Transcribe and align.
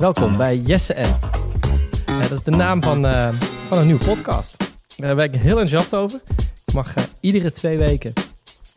Welkom 0.00 0.36
bij 0.36 0.56
Jesse 0.56 0.94
N. 0.94 1.14
Uh, 2.10 2.20
dat 2.20 2.30
is 2.30 2.42
de 2.42 2.50
naam 2.50 2.82
van, 2.82 3.06
uh, 3.06 3.28
van 3.68 3.78
een 3.78 3.86
nieuwe 3.86 4.04
podcast. 4.04 4.56
Daar 4.96 5.14
ben 5.14 5.24
ik 5.24 5.40
heel 5.40 5.60
enthousiast 5.60 5.94
over. 5.94 6.20
Ik 6.64 6.74
mag 6.74 6.96
uh, 6.96 7.04
iedere 7.20 7.52
twee 7.52 7.78
weken 7.78 8.12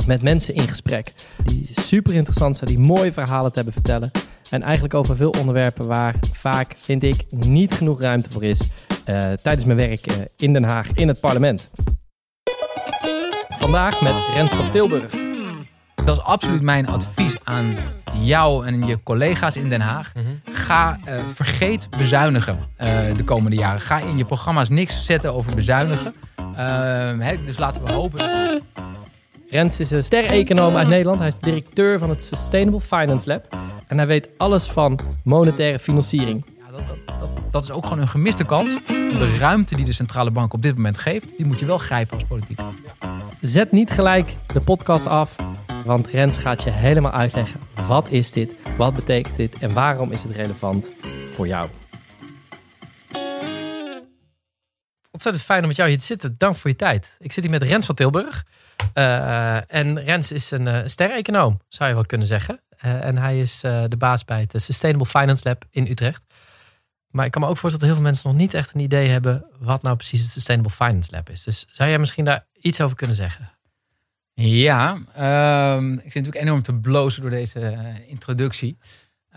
met 0.08 0.22
mensen 0.22 0.56
in 0.56 0.68
gesprek 0.68 1.14
die 1.46 1.70
super 1.72 2.14
interessant 2.14 2.58
zijn, 2.58 2.70
die 2.70 2.80
mooie 2.80 3.14
verhalen 3.14 3.50
te 3.50 3.56
hebben 3.56 3.74
vertellen. 3.74 4.12
En 4.50 4.62
eigenlijk 4.62 4.94
over 4.94 5.16
veel 5.16 5.32
onderwerpen 5.40 5.88
waar 5.88 6.16
vaak, 6.34 6.76
vind 6.80 7.04
ik, 7.04 7.26
niet 7.30 7.74
genoeg 7.74 8.02
ruimte 8.02 8.32
voor 8.32 8.44
is 8.44 8.60
tijdens 9.42 9.66
mijn 9.66 9.78
werk 9.78 10.06
in 10.38 10.54
Den 10.54 10.64
Haag 10.64 10.88
in 10.94 11.08
het 11.08 11.20
parlement. 11.20 11.72
Vandaag 13.50 14.02
met 14.02 14.16
Rens 14.34 14.54
van 14.54 14.72
Tilburg. 14.72 15.23
Dat 16.06 16.18
is 16.18 16.24
absoluut 16.24 16.62
mijn 16.62 16.88
advies 16.88 17.38
aan 17.44 17.78
jou 18.22 18.66
en 18.66 18.88
je 18.88 19.04
collega's 19.04 19.56
in 19.56 19.70
Den 19.70 19.82
Haag. 19.82 20.12
Ga, 20.46 21.00
uh, 21.08 21.14
vergeet 21.34 21.88
bezuinigen 21.98 22.58
uh, 22.82 22.88
de 23.18 23.24
komende 23.24 23.58
jaren. 23.58 23.82
Ga 23.82 24.00
in 24.00 24.18
je 24.18 24.26
programma's 24.26 24.70
niks 24.70 25.06
zetten 25.06 25.34
over 25.34 25.56
bezuinigen. 25.56 26.14
Uh, 26.40 26.56
hè, 27.20 27.44
dus 27.46 27.58
laten 27.58 27.84
we 27.84 27.92
hopen. 27.92 28.22
Rens 29.50 29.80
is 29.80 29.92
een 29.92 30.04
ster-econoom 30.04 30.76
uit 30.76 30.88
Nederland. 30.88 31.20
Hij 31.20 31.28
is 31.28 31.36
de 31.36 31.46
directeur 31.46 32.00
van 32.00 32.10
het 32.10 32.24
Sustainable 32.24 32.82
Finance 32.82 33.28
Lab. 33.30 33.58
En 33.88 33.98
hij 33.98 34.08
weet 34.08 34.30
alles 34.38 34.68
van 34.68 35.00
monetaire 35.24 35.80
financiering. 35.80 36.46
Dat, 36.74 36.88
dat, 36.88 37.20
dat, 37.20 37.30
dat 37.52 37.64
is 37.64 37.72
ook 37.72 37.84
gewoon 37.84 38.00
een 38.00 38.08
gemiste 38.08 38.46
kans. 38.46 38.74
De 38.88 39.38
ruimte 39.40 39.76
die 39.76 39.86
de 39.86 39.94
centrale 39.94 40.32
bank 40.32 40.54
op 40.54 40.62
dit 40.62 40.76
moment 40.76 40.98
geeft, 40.98 41.38
die 41.38 41.46
moet 41.46 41.60
je 41.60 41.66
wel 41.66 41.78
grijpen 41.78 42.14
als 42.14 42.24
politiek. 42.24 42.60
Zet 43.42 43.72
niet 43.72 43.92
gelijk 43.92 44.36
de 44.54 44.62
podcast 44.62 45.08
af, 45.08 45.36
want 45.86 46.08
Rens 46.08 46.38
gaat 46.38 46.64
je 46.64 46.70
helemaal 46.70 47.12
uitleggen. 47.12 47.60
Wat 47.88 48.10
is 48.10 48.32
dit? 48.32 48.56
Wat 48.78 48.94
betekent 48.94 49.36
dit? 49.36 49.58
En 49.58 49.74
waarom 49.74 50.12
is 50.12 50.24
het 50.24 50.32
relevant 50.32 50.92
voor 51.28 51.48
jou? 51.48 51.70
Ontzettend 55.12 55.46
fijn 55.46 55.62
om 55.62 55.68
met 55.68 55.76
jou 55.76 55.90
hier 55.90 55.98
te 55.98 56.06
zitten. 56.06 56.36
Dank 56.38 56.56
voor 56.56 56.70
je 56.70 56.76
tijd. 56.76 57.16
Ik 57.20 57.32
zit 57.32 57.44
hier 57.44 57.54
met 57.54 57.64
Rens 57.64 57.86
van 57.86 57.96
Tilburg. 57.96 58.46
Uh, 58.94 59.74
en 59.74 60.00
Rens 60.00 60.32
is 60.32 60.52
een 60.52 60.66
uh, 60.66 60.80
ster-econoom, 60.86 61.60
zou 61.68 61.90
je 61.90 61.96
wel 61.96 62.06
kunnen 62.06 62.28
zeggen. 62.28 62.60
Uh, 62.86 63.06
en 63.06 63.18
hij 63.18 63.40
is 63.40 63.60
de 63.60 63.96
baas 63.98 64.26
bij 64.26 64.48
het 64.50 64.62
Sustainable 64.62 65.08
Finance 65.08 65.42
Lab 65.48 65.64
in 65.70 65.88
Utrecht. 65.88 66.24
Maar 67.14 67.26
ik 67.26 67.32
kan 67.32 67.42
me 67.42 67.48
ook 67.48 67.58
voorstellen 67.58 67.88
dat 67.88 67.88
heel 67.88 67.96
veel 67.96 68.12
mensen 68.12 68.30
nog 68.30 68.40
niet 68.40 68.54
echt 68.54 68.74
een 68.74 68.80
idee 68.80 69.10
hebben 69.10 69.46
wat 69.60 69.82
nou 69.82 69.96
precies 69.96 70.22
het 70.22 70.32
Sustainable 70.32 70.72
Finance 70.72 71.12
Lab 71.12 71.30
is. 71.30 71.44
Dus 71.44 71.66
zou 71.72 71.90
jij 71.90 72.00
misschien 72.00 72.26
daar 72.26 72.46
iets 72.62 72.82
over 72.82 72.96
kunnen 72.96 73.16
zeggen? 73.16 73.52
Ja, 74.34 74.92
um, 75.76 75.94
ik 75.94 76.02
zit 76.02 76.14
natuurlijk 76.14 76.46
enorm 76.46 76.62
te 76.62 76.74
blozen 76.74 77.22
door 77.22 77.30
deze 77.32 77.60
uh, 77.60 77.80
introductie. 78.08 78.78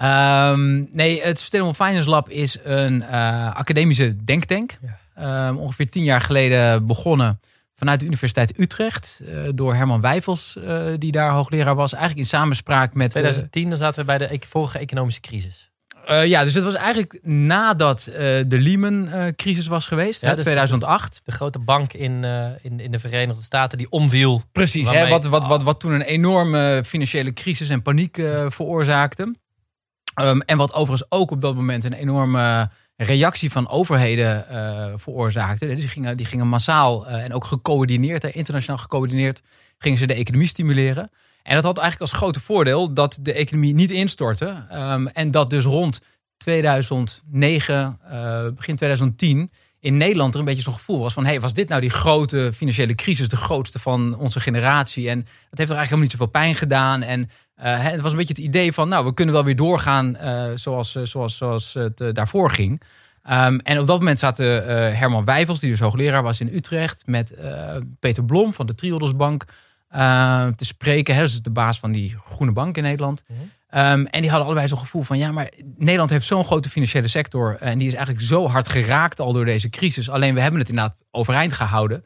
Um, 0.02 0.88
nee, 0.90 1.22
het 1.22 1.38
Sustainable 1.38 1.84
Finance 1.84 2.08
Lab 2.08 2.28
is 2.28 2.58
een 2.62 3.00
uh, 3.00 3.56
academische 3.56 4.24
denktank. 4.24 4.78
Ja. 5.16 5.48
Um, 5.48 5.56
ongeveer 5.56 5.90
tien 5.90 6.04
jaar 6.04 6.20
geleden 6.20 6.86
begonnen 6.86 7.40
vanuit 7.74 8.00
de 8.00 8.06
Universiteit 8.06 8.58
Utrecht. 8.58 9.20
Uh, 9.22 9.48
door 9.54 9.74
Herman 9.74 10.00
Wijfels, 10.00 10.58
die 10.98 11.12
daar 11.12 11.30
hoogleraar 11.30 11.74
was. 11.74 11.92
Eigenlijk 11.92 12.22
in 12.22 12.38
samenspraak 12.38 12.94
met... 12.94 13.10
2010, 13.10 13.68
dan 13.68 13.78
zaten 13.78 14.00
we 14.00 14.06
bij 14.06 14.18
de 14.18 14.34
e-, 14.34 14.38
vorige 14.46 14.78
economische 14.78 15.20
crisis. 15.20 15.70
Uh, 16.10 16.26
ja, 16.26 16.44
dus 16.44 16.54
het 16.54 16.64
was 16.64 16.74
eigenlijk 16.74 17.18
nadat 17.22 18.06
uh, 18.08 18.16
de 18.46 18.58
Lehman-crisis 18.58 19.66
was 19.66 19.86
geweest, 19.86 20.20
ja, 20.20 20.28
hè, 20.28 20.34
dus 20.34 20.44
2008. 20.44 21.20
De, 21.24 21.32
grote 21.32 21.58
bank 21.58 21.92
in, 21.92 22.22
uh, 22.22 22.46
in, 22.62 22.80
in 22.80 22.90
de 22.90 22.98
Verenigde 22.98 23.42
Staten 23.42 23.78
die 23.78 23.90
omviel. 23.90 24.42
Precies, 24.52 24.90
hè, 24.90 25.08
wat, 25.08 25.24
wat, 25.24 25.46
wat, 25.46 25.62
wat 25.62 25.80
toen 25.80 25.92
een 25.92 26.02
enorme 26.02 26.82
financiële 26.86 27.32
crisis 27.32 27.68
en 27.68 27.82
paniek 27.82 28.14
veroorzaakte. 28.48 29.34
Um, 30.20 30.40
en 30.40 30.56
wat 30.56 30.72
overigens 30.72 31.10
ook 31.10 31.30
op 31.30 31.40
dat 31.40 31.54
moment 31.54 31.84
een 31.84 31.92
enorme 31.92 32.70
reactie 32.96 33.50
van 33.50 33.68
overheden 33.68 34.44
veroorzaakte. 34.98 35.66
Dus 35.66 35.80
die 35.80 35.88
gingen, 35.88 36.16
die 36.16 36.26
gingen 36.26 36.48
massaal 36.48 37.06
en 37.06 37.32
ook 37.32 37.44
gecoördineerd, 37.44 38.24
internationaal 38.24 38.78
gecoördineerd, 38.78 39.42
gingen 39.78 39.98
ze 39.98 40.06
de 40.06 40.14
economie 40.14 40.48
stimuleren. 40.48 41.10
En 41.46 41.54
dat 41.54 41.64
had 41.64 41.78
eigenlijk 41.78 42.10
als 42.10 42.20
grote 42.20 42.40
voordeel 42.40 42.92
dat 42.92 43.18
de 43.22 43.32
economie 43.32 43.74
niet 43.74 43.90
instortte. 43.90 44.66
Um, 44.72 45.06
en 45.08 45.30
dat 45.30 45.50
dus 45.50 45.64
rond 45.64 46.00
2009, 46.36 47.98
uh, 48.04 48.10
begin 48.54 48.76
2010 48.76 49.50
in 49.80 49.96
Nederland 49.96 50.34
er 50.34 50.40
een 50.40 50.46
beetje 50.46 50.62
zo'n 50.62 50.72
gevoel 50.72 50.98
was 50.98 51.12
van... 51.12 51.24
hey, 51.24 51.40
was 51.40 51.54
dit 51.54 51.68
nou 51.68 51.80
die 51.80 51.90
grote 51.90 52.50
financiële 52.54 52.94
crisis, 52.94 53.28
de 53.28 53.36
grootste 53.36 53.78
van 53.78 54.16
onze 54.18 54.40
generatie? 54.40 55.08
En 55.08 55.18
dat 55.20 55.58
heeft 55.58 55.70
er 55.70 55.76
eigenlijk 55.76 55.78
helemaal 55.78 56.02
niet 56.02 56.10
zoveel 56.10 56.26
pijn 56.26 56.54
gedaan. 56.54 57.02
En 57.02 57.20
uh, 57.20 57.26
het 57.90 58.00
was 58.00 58.10
een 58.10 58.18
beetje 58.18 58.34
het 58.34 58.44
idee 58.44 58.72
van, 58.72 58.88
nou, 58.88 59.04
we 59.04 59.14
kunnen 59.14 59.34
wel 59.34 59.44
weer 59.44 59.56
doorgaan 59.56 60.16
uh, 60.22 60.44
zoals, 60.54 60.92
zoals, 61.02 61.36
zoals 61.36 61.74
het 61.74 62.14
daarvoor 62.14 62.50
ging. 62.50 62.82
Um, 63.30 63.60
en 63.60 63.78
op 63.78 63.86
dat 63.86 63.98
moment 63.98 64.18
zaten 64.18 64.66
Herman 64.96 65.24
Wijfels, 65.24 65.60
die 65.60 65.70
dus 65.70 65.80
hoogleraar 65.80 66.22
was 66.22 66.40
in 66.40 66.54
Utrecht... 66.54 67.02
met 67.06 67.34
Peter 68.00 68.24
Blom 68.24 68.54
van 68.54 68.66
de 68.66 68.74
Triodos 68.74 69.16
Bank... 69.16 69.44
Uh, 69.94 70.46
te 70.46 70.64
spreken. 70.64 71.14
Hè, 71.14 71.20
dus 71.20 71.42
de 71.42 71.50
baas 71.50 71.78
van 71.78 71.92
die 71.92 72.16
groene 72.24 72.52
bank 72.52 72.76
in 72.76 72.82
Nederland. 72.82 73.22
Mm 73.26 73.36
-hmm. 73.36 73.80
um, 73.80 74.06
en 74.06 74.20
die 74.20 74.30
hadden 74.30 74.46
allebei 74.46 74.68
zo'n 74.68 74.78
gevoel 74.78 75.02
van... 75.02 75.18
ja, 75.18 75.32
maar 75.32 75.50
Nederland 75.76 76.10
heeft 76.10 76.26
zo'n 76.26 76.44
grote 76.44 76.70
financiële 76.70 77.08
sector... 77.08 77.56
en 77.60 77.78
die 77.78 77.88
is 77.88 77.94
eigenlijk 77.94 78.26
zo 78.26 78.48
hard 78.48 78.68
geraakt 78.68 79.20
al 79.20 79.32
door 79.32 79.44
deze 79.44 79.68
crisis. 79.68 80.10
Alleen 80.10 80.34
we 80.34 80.40
hebben 80.40 80.60
het 80.60 80.68
inderdaad 80.68 80.96
overeind 81.10 81.52
gehouden. 81.52 82.04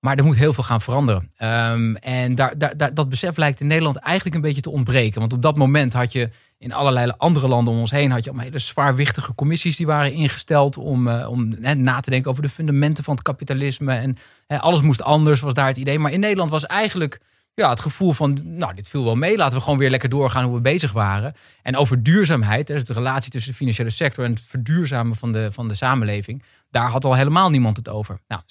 Maar 0.00 0.16
er 0.16 0.24
moet 0.24 0.36
heel 0.36 0.54
veel 0.54 0.64
gaan 0.64 0.80
veranderen. 0.80 1.30
Um, 1.38 1.96
en 1.96 2.34
daar, 2.34 2.58
daar, 2.58 2.76
daar, 2.76 2.94
dat 2.94 3.08
besef 3.08 3.36
lijkt 3.36 3.60
in 3.60 3.66
Nederland 3.66 3.96
eigenlijk 3.96 4.36
een 4.36 4.42
beetje 4.42 4.60
te 4.60 4.70
ontbreken. 4.70 5.20
Want 5.20 5.32
op 5.32 5.42
dat 5.42 5.56
moment 5.56 5.92
had 5.92 6.12
je 6.12 6.30
in 6.64 6.72
allerlei 6.72 7.12
andere 7.16 7.48
landen 7.48 7.74
om 7.74 7.80
ons 7.80 7.90
heen... 7.90 8.10
had 8.10 8.24
je 8.24 8.30
allemaal 8.30 8.46
hele 8.46 8.58
zwaarwichtige 8.58 9.34
commissies 9.34 9.76
die 9.76 9.86
waren 9.86 10.12
ingesteld... 10.12 10.76
om, 10.76 11.08
uh, 11.08 11.30
om 11.30 11.54
na 11.76 12.00
te 12.00 12.10
denken 12.10 12.30
over 12.30 12.42
de 12.42 12.48
fundamenten 12.48 13.04
van 13.04 13.14
het 13.14 13.22
kapitalisme. 13.22 13.94
En 13.94 14.16
alles 14.46 14.80
moest 14.80 15.02
anders, 15.02 15.40
was 15.40 15.54
daar 15.54 15.66
het 15.66 15.76
idee. 15.76 15.98
Maar 15.98 16.12
in 16.12 16.20
Nederland 16.20 16.50
was 16.50 16.66
eigenlijk 16.66 17.20
ja, 17.54 17.70
het 17.70 17.80
gevoel 17.80 18.12
van... 18.12 18.38
nou, 18.42 18.74
dit 18.74 18.88
viel 18.88 19.04
wel 19.04 19.16
mee, 19.16 19.36
laten 19.36 19.56
we 19.56 19.62
gewoon 19.62 19.78
weer 19.78 19.90
lekker 19.90 20.08
doorgaan 20.08 20.44
hoe 20.44 20.54
we 20.54 20.60
bezig 20.60 20.92
waren. 20.92 21.34
En 21.62 21.76
over 21.76 22.02
duurzaamheid, 22.02 22.66
dus 22.66 22.84
de 22.84 22.92
relatie 22.92 23.30
tussen 23.30 23.50
de 23.50 23.56
financiële 23.56 23.90
sector... 23.90 24.24
en 24.24 24.30
het 24.30 24.42
verduurzamen 24.46 25.16
van 25.16 25.32
de, 25.32 25.52
van 25.52 25.68
de 25.68 25.74
samenleving... 25.74 26.42
daar 26.70 26.90
had 26.90 27.04
al 27.04 27.14
helemaal 27.14 27.50
niemand 27.50 27.76
het 27.76 27.88
over. 27.88 28.18
Nou, 28.28 28.42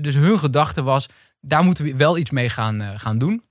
dus 0.00 0.14
hun 0.14 0.38
gedachte 0.38 0.82
was, 0.82 1.08
daar 1.40 1.64
moeten 1.64 1.84
we 1.84 1.96
wel 1.96 2.18
iets 2.18 2.30
mee 2.30 2.48
gaan, 2.48 2.82
uh, 2.82 2.88
gaan 2.96 3.18
doen... 3.18 3.42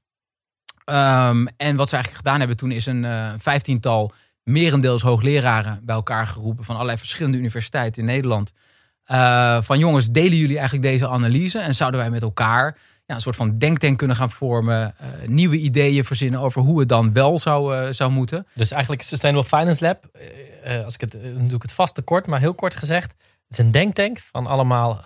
Um, 0.89 1.47
en 1.57 1.75
wat 1.75 1.89
ze 1.89 1.95
eigenlijk 1.95 2.25
gedaan 2.25 2.39
hebben 2.39 2.57
toen 2.57 2.71
is 2.71 2.85
een 2.85 3.03
uh, 3.03 3.33
vijftiental 3.37 4.11
merendeels 4.43 5.01
hoogleraren 5.01 5.79
bij 5.83 5.95
elkaar 5.95 6.27
geroepen 6.27 6.63
van 6.63 6.75
allerlei 6.75 6.97
verschillende 6.97 7.37
universiteiten 7.37 8.01
in 8.01 8.07
Nederland. 8.07 8.51
Uh, 9.11 9.61
van 9.61 9.79
jongens, 9.79 10.09
delen 10.09 10.37
jullie 10.37 10.57
eigenlijk 10.57 10.87
deze 10.87 11.07
analyse 11.07 11.59
en 11.59 11.75
zouden 11.75 11.99
wij 11.99 12.09
met 12.09 12.21
elkaar 12.21 12.77
ja, 13.05 13.15
een 13.15 13.21
soort 13.21 13.35
van 13.35 13.57
denktank 13.57 13.97
kunnen 13.97 14.15
gaan 14.15 14.31
vormen, 14.31 14.95
uh, 15.01 15.27
nieuwe 15.27 15.57
ideeën 15.57 16.05
verzinnen 16.05 16.39
over 16.39 16.61
hoe 16.61 16.79
het 16.79 16.89
dan 16.89 17.13
wel 17.13 17.39
zou, 17.39 17.93
zou 17.93 18.11
moeten. 18.11 18.47
Dus 18.53 18.71
eigenlijk 18.71 19.01
Sustainable 19.01 19.47
Finance 19.47 19.83
Lab, 19.83 20.05
als 20.85 20.93
ik 20.93 21.01
het, 21.01 21.11
doe 21.21 21.55
ik 21.55 21.61
het 21.61 21.71
vast 21.71 21.95
te 21.95 22.01
kort, 22.01 22.27
maar 22.27 22.39
heel 22.39 22.53
kort 22.53 22.75
gezegd, 22.75 23.13
het 23.47 23.57
is 23.57 23.65
een 23.65 23.71
denktank 23.71 24.19
van 24.19 24.47
allemaal 24.47 25.01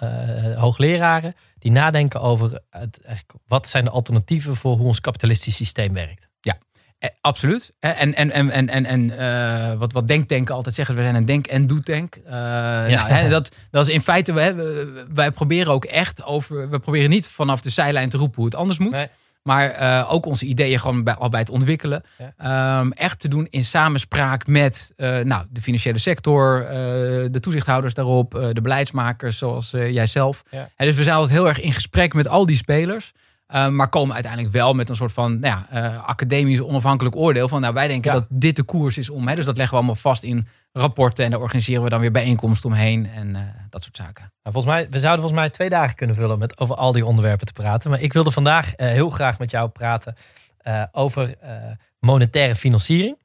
hoogleraren 0.56 1.34
die 1.62 1.72
nadenken 1.72 2.22
over 2.22 2.62
het, 2.70 3.00
wat 3.48 3.70
zijn 3.70 3.84
de 3.84 3.90
alternatieven 3.90 4.56
voor 4.56 4.78
hoe 4.78 4.88
ons 4.88 5.02
kapitalistisch 5.02 5.56
systeem 5.56 5.94
werkt. 5.94 6.30
Ja, 6.42 6.58
eh, 6.98 7.10
absoluut. 7.22 7.72
En, 7.80 8.16
en, 8.16 8.32
en, 8.32 8.50
en, 8.50 8.70
en, 8.70 8.86
en 8.86 9.02
uh, 9.02 9.80
wat, 9.80 9.94
wat 9.94 10.08
denktanken 10.08 10.56
altijd 10.56 10.76
zeggen, 10.76 10.96
we 10.96 11.02
zijn 11.02 11.16
een 11.16 11.26
denk- 11.26 11.48
en 11.48 11.66
doe-tank. 11.68 12.16
Uh, 12.16 12.24
ja. 12.32 12.88
nou, 12.88 13.10
hè, 13.10 13.30
dat, 13.30 13.56
dat 13.72 13.88
is 13.88 13.94
in 13.94 14.02
feite, 14.02 14.34
we, 14.34 15.06
wij 15.14 15.32
proberen 15.32 15.74
ook 15.74 15.86
echt 15.86 16.24
over, 16.24 16.70
we 16.70 16.80
proberen 16.80 17.10
niet 17.10 17.28
vanaf 17.28 17.62
de 17.62 17.70
zijlijn 17.70 18.10
te 18.10 18.18
roepen 18.18 18.36
hoe 18.36 18.46
het 18.46 18.56
anders 18.56 18.80
moet. 18.80 18.92
Nee. 18.92 19.08
Maar 19.44 19.82
uh, 19.82 20.14
ook 20.14 20.26
onze 20.26 20.46
ideeën 20.46 20.80
gewoon 20.80 21.04
bij, 21.04 21.16
al 21.16 21.30
bij 21.30 21.40
het 21.40 21.50
ontwikkelen. 21.50 22.04
Ja. 22.38 22.80
Um, 22.80 22.92
echt 22.92 23.20
te 23.20 23.28
doen 23.28 23.48
in 23.50 23.64
samenspraak 23.64 24.48
met 24.48 24.94
uh, 24.98 25.20
nou, 25.20 25.46
de 25.50 25.62
financiële 25.62 26.00
sector, 26.00 26.62
uh, 26.62 26.70
de 27.32 27.40
toezichthouders 27.40 27.94
daarop, 27.94 28.32
de 28.32 28.62
beleidsmakers 28.62 29.38
zoals 29.38 29.72
jijzelf. 29.72 30.44
Ja. 30.50 30.70
En 30.76 30.86
dus 30.86 30.96
we 30.96 31.04
zijn 31.04 31.16
altijd 31.16 31.38
heel 31.38 31.48
erg 31.48 31.62
in 31.62 31.72
gesprek 31.72 32.14
met 32.14 32.28
al 32.28 32.46
die 32.46 32.56
spelers. 32.56 33.12
Uh, 33.54 33.68
maar 33.68 33.90
komen 33.90 34.14
uiteindelijk 34.14 34.54
wel 34.54 34.74
met 34.74 34.90
een 34.90 34.96
soort 34.96 35.14
van 35.14 35.40
nou 35.40 35.64
ja, 35.72 35.92
uh, 35.92 36.04
academisch 36.04 36.62
onafhankelijk 36.62 37.16
oordeel. 37.16 37.48
Van 37.48 37.62
nou, 37.62 37.74
wij 37.74 37.88
denken 37.88 38.14
ja. 38.14 38.20
dat 38.20 38.28
dit 38.30 38.56
de 38.56 38.64
koers 38.64 38.98
is 38.98 39.10
om. 39.10 39.28
Hè, 39.28 39.36
dus 39.36 39.46
dat 39.46 39.58
leggen 39.58 39.74
we 39.76 39.84
allemaal 39.84 40.02
vast 40.02 40.24
in 40.24 40.48
rapporten. 40.72 41.26
En 41.26 41.32
daar 41.32 41.40
organiseren 41.40 41.84
we 41.84 41.90
dan 41.90 42.00
weer 42.00 42.12
bijeenkomsten 42.12 42.70
omheen. 42.70 43.10
En 43.16 43.30
uh, 43.30 43.40
dat 43.70 43.84
soort 43.84 43.96
zaken. 43.96 44.32
Nou, 44.44 44.56
volgens 44.56 44.66
mij, 44.66 44.90
we 44.90 45.00
zouden 45.00 45.22
volgens 45.22 45.42
mij 45.42 45.50
twee 45.50 45.70
dagen 45.70 45.96
kunnen 45.96 46.16
vullen 46.16 46.40
met 46.40 46.60
over 46.60 46.76
al 46.76 46.92
die 46.92 47.06
onderwerpen 47.06 47.46
te 47.46 47.54
praten. 47.54 47.90
Maar 47.90 48.02
ik 48.02 48.14
wilde 48.14 48.32
vandaag 48.32 48.74
heel 48.76 49.10
graag 49.10 49.40
met 49.40 49.52
jou 49.52 49.70
praten 49.70 50.16
over 50.92 51.36
monetaire 52.00 52.56
financiering. 52.56 53.18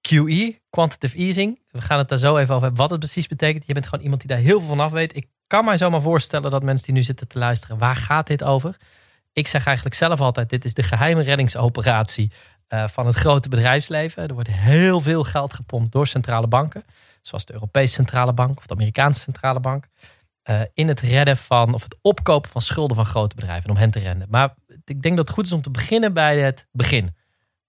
QE, 0.00 0.60
quantitative 0.70 1.16
easing. 1.16 1.60
We 1.70 1.80
gaan 1.80 1.98
het 1.98 2.08
daar 2.08 2.18
zo 2.18 2.36
even 2.36 2.54
over 2.54 2.66
hebben 2.66 2.80
wat 2.82 2.90
het 2.90 2.98
precies 2.98 3.26
betekent. 3.26 3.66
Je 3.66 3.72
bent 3.72 3.86
gewoon 3.86 4.02
iemand 4.02 4.20
die 4.20 4.30
daar 4.30 4.38
heel 4.38 4.58
veel 4.60 4.68
van 4.68 4.80
af 4.80 4.92
weet. 4.92 5.16
Ik 5.16 5.26
kan 5.52 5.64
mij 5.64 5.76
zomaar 5.76 6.02
voorstellen 6.02 6.50
dat 6.50 6.62
mensen 6.62 6.86
die 6.86 6.94
nu 6.94 7.02
zitten 7.02 7.28
te 7.28 7.38
luisteren, 7.38 7.78
waar 7.78 7.96
gaat 7.96 8.26
dit 8.26 8.42
over? 8.42 8.76
Ik 9.32 9.46
zeg 9.48 9.66
eigenlijk 9.66 9.96
zelf 9.96 10.20
altijd, 10.20 10.48
dit 10.48 10.64
is 10.64 10.74
de 10.74 10.82
geheime 10.82 11.22
reddingsoperatie 11.22 12.32
eh, 12.66 12.88
van 12.88 13.06
het 13.06 13.16
grote 13.16 13.48
bedrijfsleven. 13.48 14.28
Er 14.28 14.34
wordt 14.34 14.50
heel 14.50 15.00
veel 15.00 15.24
geld 15.24 15.52
gepompt 15.52 15.92
door 15.92 16.06
centrale 16.06 16.48
banken. 16.48 16.84
Zoals 17.22 17.44
de 17.44 17.52
Europese 17.52 17.94
Centrale 17.94 18.32
Bank 18.32 18.58
of 18.58 18.66
de 18.66 18.74
Amerikaanse 18.74 19.20
Centrale 19.20 19.60
Bank. 19.60 19.88
eh, 20.42 20.60
in 20.74 20.88
het 20.88 21.00
redden 21.00 21.36
van, 21.36 21.74
of 21.74 21.82
het 21.82 21.96
opkopen 22.02 22.50
van 22.50 22.62
schulden 22.62 22.96
van 22.96 23.06
grote 23.06 23.34
bedrijven. 23.34 23.70
Om 23.70 23.76
hen 23.76 23.90
te 23.90 23.98
redden. 23.98 24.26
Maar 24.30 24.54
ik 24.84 25.02
denk 25.02 25.16
dat 25.16 25.26
het 25.26 25.34
goed 25.34 25.46
is 25.46 25.52
om 25.52 25.62
te 25.62 25.70
beginnen 25.70 26.12
bij 26.12 26.38
het 26.38 26.66
begin. 26.70 27.16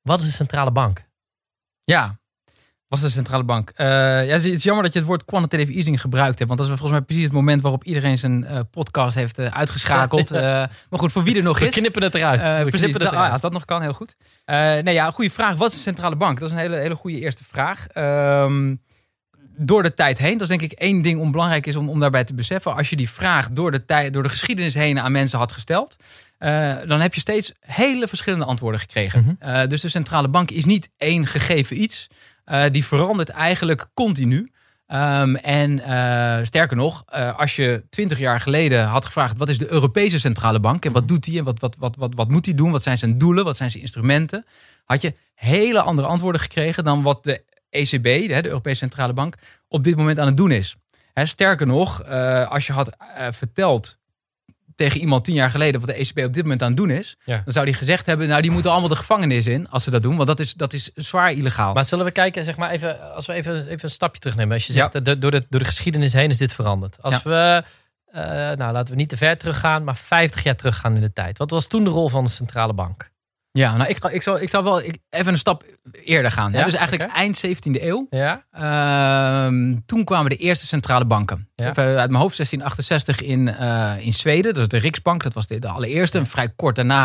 Wat 0.01 0.19
is 0.19 0.25
een 0.25 0.31
centrale 0.31 0.71
bank? 0.71 1.05
Ja, 1.83 2.19
was 2.93 3.01
de 3.01 3.09
centrale 3.09 3.43
bank. 3.43 3.71
Eh, 3.75 3.87
ja, 4.27 4.33
het 4.33 4.45
is 4.45 4.63
jammer 4.63 4.83
dat 4.83 4.93
je 4.93 4.99
het 4.99 5.07
woord 5.07 5.25
quantitative 5.25 5.71
easing 5.71 6.01
gebruikt 6.01 6.37
hebt. 6.37 6.49
Want 6.49 6.61
dat 6.61 6.69
is 6.69 6.79
volgens 6.79 6.91
mij 6.91 7.01
precies 7.01 7.23
het 7.23 7.33
moment 7.33 7.61
waarop 7.61 7.83
iedereen 7.83 8.17
zijn 8.17 8.45
eh, 8.45 8.59
podcast 8.71 9.15
heeft 9.15 9.37
eh, 9.37 9.45
uitgeschakeld. 9.45 10.31
Maar 10.31 10.69
goed, 10.89 11.11
voor 11.11 11.23
wie 11.23 11.37
er 11.37 11.43
nog 11.43 11.59
We 11.59 11.67
is. 11.67 11.73
knippen 11.73 12.03
het 12.03 12.15
eruit. 12.15 12.39
We 12.39 12.45
precies, 12.45 12.79
knippen 12.79 13.01
het 13.01 13.09
ah, 13.09 13.15
eruit. 13.15 13.31
als 13.31 13.41
dat 13.41 13.51
nog 13.51 13.65
kan, 13.65 13.81
heel 13.81 13.93
goed. 13.93 14.15
Nee, 14.45 14.93
ja, 14.93 15.11
goede 15.11 15.29
vraag. 15.29 15.55
Wat 15.55 15.69
is 15.71 15.75
een 15.75 15.81
centrale 15.81 16.15
bank? 16.15 16.39
Dat 16.39 16.49
is 16.49 16.55
een 16.55 16.61
hele, 16.61 16.77
hele 16.77 16.95
goede 16.95 17.19
eerste 17.19 17.43
vraag. 17.43 17.87
Ehm, 17.87 18.75
door 19.57 19.83
de 19.83 19.93
tijd 19.93 20.17
heen, 20.17 20.31
dat 20.31 20.41
is 20.41 20.47
denk 20.47 20.71
ik 20.71 20.71
één 20.71 21.01
ding 21.01 21.19
om 21.19 21.31
belangrijk 21.31 21.65
is 21.65 21.75
om, 21.75 21.89
om 21.89 21.99
daarbij 21.99 22.23
te 22.23 22.33
beseffen. 22.33 22.75
Als 22.75 22.89
je 22.89 22.95
die 22.95 23.09
vraag 23.09 23.49
door 23.49 23.71
de, 23.71 23.85
tijd, 23.85 24.13
door 24.13 24.23
de 24.23 24.29
geschiedenis 24.29 24.73
heen 24.73 24.99
aan 24.99 25.11
mensen 25.11 25.39
had 25.39 25.51
gesteld, 25.51 25.95
dan 26.87 27.01
heb 27.01 27.13
je 27.13 27.19
steeds 27.19 27.51
hele 27.59 28.07
verschillende 28.07 28.45
antwoorden 28.45 28.79
gekregen. 28.79 29.37
Mhm. 29.39 29.67
Dus 29.67 29.81
de 29.81 29.89
centrale 29.89 30.27
bank 30.27 30.51
is 30.51 30.65
niet 30.65 30.89
één 30.97 31.27
gegeven 31.27 31.81
iets. 31.81 32.07
Eh, 32.45 32.63
die 32.71 32.85
verandert 32.85 33.29
eigenlijk 33.29 33.87
continu. 33.93 34.51
Ehm, 34.87 35.35
en 35.35 35.79
eh, 35.79 36.45
sterker 36.45 36.77
nog, 36.77 37.03
eh, 37.07 37.39
als 37.39 37.55
je 37.55 37.83
twintig 37.89 38.19
jaar 38.19 38.39
geleden 38.39 38.85
had 38.85 39.05
gevraagd 39.05 39.37
wat 39.37 39.49
is 39.49 39.57
de 39.57 39.71
Europese 39.71 40.19
centrale 40.19 40.59
bank 40.59 40.85
en 40.85 40.91
wat 40.91 41.07
doet 41.07 41.23
die 41.23 41.37
en 41.37 41.43
wat, 41.43 41.59
wat, 41.59 41.75
wat, 41.79 41.95
wat, 41.95 42.13
wat 42.15 42.29
moet 42.29 42.43
die 42.43 42.55
doen, 42.55 42.71
wat 42.71 42.83
zijn 42.83 42.97
zijn 42.97 43.17
doelen, 43.17 43.43
wat 43.43 43.57
zijn 43.57 43.71
zijn 43.71 43.83
instrumenten, 43.83 44.45
had 44.85 45.01
je 45.01 45.13
hele 45.35 45.81
andere 45.81 46.07
antwoorden 46.07 46.41
gekregen 46.41 46.83
dan 46.83 47.01
wat 47.01 47.23
de 47.23 47.43
ECB, 47.69 48.03
de, 48.03 48.41
de 48.41 48.47
Europese 48.47 48.77
Centrale 48.77 49.13
Bank, 49.13 49.35
op 49.67 49.83
dit 49.83 49.95
moment 49.95 50.19
aan 50.19 50.27
het 50.27 50.37
doen 50.37 50.51
is. 50.51 50.75
Hè, 51.13 51.25
sterker 51.25 51.67
nog, 51.67 52.05
als 52.49 52.67
je 52.67 52.73
had 52.73 52.97
verteld 53.29 53.97
tegen 54.75 54.99
iemand 54.99 55.23
tien 55.23 55.33
jaar 55.35 55.49
geleden 55.49 55.79
wat 55.81 55.89
de 55.89 55.95
ECB 55.95 56.17
op 56.25 56.33
dit 56.33 56.43
moment 56.43 56.61
aan 56.61 56.67
het 56.67 56.77
doen 56.77 56.89
is, 56.89 57.15
Ja. 57.25 57.41
dan 57.43 57.53
zou 57.53 57.65
die 57.65 57.73
gezegd 57.75 58.05
hebben, 58.05 58.27
nou 58.27 58.41
die 58.41 58.51
moeten 58.51 58.71
allemaal 58.71 58.89
de 58.89 58.95
gevangenis 58.95 59.47
in 59.47 59.69
als 59.69 59.83
ze 59.83 59.91
dat 59.91 60.01
doen, 60.01 60.15
want 60.15 60.27
dat 60.27 60.39
is, 60.39 60.53
dat 60.53 60.73
is 60.73 60.91
zwaar 60.95 61.31
illegaal. 61.31 61.73
Maar 61.73 61.85
zullen 61.85 62.05
we 62.05 62.11
kijken, 62.11 62.43
zeg 62.45 62.57
maar 62.57 62.69
even, 62.71 63.13
als 63.15 63.25
we 63.25 63.33
even, 63.33 63.63
even 63.67 63.79
een 63.83 63.89
stapje 63.89 64.19
terugnemen. 64.19 64.53
Als 64.53 64.67
je 64.67 64.73
zegt, 64.73 64.95
eh, 64.95 65.01
door, 65.03 65.31
de, 65.31 65.45
door 65.49 65.59
de 65.59 65.65
geschiedenis 65.65 66.13
heen 66.13 66.29
is 66.29 66.37
dit 66.37 66.53
veranderd. 66.53 67.01
Als 67.01 67.13
Ja. 67.13 67.21
we, 67.23 67.63
eh, 68.11 68.21
nou 68.57 68.73
laten 68.73 68.93
we 68.93 68.99
niet 68.99 69.09
te 69.09 69.17
ver 69.17 69.37
teruggaan, 69.37 69.83
maar 69.83 69.97
50 69.97 70.43
jaar 70.43 70.55
teruggaan 70.55 70.95
in 70.95 71.01
de 71.01 71.13
tijd. 71.13 71.37
Wat 71.37 71.49
was 71.51 71.67
toen 71.67 71.83
de 71.83 71.89
rol 71.89 72.09
van 72.09 72.23
de 72.23 72.29
centrale 72.29 72.73
bank? 72.73 73.11
Ja, 73.59 73.75
nou 73.77 73.89
ik, 73.89 74.03
ik, 74.05 74.21
zou, 74.21 74.41
ik 74.41 74.49
zou 74.49 74.63
wel 74.63 74.81
ik- 74.81 74.97
even 75.09 75.31
een 75.31 75.37
stap 75.37 75.63
eerder 76.03 76.31
gaan. 76.31 76.51
hè. 76.51 76.59
Ja, 76.59 76.65
Dus 76.65 76.73
eigenlijk 76.73 77.11
eind 77.11 77.37
17e 77.47 77.81
eeuw. 77.83 78.07
Ja? 78.09 78.43
Ehm, 78.51 79.75
toen 79.85 80.03
kwamen 80.03 80.29
de 80.29 80.35
eerste 80.35 80.65
centrale 80.65 81.05
banken. 81.05 81.49
Ja. 81.55 81.69
Even 81.69 81.83
uit 81.83 82.09
mijn 82.09 82.21
hoofd 82.21 82.35
1668 82.35 83.21
in, 83.21 83.47
eh, 83.55 84.05
in 84.05 84.13
Zweden. 84.13 84.53
Dat 84.53 84.61
is 84.61 84.67
de 84.67 84.77
Riksbank. 84.77 85.23
Dat 85.23 85.33
was 85.33 85.47
de, 85.47 85.59
de 85.59 85.67
allereerste. 85.67 86.17
En 86.17 86.27
vrij 86.27 86.49
kort 86.55 86.75
daarna, 86.75 87.01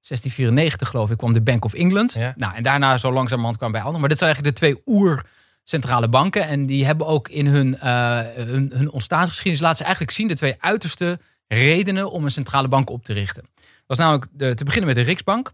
1694 0.00 0.88
geloof 0.88 1.10
ik, 1.10 1.16
kwam 1.16 1.32
de 1.32 1.40
Bank 1.42 1.64
of 1.64 1.72
England. 1.74 2.14
Nou, 2.36 2.54
en 2.54 2.62
daarna 2.62 2.96
zo 2.98 3.12
langzamerhand 3.12 3.56
kwamen 3.56 3.74
bij 3.74 3.82
anderen. 3.84 4.00
Maar 4.00 4.08
dit 4.08 4.18
zijn 4.18 4.30
eigenlijk 4.30 4.58
de 4.60 4.64
twee 4.66 4.82
oer 4.96 5.22
centrale 5.64 6.08
banken. 6.08 6.46
En 6.46 6.66
die 6.66 6.84
hebben 6.86 7.06
ook 7.06 7.28
in 7.28 7.46
hun, 7.46 7.78
eh, 7.78 8.20
hun, 8.34 8.70
hun 8.74 8.90
ontstaansgeschiedenis 8.90 9.60
laten 9.60 9.76
ze 9.78 9.82
eigenlijk 9.84 10.14
zien 10.14 10.28
de 10.28 10.34
twee 10.34 10.54
uiterste 10.58 11.18
redenen 11.48 12.10
om 12.10 12.24
een 12.24 12.30
centrale 12.30 12.68
bank 12.68 12.90
op 12.90 13.04
te 13.04 13.12
richten. 13.12 13.42
Dat 13.54 13.98
was 13.98 13.98
namelijk 13.98 14.26
de, 14.32 14.54
te 14.54 14.64
beginnen 14.64 14.94
met 14.94 15.04
de 15.04 15.10
Riksbank. 15.10 15.52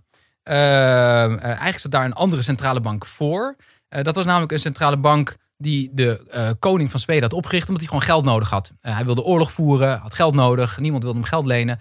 Eh, 0.48 1.24
eh, 1.24 1.42
eigenlijk 1.42 1.78
zat 1.78 1.90
daar 1.90 2.04
een 2.04 2.12
andere 2.12 2.42
centrale 2.42 2.80
bank 2.80 3.06
voor. 3.06 3.56
Eh, 3.88 4.02
dat 4.02 4.14
was 4.14 4.24
namelijk 4.24 4.52
een 4.52 4.58
centrale 4.58 4.96
bank 4.96 5.36
die 5.56 5.90
de 5.92 6.26
eh, 6.30 6.50
koning 6.58 6.90
van 6.90 7.00
Zweden 7.00 7.22
had 7.22 7.32
opgericht 7.32 7.68
omdat 7.68 7.82
hij 7.82 7.90
gewoon 7.90 8.06
geld 8.06 8.24
nodig 8.24 8.50
had. 8.50 8.72
Hij 8.80 9.04
wilde 9.04 9.22
oorlog 9.22 9.52
voeren, 9.52 9.98
had 9.98 10.14
geld 10.14 10.34
nodig, 10.34 10.78
niemand 10.78 11.02
wilde 11.02 11.18
hem 11.18 11.28
geld 11.28 11.46
lenen. 11.46 11.80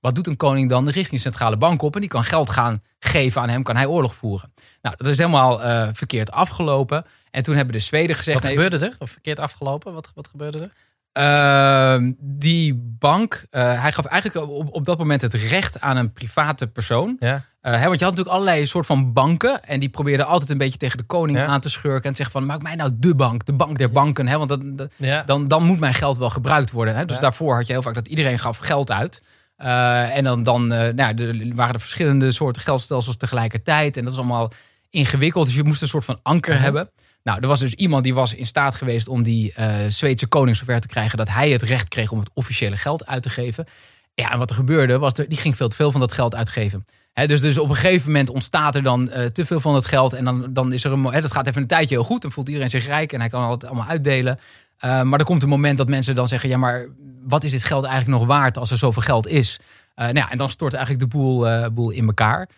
Wat 0.00 0.14
doet 0.14 0.26
een 0.26 0.36
koning 0.36 0.68
dan? 0.68 0.84
Dan 0.84 0.92
richt 0.92 1.08
hij 1.08 1.16
een 1.16 1.22
centrale 1.24 1.56
bank 1.56 1.82
op 1.82 1.94
en 1.94 2.00
die 2.00 2.10
kan 2.10 2.24
geld 2.24 2.50
gaan 2.50 2.82
geven 2.98 3.40
aan 3.40 3.48
hem, 3.48 3.62
kan 3.62 3.76
hij 3.76 3.86
oorlog 3.86 4.14
voeren. 4.14 4.52
Nou, 4.82 4.96
dat 4.96 5.06
is 5.06 5.18
helemaal 5.18 5.58
verkeerd 5.94 6.30
afgelopen. 6.30 7.04
En 7.30 7.42
toen 7.42 7.56
hebben 7.56 7.74
de 7.74 7.80
Zweden 7.80 8.16
gezegd... 8.16 8.40
Wat 8.40 8.46
nee, 8.46 8.56
gebeurde 8.56 8.86
er? 8.86 8.96
Of 8.98 9.10
verkeerd 9.10 9.40
afgelopen? 9.40 9.92
Wat, 9.92 10.10
wat 10.14 10.28
gebeurde 10.28 10.62
er? 10.62 10.70
Ehm, 11.18 12.12
die 12.20 12.74
bank, 12.98 13.44
eh, 13.50 13.80
hij 13.82 13.92
gaf 13.92 14.04
eigenlijk 14.04 14.50
op, 14.50 14.68
op 14.74 14.84
dat 14.84 14.98
moment 14.98 15.20
het 15.22 15.34
recht 15.34 15.80
aan 15.80 15.96
een 15.96 16.12
private 16.12 16.66
persoon. 16.66 17.16
Ja. 17.20 17.44
Eh, 17.60 17.72
hè, 17.80 17.86
want 17.86 17.98
je 17.98 18.04
had 18.04 18.14
natuurlijk 18.16 18.28
allerlei 18.28 18.66
soort 18.66 18.86
van 18.86 19.12
banken. 19.12 19.64
En 19.64 19.80
die 19.80 19.88
probeerden 19.88 20.26
altijd 20.26 20.50
een 20.50 20.58
beetje 20.58 20.78
tegen 20.78 20.98
de 20.98 21.04
koning 21.04 21.38
Ja. 21.38 21.46
aan 21.46 21.60
te 21.60 21.70
schurken. 21.70 22.02
En 22.04 22.10
te 22.10 22.16
zeggen 22.16 22.30
van, 22.40 22.46
maak 22.46 22.62
mij 22.62 22.74
nou 22.74 22.90
de 22.94 23.14
bank, 23.14 23.44
de 23.44 23.52
bank 23.52 23.78
der 23.78 23.90
banken. 23.90 24.26
Hè, 24.28 24.36
want 24.38 24.48
dat, 24.48 24.60
dat- 24.78 24.92
Ja. 24.96 25.22
dan, 25.22 25.46
dan 25.48 25.64
moet 25.64 25.78
mijn 25.80 25.94
geld 25.94 26.16
wel 26.18 26.30
gebruikt 26.30 26.70
worden. 26.70 26.96
Hè. 26.96 27.04
Dus 27.04 27.18
daarvoor 27.20 27.54
had 27.56 27.66
je 27.66 27.72
heel 27.72 27.82
vaak 27.82 27.94
dat 27.94 28.08
iedereen 28.08 28.38
gaf 28.38 28.58
geld 28.58 28.90
uit. 28.92 29.22
Eh, 29.56 30.16
en 30.16 30.24
dan, 30.24 30.42
dan 30.42 30.66
nou, 30.66 30.98
er 30.98 31.54
waren 31.54 31.74
er 31.74 31.80
verschillende 31.80 32.30
soorten 32.30 32.62
geldstelsels 32.62 33.16
tegelijkertijd. 33.16 33.96
En 33.96 34.02
dat 34.04 34.12
is 34.12 34.18
allemaal 34.18 34.50
ingewikkeld. 34.90 35.46
Dus 35.46 35.54
je 35.54 35.64
moest 35.64 35.82
een 35.82 35.88
soort 35.88 36.04
van 36.04 36.18
anker 36.22 36.54
Mhm. 36.54 36.62
hebben. 36.62 36.90
Nou, 37.28 37.40
er 37.40 37.48
was 37.48 37.60
dus 37.60 37.74
iemand 37.74 38.04
die 38.04 38.14
was 38.14 38.34
in 38.34 38.46
staat 38.46 38.74
geweest 38.74 39.08
om 39.08 39.22
die 39.22 39.52
eh 39.52 39.76
Zweedse 39.88 40.26
koning 40.26 40.56
zover 40.56 40.80
te 40.80 40.88
krijgen 40.88 41.18
dat 41.18 41.28
hij 41.28 41.50
het 41.50 41.62
recht 41.62 41.88
kreeg 41.88 42.10
om 42.10 42.18
het 42.18 42.30
officiële 42.34 42.76
geld 42.76 43.06
uit 43.06 43.22
te 43.22 43.30
geven. 43.30 43.66
Ja, 44.14 44.30
en 44.32 44.38
wat 44.38 44.50
er 44.50 44.56
gebeurde 44.56 44.98
was, 44.98 45.12
die 45.14 45.36
ging 45.36 45.56
veel 45.56 45.68
te 45.68 45.76
veel 45.76 45.90
van 45.90 46.00
dat 46.00 46.12
geld 46.12 46.34
uitgeven. 46.34 46.86
Dus, 47.26 47.40
dus 47.40 47.58
op 47.58 47.68
een 47.68 47.74
gegeven 47.74 48.06
moment 48.06 48.30
ontstaat 48.30 48.74
er 48.74 48.82
dan 48.82 49.10
eh, 49.10 49.26
te 49.26 49.44
veel 49.44 49.60
van 49.60 49.72
dat 49.72 49.86
geld. 49.86 50.12
En 50.12 50.24
dan, 50.24 50.52
dan 50.52 50.72
is 50.72 50.84
er 50.84 50.92
een. 50.92 51.04
Hè, 51.04 51.20
dat 51.20 51.32
gaat 51.32 51.46
even 51.46 51.62
een 51.62 51.68
tijdje 51.68 51.94
heel 51.94 52.04
goed. 52.04 52.22
Dan 52.22 52.32
voelt 52.32 52.48
iedereen 52.48 52.70
zich 52.70 52.86
rijk 52.86 53.12
en 53.12 53.20
hij 53.20 53.28
kan 53.28 53.50
het 53.50 53.64
allemaal 53.64 53.86
uitdelen. 53.86 54.38
Eh, 54.78 55.02
maar 55.02 55.18
er 55.18 55.24
komt 55.24 55.42
een 55.42 55.48
moment 55.48 55.78
dat 55.78 55.88
mensen 55.88 56.14
dan 56.14 56.28
zeggen: 56.28 56.48
ja, 56.48 56.56
maar 56.56 56.86
wat 57.22 57.44
is 57.44 57.50
dit 57.50 57.64
geld 57.64 57.84
eigenlijk 57.84 58.18
nog 58.18 58.28
waard 58.28 58.58
als 58.58 58.70
er 58.70 58.78
zoveel 58.78 59.02
geld 59.02 59.26
is? 59.26 59.60
Nou 59.94 60.14
ja, 60.14 60.30
en 60.30 60.38
dan 60.38 60.50
stort 60.50 60.74
eigenlijk 60.74 61.02
de 61.02 61.18
boel, 61.18 61.70
boel 61.70 61.90
in 61.90 62.06
elkaar. 62.06 62.48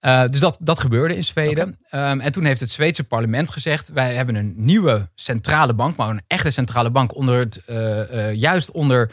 Eh, 0.00 0.24
dus 0.30 0.40
dat, 0.40 0.58
dat 0.60 0.80
gebeurde 0.80 1.16
in 1.16 1.24
Zweden. 1.24 1.78
Ehm, 1.88 2.20
en 2.20 2.32
toen 2.32 2.44
heeft 2.44 2.60
het 2.60 2.70
Zweedse 2.70 3.04
parlement 3.04 3.50
gezegd: 3.50 3.88
wij 3.88 4.14
hebben 4.14 4.34
een 4.34 4.52
nieuwe 4.56 5.08
centrale 5.14 5.74
bank, 5.74 5.96
maar 5.96 6.08
een 6.08 6.22
echte 6.26 6.50
centrale 6.50 6.90
bank 6.90 7.14
onder 7.14 7.38
het, 7.38 7.64
eh, 7.64 8.28
eh, 8.28 8.34
juist 8.34 8.70
onder 8.70 9.10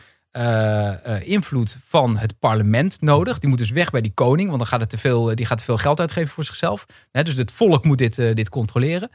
invloed 1.24 1.78
van 1.82 2.18
het 2.18 2.40
parlement 2.40 3.02
nodig. 3.02 3.40
Die 3.40 3.50
moet 3.50 3.58
dus 3.58 3.70
weg 3.70 3.90
bij 3.90 4.02
die 4.02 4.14
koning, 4.14 4.48
want 4.48 4.60
dan 4.60 4.68
gaat 4.68 4.80
het 4.80 4.90
te 4.90 4.98
veel, 4.98 5.36
die 5.36 5.46
gaat 5.46 5.58
te 5.58 5.64
veel 5.64 5.78
geld 5.78 6.00
uitgeven 6.00 6.34
voor 6.34 6.44
zichzelf. 6.44 6.86
Dus 7.12 7.38
het 7.38 7.52
volk 7.52 7.84
moet 7.84 7.98
dit, 7.98 8.16
dit 8.16 8.50
controleren. 8.50 9.10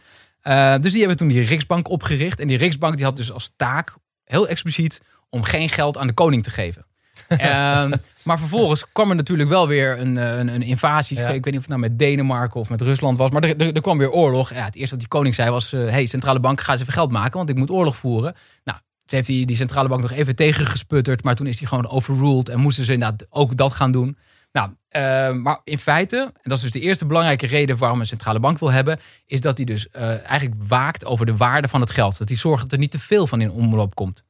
Dus 0.80 0.90
die 0.90 0.98
hebben 0.98 1.16
toen 1.16 1.28
die 1.28 1.44
Riksbank 1.44 1.88
opgericht. 1.88 2.40
En 2.40 2.46
die 2.48 2.56
Riksbank 2.56 2.96
die 2.96 3.04
had 3.04 3.16
dus 3.16 3.32
als 3.32 3.52
taak, 3.56 3.94
heel 4.24 4.48
expliciet, 4.48 5.00
om 5.30 5.42
geen 5.42 5.68
geld 5.68 5.98
aan 5.98 6.06
de 6.06 6.12
koning 6.12 6.42
te 6.42 6.50
geven. 6.50 6.86
Ehm, 7.28 7.92
maar 8.24 8.38
vervolgens 8.38 8.84
kwam 8.92 9.10
er 9.10 9.16
natuurlijk 9.16 9.48
wel 9.48 9.68
weer 9.68 9.98
een, 9.98 10.18
eh, 10.18 10.38
een, 10.38 10.48
een 10.48 10.62
invasie. 10.62 11.18
Ja. 11.18 11.28
Ik 11.28 11.44
weet 11.44 11.44
niet 11.44 11.54
of 11.54 11.60
het 11.60 11.68
nou 11.68 11.80
met 11.80 11.98
Denemarken 11.98 12.60
of 12.60 12.68
met 12.68 12.80
Rusland 12.80 13.18
was. 13.18 13.30
Maar 13.30 13.42
er, 13.42 13.56
er, 13.56 13.72
er 13.72 13.80
kwam 13.80 13.98
weer 13.98 14.10
oorlog. 14.10 14.54
Ja, 14.54 14.64
het 14.64 14.74
eerste 14.74 14.90
wat 14.90 14.98
die 14.98 15.08
koning 15.08 15.34
zei 15.34 15.50
was... 15.50 15.72
eh, 15.72 15.88
hey, 15.88 16.06
centrale 16.06 16.40
bank, 16.40 16.60
ga 16.60 16.72
eens 16.72 16.80
even 16.80 16.92
geld 16.92 17.10
maken, 17.10 17.36
want 17.36 17.48
ik 17.48 17.56
moet 17.56 17.70
oorlog 17.70 17.96
voeren. 17.96 18.34
Nou, 18.64 18.78
toen 19.06 19.18
heeft 19.18 19.28
hij 19.28 19.44
die 19.44 19.56
centrale 19.56 19.88
bank 19.88 20.00
nog 20.00 20.12
even 20.12 20.36
tegengesputterd. 20.36 21.24
Maar 21.24 21.34
toen 21.34 21.46
is 21.46 21.58
hij 21.58 21.68
gewoon 21.68 21.88
overruled 21.88 22.48
en 22.48 22.60
moesten 22.60 22.84
ze 22.84 22.92
inderdaad 22.92 23.26
ook 23.30 23.56
dat 23.56 23.74
gaan 23.74 23.92
doen. 23.92 24.16
Nou, 24.52 24.70
eh, 24.88 25.32
maar 25.32 25.60
in 25.64 25.78
feite, 25.78 26.16
en 26.16 26.40
dat 26.42 26.56
is 26.56 26.62
dus 26.62 26.72
de 26.72 26.80
eerste 26.80 27.06
belangrijke 27.06 27.46
reden 27.46 27.76
waarom 27.76 28.00
een 28.00 28.06
centrale 28.06 28.40
bank 28.40 28.58
wil 28.58 28.70
hebben, 28.70 29.00
is 29.26 29.40
dat 29.40 29.56
hij 29.56 29.66
dus 29.66 29.90
eh, 29.90 30.28
eigenlijk 30.28 30.62
waakt 30.68 31.04
over 31.04 31.26
de 31.26 31.36
waarde 31.36 31.68
van 31.68 31.80
het 31.80 31.90
geld. 31.90 32.18
Dat 32.18 32.28
hij 32.28 32.36
zorgt 32.36 32.62
dat 32.62 32.72
er 32.72 32.78
niet 32.78 32.90
te 32.90 32.98
veel 32.98 33.26
van 33.26 33.40
in 33.40 33.50
omloop 33.50 33.94
komt. 33.94 34.24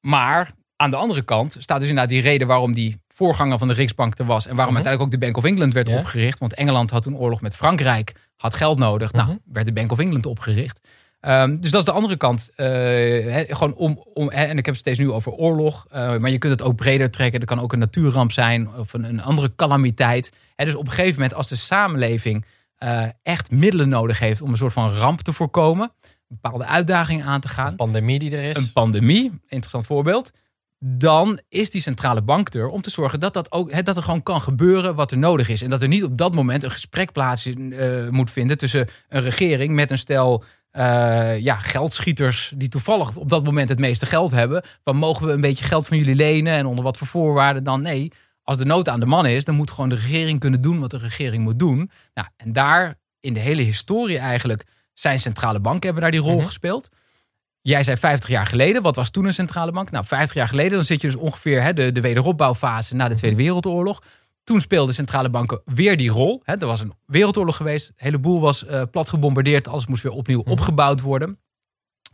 Maar 0.00 0.50
aan 0.80 0.90
de 0.90 0.96
andere 0.96 1.22
kant 1.22 1.56
staat 1.58 1.78
dus 1.80 1.88
inderdaad 1.88 2.12
die 2.12 2.20
reden 2.22 2.46
waarom 2.46 2.72
die 2.74 3.00
voorganger 3.08 3.58
van 3.58 3.68
de 3.68 3.74
Riksbank 3.74 4.18
er 4.18 4.24
was. 4.26 4.46
En 4.46 4.56
waarom 4.56 4.74
Mhm. 4.74 4.84
uiteindelijk 4.84 5.02
ook 5.02 5.20
de 5.20 5.26
Bank 5.26 5.36
of 5.36 5.50
England 5.50 5.72
werd 5.74 5.88
Ja. 5.88 5.98
opgericht. 5.98 6.38
Want 6.38 6.54
Engeland 6.54 6.90
had 6.90 7.02
toen 7.02 7.16
oorlog 7.16 7.40
met 7.40 7.56
Frankrijk, 7.56 8.12
had 8.36 8.54
geld 8.54 8.78
nodig. 8.78 9.12
Mhm. 9.12 9.26
Nou, 9.26 9.38
werd 9.44 9.66
de 9.66 9.72
Bank 9.72 9.92
of 9.92 9.98
England 9.98 10.26
opgericht. 10.26 10.80
Ehm, 11.20 11.56
dus 11.60 11.70
dat 11.70 11.80
is 11.80 11.86
de 11.86 11.92
andere 11.92 12.16
kant. 12.16 12.50
Eh, 12.54 12.66
gewoon 13.56 13.74
om, 13.74 14.04
om, 14.14 14.30
en 14.30 14.48
ik 14.58 14.64
heb 14.64 14.74
het 14.74 14.76
steeds 14.76 14.98
nu 14.98 15.10
over 15.10 15.32
oorlog. 15.32 15.86
eh, 15.90 16.16
maar 16.16 16.30
je 16.30 16.38
kunt 16.38 16.52
het 16.52 16.62
ook 16.62 16.76
breder 16.76 17.10
trekken. 17.10 17.40
Er 17.40 17.46
kan 17.46 17.60
ook 17.60 17.72
een 17.72 17.78
natuurramp 17.78 18.32
zijn 18.32 18.74
of 18.76 18.92
een, 18.92 19.04
een 19.04 19.22
andere 19.22 19.52
calamiteit. 19.56 20.32
Hè, 20.56 20.64
dus 20.64 20.74
op 20.74 20.86
een 20.86 20.92
gegeven 20.92 21.14
moment 21.14 21.34
als 21.34 21.48
de 21.48 21.56
samenleving 21.56 22.44
eh, 22.76 23.02
echt 23.22 23.50
middelen 23.50 23.88
nodig 23.88 24.18
heeft 24.18 24.42
om 24.42 24.50
een 24.50 24.56
soort 24.56 24.72
van 24.72 24.90
ramp 24.90 25.20
te 25.20 25.32
voorkomen. 25.32 25.92
Een 26.02 26.38
bepaalde 26.40 26.66
uitdaging 26.66 27.24
aan 27.24 27.40
te 27.40 27.48
gaan 27.48 27.66
Een 27.66 27.76
pandemie 27.76 28.18
die 28.18 28.36
er 28.36 28.42
is. 28.44 28.56
een 28.56 28.72
pandemie, 28.72 29.24
interessant 29.48 29.86
voorbeeld. 29.86 30.32
Dan 30.84 31.40
is 31.48 31.70
die 31.70 31.80
centrale 31.80 32.22
bank 32.22 32.54
er 32.54 32.68
om 32.68 32.82
te 32.82 32.90
zorgen 32.90 33.20
dat, 33.20 33.34
dat, 33.34 33.52
ook, 33.52 33.84
dat 33.84 33.96
er 33.96 34.02
gewoon 34.02 34.22
kan 34.22 34.40
gebeuren 34.40 34.94
wat 34.94 35.10
er 35.10 35.18
nodig 35.18 35.48
is. 35.48 35.62
En 35.62 35.70
dat 35.70 35.82
er 35.82 35.88
niet 35.88 36.04
op 36.04 36.16
dat 36.18 36.34
moment 36.34 36.62
een 36.62 36.70
gesprek 36.70 37.12
plaats 37.12 37.46
eh, 37.46 38.08
moet 38.08 38.30
vinden 38.30 38.58
tussen 38.58 38.88
een 39.08 39.20
regering 39.20 39.74
met 39.74 39.90
een 39.90 39.98
stel 39.98 40.44
eh, 40.70 41.38
ja, 41.38 41.56
geldschieters 41.58 42.52
die 42.56 42.68
toevallig 42.68 43.16
op 43.16 43.28
dat 43.28 43.44
moment 43.44 43.68
het 43.68 43.78
meeste 43.78 44.06
geld 44.06 44.30
hebben. 44.30 44.62
Van 44.84 44.96
mogen 44.96 45.26
we 45.26 45.32
een 45.32 45.40
beetje 45.40 45.64
geld 45.64 45.86
van 45.86 45.96
jullie 45.96 46.14
lenen 46.14 46.52
en 46.54 46.66
onder 46.66 46.84
wat 46.84 46.96
voor 46.98 47.06
voorwaarden 47.06 47.64
dan? 47.64 47.80
Nee, 47.82 48.12
als 48.42 48.56
de 48.56 48.64
nood 48.64 48.88
aan 48.88 49.00
de 49.00 49.06
man 49.06 49.26
is, 49.26 49.44
dan 49.44 49.54
moet 49.54 49.70
gewoon 49.70 49.88
de 49.88 49.94
regering 49.94 50.40
kunnen 50.40 50.60
doen 50.60 50.80
wat 50.80 50.90
de 50.90 50.98
regering 50.98 51.42
moet 51.42 51.58
doen. 51.58 51.90
Nou, 52.14 52.28
en 52.36 52.52
daar 52.52 52.98
in 53.20 53.32
de 53.32 53.40
hele 53.40 53.62
historie 53.62 54.18
eigenlijk 54.18 54.64
zijn 54.92 55.20
centrale 55.20 55.60
banken 55.60 55.84
hebben 55.84 56.02
daar 56.02 56.12
die 56.12 56.20
rol 56.20 56.36
Mhm. 56.36 56.46
gespeeld. 56.46 56.88
Jij 57.62 57.82
zei 57.82 57.96
50 57.96 58.28
jaar 58.28 58.46
geleden. 58.46 58.82
Wat 58.82 58.96
was 58.96 59.10
toen 59.10 59.24
een 59.24 59.34
centrale 59.34 59.72
bank? 59.72 59.90
Nou, 59.90 60.04
50 60.04 60.36
jaar 60.36 60.48
geleden, 60.48 60.72
dan 60.72 60.84
zit 60.84 61.00
je 61.00 61.06
dus 61.06 61.16
ongeveer 61.16 61.62
hè, 61.62 61.72
de, 61.72 61.92
de 61.92 62.00
wederopbouwfase 62.00 62.94
na 62.94 63.08
de 63.08 63.14
Tweede 63.14 63.36
Wereldoorlog. 63.36 64.02
Toen 64.44 64.60
speelden 64.60 64.94
centrale 64.94 65.30
banken 65.30 65.62
weer 65.64 65.96
die 65.96 66.10
rol. 66.10 66.42
Hè. 66.44 66.54
Er 66.54 66.66
was 66.66 66.80
een 66.80 66.92
wereldoorlog 67.06 67.56
geweest. 67.56 67.88
Een 67.88 67.94
heleboel 67.96 68.40
was 68.40 68.64
eh, 68.64 68.82
plat 68.90 69.08
gebombardeerd. 69.08 69.68
Alles 69.68 69.86
moest 69.86 70.02
weer 70.02 70.12
opnieuw 70.12 70.40
opgebouwd 70.40 71.00
worden. 71.00 71.38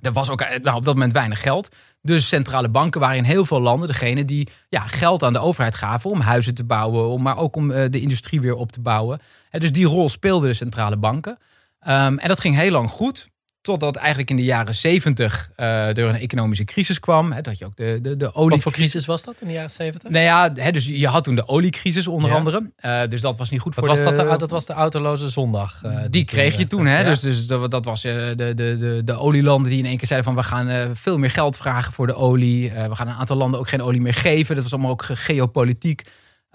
Er 0.00 0.12
was 0.12 0.30
ook 0.30 0.40
eh, 0.40 0.62
nou, 0.62 0.76
op 0.76 0.84
dat 0.84 0.94
moment 0.94 1.12
weinig 1.12 1.40
geld. 1.40 1.76
Dus 2.02 2.28
centrale 2.28 2.68
banken 2.68 3.00
waren 3.00 3.16
in 3.16 3.24
heel 3.24 3.44
veel 3.44 3.60
landen 3.60 3.88
degene 3.88 4.24
die 4.24 4.48
ja, 4.68 4.80
geld 4.80 5.22
aan 5.22 5.32
de 5.32 5.38
overheid 5.38 5.74
gaven 5.74 6.10
om 6.10 6.20
huizen 6.20 6.54
te 6.54 6.64
bouwen, 6.64 7.08
om, 7.08 7.22
maar 7.22 7.36
ook 7.36 7.56
om 7.56 7.70
eh, 7.70 7.90
de 7.90 8.00
industrie 8.00 8.40
weer 8.40 8.54
op 8.54 8.72
te 8.72 8.80
bouwen. 8.80 9.20
Hè, 9.50 9.58
dus 9.58 9.72
die 9.72 9.86
rol 9.86 10.08
speelden 10.08 10.48
de 10.48 10.54
centrale 10.54 10.96
banken. 10.96 11.38
Ehm, 11.78 12.18
en 12.18 12.28
dat 12.28 12.40
ging 12.40 12.56
heel 12.56 12.70
lang 12.70 12.90
goed. 12.90 13.28
Totdat 13.66 13.96
eigenlijk 13.96 14.30
in 14.30 14.36
de 14.36 14.44
jaren 14.44 14.74
zeventig 14.74 15.50
er 15.56 15.98
een 15.98 16.14
economische 16.18 16.64
crisis 16.64 17.00
kwam. 17.00 17.32
Hè, 17.32 17.40
dat 17.40 17.58
je 17.58 17.64
ook 17.64 17.76
de, 17.76 17.98
de, 18.02 18.16
de 18.16 18.34
olie. 18.34 18.50
Wat 18.50 18.62
voor 18.62 18.72
crisis 18.72 19.06
was 19.06 19.24
dat 19.24 19.34
in 19.40 19.46
de 19.46 19.52
jaren 19.52 19.70
70? 19.70 20.10
Nou 20.10 20.24
ja, 20.24 20.52
hè, 20.54 20.70
dus 20.70 20.86
je 20.86 21.06
had 21.06 21.24
toen 21.24 21.34
de 21.34 21.48
oliecrisis 21.48 22.06
onder 22.06 22.30
Ja. 22.30 22.36
andere. 22.36 22.70
Eh, 22.76 23.00
dus 23.08 23.20
dat 23.20 23.36
was 23.36 23.50
niet 23.50 23.60
goed 23.60 23.74
Wat 23.74 23.84
voor 23.86 23.94
was 23.94 24.04
de... 24.04 24.12
dat, 24.16 24.30
de, 24.30 24.36
dat 24.38 24.50
was 24.50 24.66
de 24.66 24.72
autoloze 24.72 25.28
zondag. 25.28 25.80
eh, 25.82 25.98
die 26.10 26.24
kreeg 26.24 26.56
je 26.58 26.66
toen, 26.66 26.86
hè? 26.86 26.98
ja. 26.98 27.04
Dus, 27.08 27.20
dus 27.20 27.46
dat, 27.46 27.70
dat 27.70 27.84
was 27.84 28.02
de, 28.02 28.32
de, 28.36 28.54
de, 28.54 29.00
de 29.04 29.18
olielanden 29.18 29.70
die 29.70 29.78
in 29.78 29.86
één 29.86 29.96
keer 29.96 30.08
zeiden 30.08 30.32
van 30.34 30.42
we 30.42 30.48
gaan 30.48 30.96
veel 30.96 31.18
meer 31.18 31.30
geld 31.30 31.56
vragen 31.56 31.92
voor 31.92 32.06
de 32.06 32.14
olie. 32.14 32.70
We 32.70 32.94
gaan 32.94 33.08
een 33.08 33.14
aantal 33.14 33.36
landen 33.36 33.60
ook 33.60 33.68
geen 33.68 33.82
olie 33.82 34.00
meer 34.00 34.14
geven. 34.14 34.54
Dat 34.54 34.62
was 34.64 34.72
allemaal 34.72 34.90
ook 34.90 35.02
ge- 35.02 35.16
geopolitiek. 35.16 36.02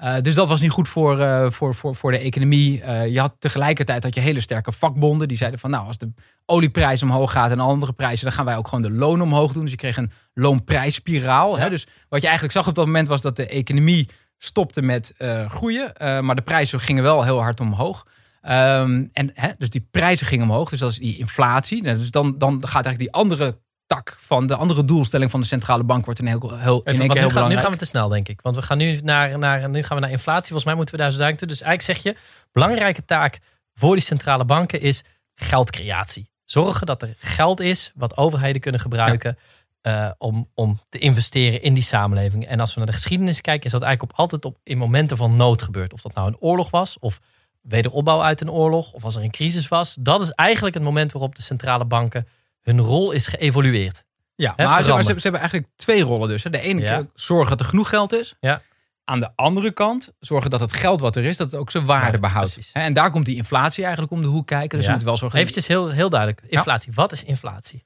Eh, 0.02 0.22
dus 0.22 0.36
dat 0.36 0.48
was 0.48 0.62
niet 0.62 0.72
goed 0.72 0.88
voor, 0.88 1.20
eh, 1.20 1.46
voor, 1.50 1.76
voor, 1.76 1.96
voor 1.96 2.12
de 2.12 2.18
economie. 2.18 2.82
Eh, 2.82 3.08
je 3.08 3.20
had 3.20 3.36
tegelijkertijd 3.40 4.04
had 4.04 4.16
je 4.16 4.22
hele 4.22 4.40
sterke 4.40 4.72
vakbonden 4.72 5.28
die 5.28 5.38
zeiden 5.38 5.60
van 5.60 5.70
nou 5.70 5.88
als 5.88 5.98
de 5.98 6.14
olieprijs 6.46 7.04
omhoog 7.04 7.32
gaat 7.32 7.52
en 7.52 7.60
andere 7.60 7.94
prijzen, 7.94 8.26
dan 8.26 8.34
gaan 8.34 8.46
wij 8.46 8.58
ook 8.58 8.68
gewoon 8.68 8.82
de 8.82 8.92
loon 8.92 9.22
omhoog 9.22 9.54
doen. 9.54 9.62
Dus 9.62 9.72
je 9.72 9.78
kreeg 9.78 9.98
een 9.98 10.12
loonprijsspiraal. 10.34 11.58
Hè? 11.58 11.70
Dus 11.70 11.88
wat 12.10 12.22
je 12.22 12.28
eigenlijk 12.28 12.58
zag 12.58 12.68
op 12.68 12.76
dat 12.76 12.86
moment 12.86 13.08
was 13.08 13.22
dat 13.22 13.36
de 13.36 13.48
economie 13.48 14.10
stopte 14.38 14.82
met 14.82 15.14
groeien, 15.48 15.94
maar 16.26 16.36
de 16.36 16.42
prijzen 16.42 16.80
gingen 16.80 17.04
wel 17.04 17.24
heel 17.24 17.42
hard 17.42 17.60
omhoog. 17.60 18.06
Ehm, 18.42 19.06
en 19.14 19.32
hè, 19.34 19.50
dus 19.58 19.70
die 19.70 19.88
prijzen 19.92 20.28
gingen 20.28 20.46
omhoog, 20.46 20.70
dus 20.70 20.80
dat 20.80 20.92
is 20.92 20.98
die 20.98 21.18
inflatie. 21.18 21.82
Nou, 21.82 21.98
dus 21.98 22.12
dan, 22.12 22.38
dan 22.38 22.54
gaat 22.68 22.86
eigenlijk 22.86 23.00
die 23.00 23.12
andere 23.12 23.58
tak 23.96 24.18
van 24.20 24.48
de 24.48 24.56
andere 24.56 24.86
doelstelling 24.86 25.32
van 25.32 25.42
de 25.42 25.48
centrale 25.48 25.84
bank 25.84 26.06
wordt 26.06 26.20
in, 26.20 26.26
heel, 26.26 26.58
heel, 26.58 26.82
in 26.84 26.94
Even, 26.94 27.22
nu, 27.22 27.30
gaan, 27.30 27.50
nu 27.50 27.58
gaan 27.58 27.72
we 27.72 27.78
te 27.78 27.86
snel, 27.86 28.08
denk 28.08 28.28
ik. 28.28 28.42
Want 28.42 28.56
we 28.56 28.62
gaan 28.62 28.78
nu 28.78 29.00
naar, 29.04 29.38
naar, 29.38 29.70
nu 29.70 29.84
gaan 29.84 29.98
we 29.98 30.04
naar 30.04 30.12
inflatie. 30.12 30.46
Volgens 30.46 30.66
mij 30.66 30.76
moeten 30.76 30.96
we 30.96 31.02
daar 31.02 31.12
zo 31.12 31.18
duidelijk 31.18 31.48
toe. 31.48 31.58
Dus 31.58 31.68
eigenlijk 31.68 32.00
zeg 32.00 32.14
je, 32.14 32.20
belangrijke 32.52 33.06
taak 33.06 33.40
voor 33.74 33.96
die 33.96 34.04
centrale 34.04 34.46
banken 34.46 34.82
is 34.82 35.04
geldcreatie. 35.36 36.30
Zorgen 36.44 36.86
dat 36.86 37.02
er 37.02 37.16
geld 37.18 37.60
is 37.60 37.92
wat 37.96 38.18
overheden 38.18 38.62
kunnen 38.62 38.82
gebruiken 38.82 39.38
eh, 39.82 40.10
om, 40.18 40.50
om 40.54 40.82
te 40.90 40.98
investeren 40.98 41.62
in 41.62 41.74
die 41.74 41.84
samenleving. 41.84 42.46
En 42.46 42.60
als 42.60 42.74
we 42.74 42.78
naar 42.78 42.90
de 42.90 42.94
geschiedenis 42.94 43.42
kijken, 43.42 43.66
is 43.66 43.72
dat 43.72 43.82
eigenlijk 43.82 44.12
op, 44.12 44.20
altijd 44.20 44.46
op, 44.46 44.58
in 44.64 44.78
momenten 44.78 45.18
van 45.18 45.36
nood 45.36 45.62
gebeurd. 45.62 45.94
Of 45.94 46.02
dat 46.02 46.14
nou 46.14 46.28
een 46.28 46.40
oorlog 46.40 46.70
was, 46.70 47.00
of 47.00 47.20
wederopbouw 47.62 48.22
uit 48.22 48.42
een 48.42 48.52
oorlog, 48.52 48.92
of 48.92 49.04
als 49.04 49.16
er 49.16 49.24
een 49.24 49.32
crisis 49.32 49.68
was. 49.68 49.98
Dat 50.00 50.22
is 50.22 50.32
eigenlijk 50.32 50.76
het 50.76 50.84
moment 50.84 51.12
waarop 51.12 51.36
de 51.36 51.42
centrale 51.42 51.86
banken 51.86 52.28
hun 52.62 52.80
rol 52.80 53.12
is 53.12 53.28
geëvolueerd. 53.28 54.04
Ja, 54.36 54.54
maar 54.58 54.84
ze, 54.84 55.04
ze, 55.04 55.20
hebben 55.22 55.40
eigenlijk 55.40 55.70
twee 55.76 56.02
rollen 56.04 56.30
dus. 56.30 56.44
hè. 56.44 56.50
De 56.50 56.60
ene 56.62 56.82
Ja. 56.82 57.04
zorgen 57.14 57.50
dat 57.50 57.60
er 57.60 57.66
genoeg 57.66 57.90
geld 57.90 58.14
is. 58.14 58.36
Ja. 58.40 58.62
Aan 59.04 59.20
de 59.20 59.30
andere 59.36 59.72
kant 59.72 60.12
zorgen 60.20 60.50
dat 60.50 60.60
het 60.60 60.74
geld 60.74 61.00
wat 61.00 61.16
er 61.16 61.26
is, 61.26 61.38
dat 61.38 61.52
het 61.52 61.60
ook 61.60 61.72
zijn 61.72 61.86
waarde 61.86 62.12
Ja, 62.12 62.20
behoudt. 62.20 62.54
precies. 62.54 62.72
En 62.72 62.94
daar 62.94 63.12
komt 63.12 63.26
die 63.26 63.36
inflatie 63.36 63.84
eigenlijk 63.84 64.14
om 64.14 64.22
de 64.22 64.28
hoek 64.28 64.48
kijken. 64.48 64.70
Dus 64.70 64.80
Ja. 64.80 64.86
we 64.86 64.90
moeten 64.90 65.08
wel 65.08 65.18
zorgen. 65.18 65.40
Eventjes 65.40 65.68
heel, 65.68 65.90
heel 65.90 66.10
duidelijk. 66.10 66.42
Inflatie. 66.48 66.92
Wat 66.96 67.12
is 67.12 67.24
inflatie? 67.24 67.86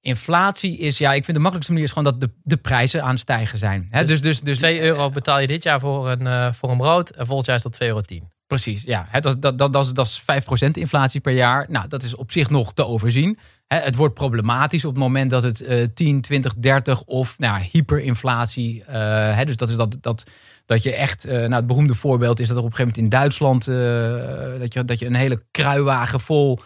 Inflatie 0.00 0.78
is, 0.78 0.98
ja, 0.98 1.08
ik 1.12 1.24
vind 1.24 1.26
de 1.36 1.42
makkelijkste 1.42 1.72
manier 1.72 1.86
is 1.88 1.94
gewoon 1.94 2.12
dat 2.12 2.20
de, 2.20 2.30
de 2.42 2.56
prijzen 2.56 3.02
aan 3.02 3.10
het 3.10 3.18
stijgen 3.18 3.58
zijn. 3.58 3.88
Dus, 4.06 4.20
dus, 4.20 4.40
dus, 4.40 4.58
2 4.58 4.80
euro 4.80 5.10
betaal 5.10 5.38
je 5.38 5.46
dit 5.46 5.62
jaar 5.62 5.80
voor 5.80 6.10
een, 6.10 6.26
eh, 6.26 6.52
voor 6.52 6.70
een 6.70 6.76
brood. 6.76 7.10
En 7.10 7.26
volgend 7.26 7.46
jaar 7.46 7.56
is 7.56 7.62
dat 7.62 7.72
2,10 7.72 7.86
euro. 7.86 8.28
Precies, 8.46 8.82
ja. 8.82 9.08
Dat, 9.12 9.26
is- 9.26 9.40
dat, 9.40 9.58
dat, 9.58 9.72
dat, 9.72 9.84
is, 9.84 9.92
dat 9.92 10.06
is 10.06 10.22
5% 10.66 10.70
inflatie 10.70 11.20
per 11.20 11.32
jaar. 11.32 11.66
Nou, 11.68 11.88
dat 11.88 12.02
is 12.02 12.14
op 12.16 12.32
zich 12.32 12.50
nog 12.50 12.72
te 12.74 12.86
overzien. 12.86 13.38
Het 13.66 13.96
wordt 13.96 14.14
problematisch 14.14 14.84
op 14.84 14.90
het 14.94 15.02
moment 15.02 15.30
dat 15.30 15.42
het 15.42 15.60
eh 15.60 15.86
10, 15.94 16.20
20, 16.20 16.54
30 16.54 17.02
of 17.02 17.38
nou, 17.38 17.60
hyperinflatie. 17.70 18.84
eh, 18.84 19.46
dus 19.46 19.56
dat 19.56 19.68
is 19.68 19.76
dat, 19.76 19.96
dat, 20.00 20.24
dat 20.66 20.82
je 20.82 20.94
echt, 20.94 21.24
eh, 21.24 21.38
nou, 21.38 21.52
het 21.54 21.66
beroemde 21.66 21.94
voorbeeld 21.94 22.40
is 22.40 22.48
dat 22.48 22.56
er 22.56 22.62
op 22.62 22.70
een 22.70 22.76
gegeven 22.76 22.94
moment 23.00 23.14
in 23.14 23.18
Duitsland 23.20 23.68
eh, 23.68 24.60
dat, 24.60 24.72
je, 24.72 24.84
dat 24.84 24.98
je 24.98 25.06
een 25.06 25.14
hele 25.14 25.42
kruiwagen 25.50 26.20
vol 26.20 26.58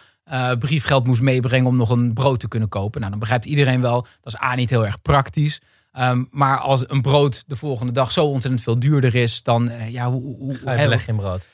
briefgeld 0.59 1.07
moest 1.07 1.21
meebrengen 1.21 1.67
om 1.67 1.75
nog 1.77 1.89
een 1.89 2.13
brood 2.13 2.39
te 2.39 2.47
kunnen 2.47 2.69
kopen. 2.69 2.99
Nou, 2.99 3.11
dan 3.11 3.19
begrijpt 3.19 3.45
iedereen 3.45 3.81
wel, 3.81 4.01
dat 4.21 4.33
is 4.33 4.41
A 4.41 4.55
niet 4.55 4.69
heel 4.69 4.85
erg 4.85 5.01
praktisch. 5.01 5.61
Ehm, 5.91 6.23
maar 6.31 6.57
als 6.59 6.83
een 6.89 7.01
brood 7.01 7.43
de 7.47 7.55
volgende 7.55 7.91
dag 7.91 8.11
zo 8.11 8.25
ontzettend 8.25 8.63
veel 8.63 8.79
duurder 8.79 9.15
is, 9.15 9.43
dan 9.43 9.71
ja, 9.89 10.09
hoe, 10.11 10.21
hoe, 10.37 10.57
beleggen 10.63 11.09
in 11.09 11.15
brood. 11.15 11.47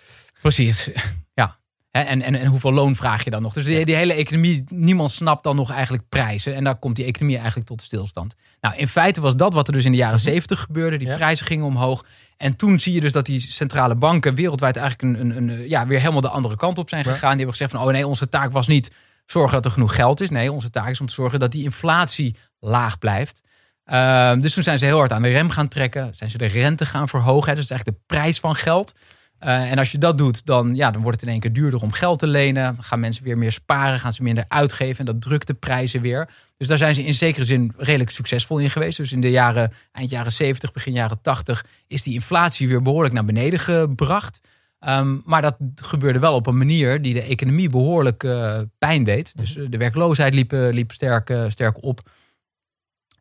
Precies, 0.45 0.89
ja. 1.41 1.57
En, 1.91 2.21
en, 2.21 2.35
en 2.35 2.45
hoeveel 2.45 2.73
loon 2.73 2.95
vraag 2.95 3.23
je 3.23 3.29
dan 3.29 3.41
nog? 3.41 3.53
Dus 3.53 3.65
die, 3.65 3.85
die 3.85 3.95
hele 3.95 4.13
economie, 4.13 4.63
niemand 4.69 5.11
snapt 5.11 5.43
dan 5.43 5.55
nog 5.55 5.71
eigenlijk 5.71 6.09
prijzen. 6.09 6.55
En 6.55 6.63
daar 6.63 6.75
komt 6.75 6.95
die 6.95 7.05
economie 7.05 7.37
eigenlijk 7.37 7.67
tot 7.67 7.81
stilstand. 7.81 8.35
Nou, 8.61 8.75
in 8.75 8.87
feite 8.87 9.21
was 9.21 9.35
dat 9.35 9.53
wat 9.53 9.67
er 9.67 9.73
dus 9.73 9.85
in 9.85 9.91
de 9.91 9.97
jaren 9.97 10.19
zeventig 10.19 10.59
gebeurde. 10.59 10.97
Die 10.97 11.07
Ja. 11.07 11.15
prijzen 11.15 11.45
gingen 11.45 11.65
omhoog. 11.65 12.05
En 12.37 12.55
toen 12.55 12.79
zie 12.79 12.93
je 12.93 12.99
dus 12.99 13.11
dat 13.11 13.25
die 13.25 13.39
centrale 13.39 13.95
banken 13.95 14.35
wereldwijd 14.35 14.75
eigenlijk 14.77 15.19
een, 15.19 15.29
een, 15.37 15.49
een, 15.49 15.69
ja, 15.69 15.87
weer 15.87 15.99
helemaal 15.99 16.21
de 16.21 16.29
andere 16.29 16.55
kant 16.55 16.77
op 16.77 16.89
zijn 16.89 17.03
Ja. 17.05 17.11
gegaan. 17.11 17.29
Die 17.29 17.37
hebben 17.37 17.55
gezegd 17.55 17.71
van, 17.71 17.81
oh 17.81 17.91
nee, 17.91 18.07
onze 18.07 18.29
taak 18.29 18.51
was 18.51 18.67
niet 18.67 18.91
zorgen 19.25 19.53
dat 19.53 19.65
er 19.65 19.71
genoeg 19.71 19.95
geld 19.95 20.21
is. 20.21 20.29
Nee, 20.29 20.51
onze 20.51 20.69
taak 20.69 20.89
is 20.89 20.99
om 20.99 21.07
te 21.07 21.13
zorgen 21.13 21.39
dat 21.39 21.51
die 21.51 21.63
inflatie 21.63 22.35
laag 22.59 22.97
blijft. 22.97 23.41
Ehm, 23.83 24.39
dus 24.39 24.53
toen 24.53 24.63
zijn 24.63 24.79
ze 24.79 24.85
heel 24.85 24.97
hard 24.97 25.11
aan 25.11 25.21
de 25.21 25.29
rem 25.29 25.49
gaan 25.49 25.67
trekken. 25.67 26.15
Zijn 26.15 26.29
ze 26.29 26.37
de 26.37 26.45
rente 26.45 26.85
gaan 26.85 27.07
verhogen. 27.07 27.49
Hè, 27.49 27.55
dus 27.55 27.69
eigenlijk 27.69 27.99
de 27.99 28.15
prijs 28.15 28.39
van 28.39 28.55
geld. 28.55 28.93
Eh, 29.39 29.71
en 29.71 29.77
als 29.77 29.91
je 29.91 29.97
dat 29.97 30.17
doet, 30.17 30.45
dan, 30.45 30.75
ja, 30.75 30.91
dan 30.91 31.01
wordt 31.01 31.19
het 31.19 31.25
in 31.25 31.31
één 31.31 31.41
keer 31.41 31.53
duurder 31.53 31.81
om 31.81 31.91
geld 31.91 32.19
te 32.19 32.27
lenen. 32.27 32.77
Gaan 32.79 32.99
mensen 32.99 33.23
weer 33.23 33.37
meer 33.37 33.51
sparen, 33.51 33.99
gaan 33.99 34.13
ze 34.13 34.23
minder 34.23 34.45
uitgeven. 34.47 34.99
En 34.99 35.05
dat 35.05 35.21
drukt 35.21 35.47
de 35.47 35.53
prijzen 35.53 36.01
weer. 36.01 36.29
Dus 36.57 36.67
daar 36.67 36.77
zijn 36.77 36.95
ze 36.95 37.03
in 37.03 37.13
zekere 37.13 37.45
zin 37.45 37.73
redelijk 37.77 38.09
succesvol 38.09 38.57
in 38.57 38.69
geweest. 38.69 38.97
Dus 38.97 39.11
in 39.11 39.21
de 39.21 39.29
jaren, 39.29 39.73
eind 39.91 40.09
jaren 40.09 40.31
70, 40.31 40.71
begin 40.71 40.93
jaren 40.93 41.21
80 41.21 41.65
is 41.87 42.03
die 42.03 42.13
inflatie 42.13 42.67
weer 42.67 42.81
behoorlijk 42.81 43.13
naar 43.13 43.25
beneden 43.25 43.59
gebracht. 43.59 44.39
Ehm, 44.79 45.17
maar 45.25 45.41
dat 45.41 45.57
gebeurde 45.75 46.19
wel 46.19 46.33
op 46.33 46.47
een 46.47 46.57
manier 46.57 47.01
die 47.01 47.13
de 47.13 47.21
economie 47.21 47.69
behoorlijk 47.69 48.23
eh, 48.23 48.59
pijn 48.77 49.03
deed. 49.03 49.37
Dus 49.37 49.55
eh, 49.55 49.65
de 49.69 49.77
werkloosheid 49.77 50.33
liep, 50.33 50.51
liep 50.51 50.91
sterk, 50.91 51.33
sterk 51.47 51.83
op. 51.83 52.09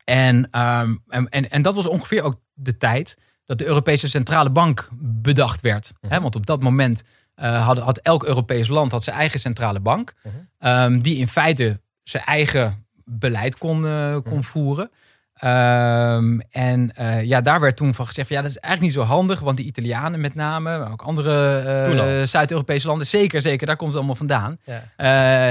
En, 0.05 0.51
ehm, 0.51 0.95
en, 1.09 1.29
en, 1.29 1.51
en 1.51 1.63
dat 1.63 1.75
was 1.75 1.87
ongeveer 1.87 2.23
ook 2.23 2.41
de 2.55 2.77
tijd 2.77 3.17
dat 3.47 3.59
de 3.59 3.67
Europese 3.67 4.09
Centrale 4.09 4.51
Bank 4.51 4.89
bedacht 5.01 5.61
werd. 5.61 5.93
Hè, 6.09 6.21
want 6.21 6.37
op 6.37 6.47
dat 6.47 6.63
moment 6.63 7.05
eh, 7.35 7.67
had, 7.67 7.79
had 7.79 7.99
elk 7.99 8.25
Europees 8.25 8.69
land 8.69 8.93
had 8.93 9.05
zijn 9.05 9.17
eigen 9.17 9.41
centrale 9.41 9.81
bank. 9.81 10.15
Mhm. 10.23 10.35
ehm, 10.59 10.99
die 10.99 11.17
in 11.17 11.29
feite 11.29 11.81
zijn 12.03 12.25
eigen 12.25 12.87
beleid 13.05 13.59
kon, 13.59 13.87
eh, 13.87 14.17
kon 14.25 14.45
voeren. 14.45 14.91
Ehm, 15.35 16.41
en 16.51 16.97
eh, 16.97 17.23
ja, 17.23 17.41
daar 17.41 17.61
werd 17.61 17.77
toen 17.77 17.95
van 17.95 18.07
gezegd: 18.07 18.29
van, 18.29 18.37
ja, 18.37 18.43
dat 18.43 18.51
is 18.51 18.59
eigenlijk 18.59 18.95
niet 18.95 19.05
zo 19.05 19.13
handig. 19.15 19.41
Want 19.41 19.57
die 19.57 19.67
Italianen 19.67 20.21
met 20.21 20.35
name, 20.35 20.79
maar 20.79 20.93
ook 20.93 21.03
andere. 21.03 22.27
Zuid-Europese 22.27 22.87
landen, 22.87 23.07
zeker, 23.07 23.41
zeker, 23.41 23.67
daar 23.67 23.77
komt 23.77 23.89
het 23.89 23.99
allemaal 23.99 24.17
vandaan. 24.17 24.59
Ja. 24.65 24.83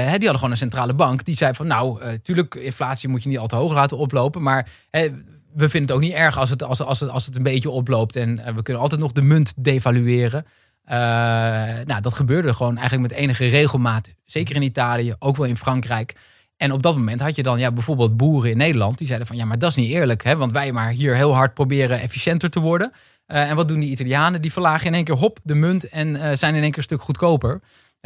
Die 0.02 0.10
hadden 0.10 0.34
gewoon 0.34 0.50
een 0.50 0.56
centrale 0.56 0.94
bank. 0.94 1.24
Die 1.24 1.36
zei 1.36 1.54
van 1.54 1.66
nou, 1.66 2.18
tuurlijk, 2.18 2.54
inflatie 2.54 3.08
moet 3.08 3.22
je 3.22 3.28
niet 3.28 3.38
al 3.38 3.46
te 3.46 3.56
hoog 3.56 3.72
laten 3.72 3.98
oplopen. 3.98 4.42
Maar 4.42 4.68
we 5.54 5.68
vinden 5.68 5.80
het 5.80 5.92
ook 5.92 6.10
niet 6.10 6.18
erg 6.18 6.38
als 6.38 6.50
het, 6.50 6.62
als, 6.62 6.82
als 6.82 7.08
als 7.08 7.26
het 7.26 7.36
een 7.36 7.42
beetje 7.42 7.70
oploopt. 7.70 8.16
En 8.16 8.38
eh, 8.38 8.54
we 8.54 8.62
kunnen 8.62 8.82
altijd 8.82 9.00
nog 9.00 9.12
de 9.12 9.22
munt 9.22 9.64
devalueren. 9.64 10.46
Eh, 10.84 10.96
nou, 11.84 12.00
dat 12.00 12.14
gebeurde 12.14 12.54
gewoon 12.54 12.76
eigenlijk 12.78 13.10
met 13.10 13.18
enige 13.20 13.46
regelmaat. 13.46 14.14
Zeker 14.24 14.56
in 14.56 14.62
Italië, 14.62 15.14
ook 15.18 15.36
wel 15.36 15.46
in 15.46 15.56
Frankrijk. 15.56 16.14
En 16.56 16.72
op 16.72 16.82
dat 16.82 16.96
moment 16.96 17.20
had 17.20 17.36
je 17.36 17.42
dan 17.42 17.58
ja, 17.58 17.72
bijvoorbeeld 17.72 18.16
boeren 18.16 18.50
in 18.50 18.56
Nederland. 18.56 18.98
Die 18.98 19.06
zeiden 19.06 19.26
van 19.26 19.36
ja, 19.36 19.44
maar 19.44 19.58
dat 19.58 19.70
is 19.70 19.76
niet 19.76 19.90
eerlijk. 19.90 20.24
Hè, 20.24 20.36
want 20.36 20.52
wij 20.52 20.72
maar 20.72 20.90
hier 20.90 21.16
heel 21.16 21.34
hard 21.34 21.54
proberen 21.54 22.00
efficiënter 22.00 22.50
te 22.50 22.60
worden. 22.60 22.92
Eh, 23.26 23.50
en 23.50 23.56
wat 23.56 23.68
doen 23.68 23.80
die 23.80 23.90
Italianen? 23.90 24.42
Die 24.42 24.52
verlagen 24.52 24.86
in 24.86 24.94
één 24.94 25.04
keer 25.04 25.16
hop 25.16 25.38
de 25.42 25.54
munt 25.54 25.88
en 25.88 26.38
zijn 26.38 26.54
in 26.54 26.62
één 26.62 26.70
keer 26.70 26.78
een 26.78 26.84
stuk 26.84 27.02
goedkoper. 27.02 27.60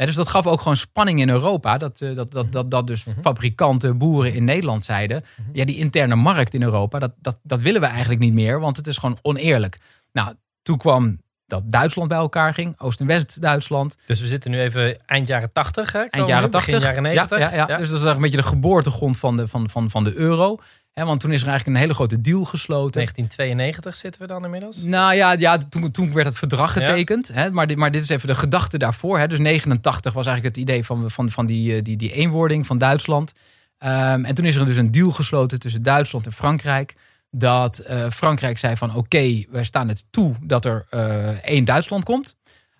Dus 0.05 0.15
dat 0.15 0.27
gaf 0.27 0.47
ook 0.47 0.61
gewoon 0.61 0.77
spanning 0.77 1.19
in 1.19 1.29
Europa. 1.29 1.77
Dat, 1.77 2.01
eh, 2.01 2.15
dat, 2.15 2.31
dat, 2.31 2.51
dat, 2.51 2.71
dat 2.71 2.87
dus 2.87 3.05
fabrikanten, 3.21 3.97
boeren 3.97 4.33
in 4.33 4.43
Nederland 4.43 4.83
zeiden... 4.83 5.23
ja, 5.53 5.65
die 5.65 5.75
interne 5.75 6.15
markt 6.15 6.53
in 6.53 6.63
Europa, 6.63 6.99
dat, 6.99 7.11
dat, 7.17 7.39
dat 7.43 7.61
willen 7.61 7.81
we 7.81 7.87
eigenlijk 7.87 8.21
niet 8.21 8.33
meer... 8.33 8.59
want 8.59 8.77
het 8.77 8.87
is 8.87 8.97
gewoon 8.97 9.17
oneerlijk. 9.21 9.79
Nou, 10.11 10.33
toen 10.61 10.77
kwam 10.77 11.19
dat 11.49 11.63
Duitsland 11.65 12.09
bij 12.09 12.17
elkaar 12.17 12.53
ging. 12.53 12.79
Oost- 12.79 12.99
en 12.99 13.05
West-Duitsland. 13.05 13.97
Dus 14.05 14.21
we 14.21 14.27
zitten 14.27 14.51
nu 14.51 14.59
even 14.59 14.97
eind 15.05 15.27
jaren 15.27 15.51
80, 15.51 15.91
hè? 15.91 15.99
Eind 15.99 16.27
jaren 16.27 16.49
80. 16.49 16.73
Begin 16.73 16.87
jaren 16.87 17.03
90. 17.03 17.39
Ja, 17.39 17.49
ja, 17.49 17.55
ja. 17.55 17.65
Dus 17.65 17.67
dat 17.67 17.81
is 17.81 17.89
eigenlijk 17.89 18.15
een 18.15 18.21
beetje 18.21 18.37
de 18.37 18.43
geboortegrond 18.43 19.17
van 19.17 19.37
de, 19.37 19.47
van, 19.47 19.69
van, 19.69 19.89
van 19.89 20.03
de 20.03 20.13
euro. 20.13 20.59
Want 20.93 21.19
toen 21.19 21.31
is 21.31 21.41
er 21.41 21.47
eigenlijk 21.47 21.77
een 21.77 21.83
hele 21.83 21.93
grote 21.93 22.21
deal 22.21 22.45
gesloten. 22.45 22.91
1992 22.91 23.95
zitten 23.95 24.21
we 24.21 24.27
dan 24.27 24.43
inmiddels? 24.43 24.83
Nou 24.83 25.15
ja, 25.15 25.31
ja 25.31 25.57
toen, 25.57 25.91
toen 25.91 26.13
werd 26.13 26.27
het 26.27 26.37
verdrag 26.37 26.73
getekend. 26.73 27.51
Maar, 27.51 27.67
dit, 27.67 27.77
maar 27.77 27.91
dit 27.91 28.03
is 28.03 28.09
even 28.09 28.27
de 28.27 28.35
gedachte 28.35 28.77
daarvoor. 28.77 29.27
Dus 29.27 29.39
89 29.39 30.13
was 30.13 30.25
eigenlijk 30.25 30.55
het 30.55 30.65
idee 30.65 30.85
van, 30.85 31.11
van, 31.11 31.31
van 31.31 31.45
die, 31.45 31.75
eh, 31.75 31.83
die, 31.83 31.97
die 31.97 32.11
eenwording 32.11 32.65
van 32.65 32.77
Duitsland. 32.77 33.33
Ehm, 33.77 34.25
en 34.25 34.35
toen 34.35 34.45
is 34.45 34.55
er 34.55 34.65
dus 34.65 34.77
een 34.77 34.91
deal 34.91 35.11
gesloten 35.11 35.59
tussen 35.59 35.83
Duitsland 35.83 36.25
en 36.25 36.31
Frankrijk. 36.31 36.95
Dat 37.31 37.83
uh, 37.89 38.09
Frankrijk 38.09 38.57
zei 38.57 38.75
van 38.75 38.89
oké, 38.89 38.99
okay, 38.99 39.47
wij 39.49 39.63
staan 39.63 39.87
het 39.87 40.05
toe 40.09 40.35
dat 40.41 40.65
er 40.65 40.85
uh, 40.91 41.27
één 41.27 41.65
Duitsland 41.65 42.03
komt. 42.03 42.35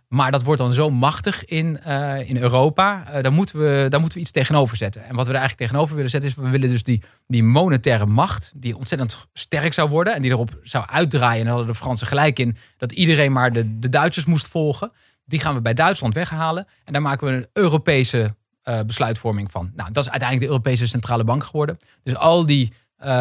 Maar 0.10 0.32
dat 0.32 0.44
wordt 0.44 0.62
dan 0.62 0.74
zo 0.74 0.90
machtig 0.90 1.46
in, 1.46 1.80
uh, 1.88 2.30
in 2.30 2.38
Europa. 2.38 3.04
Uh, 3.08 3.24
daar, 3.24 3.32
moeten 3.32 3.60
we, 3.60 3.86
daar 3.90 4.00
moeten 4.00 4.18
we 4.18 4.24
iets 4.24 4.34
tegenover 4.34 4.78
zetten. 4.78 5.04
En 5.04 5.16
wat 5.16 5.26
we 5.26 5.32
er 5.34 5.40
eigenlijk 5.40 5.70
tegenover 5.70 5.96
willen 5.96 6.10
zetten 6.10 6.30
is... 6.30 6.36
we 6.36 6.50
willen 6.50 6.70
dus 6.70 6.84
die, 6.84 7.04
die 7.28 7.44
monetaire 7.44 8.06
macht... 8.06 8.52
die 8.56 8.78
ontzettend 8.78 9.28
sterk 9.34 9.74
zou 9.74 9.90
worden... 9.90 10.16
en 10.16 10.22
die 10.22 10.32
erop 10.32 10.60
zou 10.64 10.86
uitdraaien... 10.88 11.40
en 11.40 11.46
daar 11.46 11.54
hadden 11.54 11.74
de 11.74 11.80
Fransen 11.80 12.08
gelijk 12.08 12.40
in... 12.40 12.58
dat 12.78 12.92
iedereen 12.92 13.32
maar 13.32 13.52
de, 13.52 13.80
de 13.80 13.90
Duitsers 13.90 14.26
moest 14.26 14.48
volgen. 14.48 14.92
Die 15.26 15.40
gaan 15.40 15.56
we 15.56 15.62
bij 15.62 15.74
Duitsland 15.74 16.14
weghalen. 16.14 16.68
En 16.84 16.94
daar 16.94 17.02
maken 17.02 17.28
we 17.28 17.34
een 17.34 17.48
Europese 17.54 18.36
uh, 18.64 18.80
besluitvorming 18.86 19.52
van. 19.52 19.72
Nou, 19.76 19.92
dat 19.92 20.04
is 20.04 20.10
uiteindelijk 20.10 20.50
de 20.50 20.58
Europese 20.58 20.88
Centrale 20.88 21.24
Bank 21.24 21.44
geworden. 21.44 21.78
Dus 22.04 22.16
al 22.16 22.46
die 22.46 22.74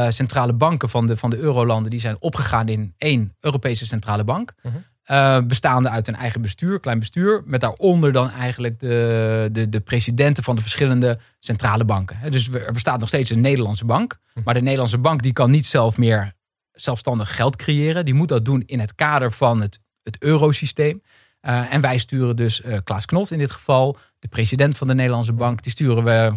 centrale 0.09 0.53
banken 0.53 0.89
van 0.89 1.07
de, 1.07 1.17
van 1.17 1.31
de 1.31 1.39
eurolanden... 1.39 1.91
die 1.91 2.01
zijn 2.01 2.17
opgegaan 2.21 2.69
in 2.69 2.95
één 2.97 3.35
Europese 3.41 3.87
Centrale 3.87 4.25
Bank... 4.25 4.53
-huh. 4.63 4.73
Uh, 5.11 5.41
bestaande 5.41 5.89
uit 5.89 6.09
een 6.09 6.17
eigen 6.17 6.41
bestuur, 6.41 6.81
klein 6.81 6.99
bestuur. 6.99 7.43
Met 7.45 7.61
daaronder 7.61 8.13
dan 8.13 8.31
eigenlijk 8.31 8.81
de, 8.81 9.49
de, 9.53 9.69
de 9.69 9.81
presidenten 9.81 10.45
van 10.45 10.57
de 10.57 10.63
verschillende 10.63 11.19
centrale 11.39 11.85
banken. 11.85 12.31
Dus 12.31 12.53
er 12.53 12.73
bestaat 12.73 13.01
nog 13.01 13.09
steeds 13.09 13.31
een 13.31 13.41
Nederlandse 13.41 13.85
bank. 13.85 14.19
Maar 14.45 14.55
de 14.55 14.61
Nederlandse 14.61 14.99
bank 14.99 15.23
die 15.23 15.33
kan 15.33 15.51
niet 15.51 15.67
zelf 15.67 15.99
meer 15.99 16.33
zelfstandig 16.73 17.35
geld 17.37 17.57
creëren. 17.57 18.05
Die 18.05 18.15
moet 18.15 18.29
dat 18.29 18.45
doen 18.45 18.63
in 18.67 18.81
het 18.81 18.95
kader 18.95 19.33
van 19.33 19.61
het, 19.61 19.81
het 20.03 20.23
eurosysteem. 20.23 21.03
Uh, 21.43 21.73
en 21.73 21.81
wij 21.81 21.99
sturen 21.99 22.37
dus 22.37 22.61
uh, 22.61 22.77
Klaas 22.85 23.05
Knot 23.05 23.31
in 23.31 23.39
dit 23.39 23.51
geval, 23.51 23.97
de 24.19 24.29
president 24.29 24.77
van 24.77 24.87
de 24.87 24.95
Nederlandse 24.95 25.33
bank. 25.33 25.63
Die 25.63 25.73
sturen 25.73 26.05
we 26.05 26.33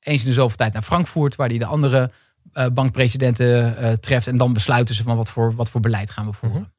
eens 0.00 0.22
in 0.22 0.28
de 0.28 0.34
zoveel 0.34 0.56
tijd 0.56 0.72
naar 0.72 0.82
Frankfurt, 0.82 1.36
waar 1.36 1.48
die 1.48 1.58
de 1.58 1.66
andere 1.66 2.10
bankpresidenten 2.72 4.00
treft. 4.00 4.26
En 4.26 4.36
dan 4.36 4.52
besluiten 4.52 4.94
ze 4.94 5.02
van 5.02 5.16
wat 5.16 5.30
voor, 5.30 5.54
wat 5.54 5.70
voor 5.70 5.80
beleid 5.80 6.10
gaan 6.10 6.26
we 6.26 6.32
voeren. 6.32 6.72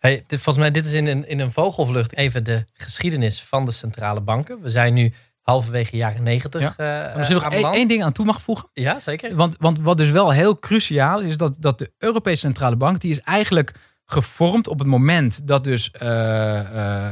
Hey, 0.00 0.14
dit, 0.26 0.40
volgens 0.40 0.56
mij 0.56 0.70
dit 0.70 0.84
is 0.84 0.92
in 0.92 1.06
een, 1.06 1.28
in 1.28 1.40
een 1.40 1.50
vogelvlucht 1.52 2.16
even 2.16 2.44
de 2.44 2.64
geschiedenis 2.74 3.42
van 3.42 3.64
de 3.64 3.72
centrale 3.72 4.20
banken. 4.20 4.60
We 4.62 4.68
zijn 4.68 4.94
nu 4.94 5.12
halverwege 5.42 5.96
jaren 5.96 6.22
negentig. 6.22 6.76
Ja. 6.76 7.08
Uh, 7.10 7.16
Als 7.16 7.28
je 7.28 7.34
nog 7.34 7.52
één, 7.52 7.88
ding 7.88 8.02
aan 8.04 8.12
toe 8.12 8.24
mag 8.24 8.42
voegen. 8.42 8.68
Ja, 8.72 8.98
zeker. 8.98 9.34
Want, 9.36 9.56
want 9.58 9.78
wat 9.80 9.98
dus 9.98 10.10
wel 10.10 10.30
heel 10.30 10.58
cruciaal 10.58 11.20
is, 11.20 11.36
dat, 11.36 11.56
dat 11.58 11.78
de 11.78 11.92
Europese 11.98 12.38
Centrale 12.40 12.76
Bank, 12.76 13.00
die 13.00 13.10
is 13.10 13.20
eigenlijk 13.20 13.72
gevormd 14.06 14.68
op 14.68 14.78
het 14.78 14.88
moment 14.88 15.46
dat 15.46 15.64
dus 15.64 15.90
uh, 16.02 16.08
uh, 16.08 17.08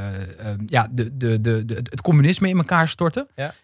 ja, 0.67 0.89
de, 0.91 1.17
de, 1.17 1.41
de, 1.41 1.65
de, 1.65 1.75
het 1.75 2.01
communisme 2.01 2.49
in 2.49 2.57
elkaar 2.59 2.89
stortte. 2.89 3.29
Ja. 3.37 3.55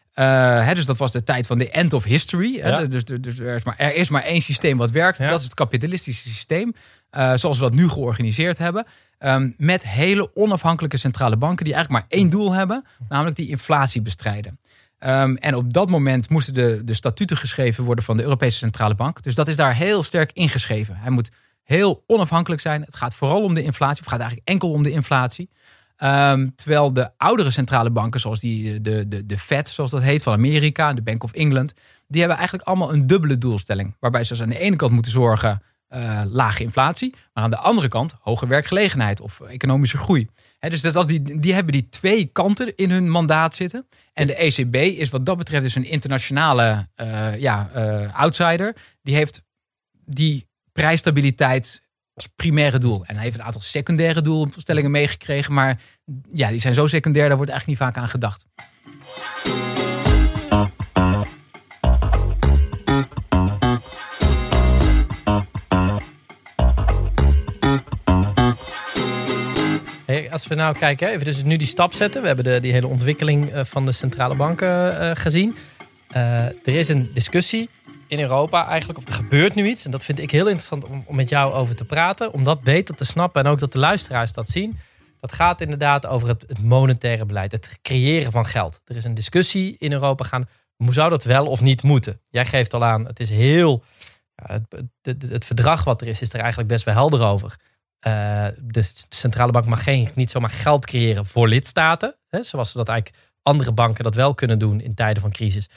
Uh, 0.60 0.66
hè, 0.66 0.74
dus 0.74 0.86
dat 0.86 0.96
was 0.96 1.12
de 1.12 1.24
tijd 1.24 1.46
van 1.46 1.58
de 1.58 1.70
end 1.70 1.92
of 1.92 2.04
history. 2.04 2.58
Hè, 2.60 2.68
Ja. 2.68 2.84
dus, 2.84 3.04
dus, 3.04 3.20
dus 3.20 3.38
er, 3.38 3.54
is 3.54 3.62
maar, 3.64 3.74
er 3.78 3.94
is 3.94 4.08
maar 4.08 4.22
één 4.22 4.42
systeem 4.42 4.76
wat 4.78 4.90
werkt. 4.90 5.18
Ja. 5.18 5.28
Dat 5.28 5.38
is 5.38 5.44
het 5.44 5.54
kapitalistische 5.54 6.28
systeem. 6.28 6.74
uh, 7.16 7.32
zoals 7.34 7.58
we 7.58 7.64
dat 7.64 7.74
nu 7.74 7.88
georganiseerd 7.88 8.58
hebben. 8.58 8.86
Um, 9.24 9.54
met 9.56 9.88
hele 9.88 10.34
onafhankelijke 10.34 10.96
centrale 10.96 11.36
banken 11.36 11.64
die 11.64 11.74
eigenlijk 11.74 12.04
maar 12.04 12.18
één 12.18 12.30
doel 12.30 12.52
hebben. 12.52 12.84
Namelijk 13.08 13.36
die 13.36 13.48
inflatie 13.48 14.02
bestrijden. 14.02 14.58
Um, 14.98 15.36
en 15.36 15.54
op 15.54 15.72
dat 15.72 15.90
moment 15.90 16.28
moesten 16.28 16.54
de, 16.54 16.80
de 16.84 16.94
statuten 16.94 17.36
geschreven 17.36 17.84
worden 17.84 18.04
van 18.04 18.16
de 18.16 18.22
Europese 18.22 18.58
Centrale 18.58 18.94
Bank. 18.94 19.22
Dus 19.22 19.34
dat 19.34 19.48
is 19.48 19.56
daar 19.56 19.74
heel 19.74 20.02
sterk 20.02 20.32
ingeschreven. 20.32 20.96
Hij 20.96 21.10
moet 21.10 21.30
heel 21.62 22.04
onafhankelijk 22.06 22.60
zijn. 22.62 22.82
Het 22.82 22.96
gaat 22.96 23.14
vooral 23.14 23.42
om 23.42 23.54
de 23.54 23.62
inflatie. 23.62 24.04
Of 24.04 24.04
het 24.04 24.08
gaat 24.08 24.20
eigenlijk 24.20 24.48
enkel 24.48 24.70
om 24.70 24.82
de 24.82 24.90
inflatie. 24.90 25.50
Um, 25.98 26.54
terwijl 26.54 26.92
de 26.92 27.10
oudere 27.16 27.50
centrale 27.50 27.90
banken, 27.90 28.20
zoals 28.20 28.40
die, 28.40 28.80
de, 28.80 29.08
de, 29.08 29.26
de 29.26 29.38
Fed, 29.38 29.68
zoals 29.68 29.90
dat 29.90 30.02
heet, 30.02 30.22
van 30.22 30.32
Amerika, 30.32 30.92
de 30.92 31.02
Bank 31.02 31.24
of 31.24 31.32
England, 31.32 31.74
die 32.08 32.18
hebben 32.20 32.38
eigenlijk 32.38 32.68
allemaal 32.68 32.92
een 32.92 33.06
dubbele 33.06 33.38
doelstelling. 33.38 33.96
Waarbij 34.00 34.24
ze 34.24 34.32
dus 34.32 34.42
aan 34.42 34.48
de 34.48 34.58
ene 34.58 34.76
kant 34.76 34.92
moeten 34.92 35.12
zorgen 35.12 35.62
uh, 35.94 36.22
lage 36.26 36.62
inflatie, 36.62 37.14
maar 37.32 37.44
aan 37.44 37.50
de 37.50 37.56
andere 37.56 37.88
kant 37.88 38.14
hoge 38.20 38.46
werkgelegenheid 38.46 39.20
of 39.20 39.40
economische 39.40 39.96
groei. 39.96 40.28
He, 40.58 40.70
dus 40.70 40.80
dat, 40.80 41.08
die, 41.08 41.38
die 41.38 41.54
hebben 41.54 41.72
die 41.72 41.88
twee 41.88 42.24
kanten 42.24 42.76
in 42.76 42.90
hun 42.90 43.10
mandaat 43.10 43.54
zitten. 43.54 43.86
En 44.12 44.26
de 44.26 44.34
ECB 44.34 44.74
is 44.74 45.10
wat 45.10 45.26
dat 45.26 45.36
betreft 45.36 45.62
dus 45.62 45.74
een 45.74 45.84
internationale 45.84 46.88
uh, 46.96 47.40
ja, 47.40 47.70
uh, 47.76 48.20
outsider. 48.20 48.76
Die 49.02 49.14
heeft 49.14 49.42
die 50.04 50.46
prijsstabiliteit 50.72 51.82
als 52.14 52.28
primaire 52.36 52.78
doel. 52.78 53.04
En 53.04 53.14
hij 53.14 53.24
heeft 53.24 53.36
een 53.36 53.44
aantal 53.44 53.60
secundaire 53.60 54.22
doelstellingen 54.22 54.90
meegekregen. 54.90 55.52
Maar 55.54 55.80
ja, 56.28 56.50
die 56.50 56.60
zijn 56.60 56.74
zo 56.74 56.86
secundair, 56.86 57.28
daar 57.28 57.36
wordt 57.36 57.52
eigenlijk 57.52 57.80
niet 57.80 57.88
vaak 57.88 58.02
aan 58.02 58.08
gedacht. 58.08 58.46
Als 70.34 70.46
we 70.46 70.54
nou 70.54 70.78
kijken, 70.78 71.08
even 71.08 71.24
dus 71.24 71.42
nu 71.42 71.56
die 71.56 71.66
stap 71.66 71.92
zetten. 71.92 72.20
We 72.20 72.26
hebben 72.26 72.44
de, 72.44 72.60
die 72.60 72.72
hele 72.72 72.86
ontwikkeling 72.86 73.50
van 73.54 73.86
de 73.86 73.92
centrale 73.92 74.34
banken 74.34 75.02
uh, 75.02 75.10
gezien. 75.14 75.56
Uh, 76.16 76.44
er 76.44 76.54
is 76.64 76.88
een 76.88 77.10
discussie 77.12 77.70
in 78.08 78.20
Europa 78.20 78.66
eigenlijk, 78.66 78.98
of 78.98 79.08
er 79.08 79.14
gebeurt 79.14 79.54
nu 79.54 79.68
iets. 79.68 79.84
En 79.84 79.90
dat 79.90 80.04
vind 80.04 80.18
ik 80.18 80.30
heel 80.30 80.46
interessant 80.46 80.84
om, 80.84 81.04
met 81.08 81.28
jou 81.28 81.52
over 81.52 81.76
te 81.76 81.84
praten. 81.84 82.32
Om 82.32 82.44
dat 82.44 82.62
beter 82.62 82.94
te 82.94 83.04
snappen 83.04 83.44
en 83.44 83.50
ook 83.50 83.58
dat 83.58 83.72
de 83.72 83.78
luisteraars 83.78 84.32
dat 84.32 84.50
zien. 84.50 84.78
Dat 85.20 85.32
gaat 85.32 85.60
inderdaad 85.60 86.06
over 86.06 86.28
het, 86.28 86.62
monetaire 86.62 87.26
beleid, 87.26 87.52
het 87.52 87.78
creëren 87.82 88.32
van 88.32 88.46
geld. 88.46 88.80
Er 88.84 88.96
is 88.96 89.04
een 89.04 89.14
discussie 89.14 89.76
in 89.78 89.92
Europa 89.92 90.24
gaan. 90.24 90.48
Zou 90.88 91.10
dat 91.10 91.24
wel 91.24 91.46
of 91.46 91.60
niet 91.60 91.82
moeten? 91.82 92.20
Jij 92.30 92.46
geeft 92.46 92.74
al 92.74 92.84
aan, 92.84 93.06
het 93.06 93.20
is 93.20 93.30
heel. 93.30 93.82
Het, 94.34 94.62
het, 95.02 95.22
het, 95.22 95.44
verdrag 95.44 95.84
wat 95.84 96.00
er 96.00 96.06
is, 96.06 96.20
is 96.20 96.32
er 96.32 96.40
eigenlijk 96.40 96.68
best 96.68 96.84
wel 96.84 96.94
helder 96.94 97.26
over. 97.26 97.56
Uh, 98.06 98.46
de 98.58 98.90
centrale 99.08 99.52
bank 99.52 99.66
mag 99.66 99.82
geen, 99.82 100.10
niet 100.14 100.30
zomaar 100.30 100.50
geld 100.50 100.86
creëren 100.86 101.26
voor 101.26 101.48
lidstaten. 101.48 102.16
Hè, 102.28 102.42
zoals 102.42 102.70
ze 102.70 102.76
dat 102.76 102.88
eigenlijk 102.88 103.22
andere 103.42 103.72
banken 103.72 104.04
dat 104.04 104.14
wel 104.14 104.34
kunnen 104.34 104.58
doen 104.58 104.80
in 104.80 104.94
tijden 104.94 105.22
van 105.22 105.30
crisis. 105.30 105.68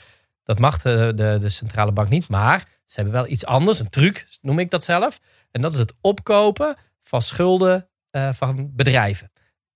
Dat 0.42 0.58
mag 0.58 0.82
de, 0.82 1.12
de, 1.14 1.36
de, 1.40 1.48
centrale 1.48 1.92
bank 1.92 2.08
niet. 2.08 2.28
Maar 2.28 2.58
ze 2.84 2.94
hebben 2.94 3.12
wel 3.12 3.28
iets 3.28 3.46
anders, 3.46 3.80
een 3.80 3.88
truc 3.88 4.26
noem 4.40 4.58
ik 4.58 4.70
dat 4.70 4.84
zelf. 4.84 5.20
En 5.50 5.60
dat 5.60 5.72
is 5.72 5.78
het 5.78 5.94
opkopen 6.00 6.76
van 7.00 7.22
schulden 7.22 7.88
uh, 8.12 8.32
van 8.32 8.70
bedrijven. 8.74 9.30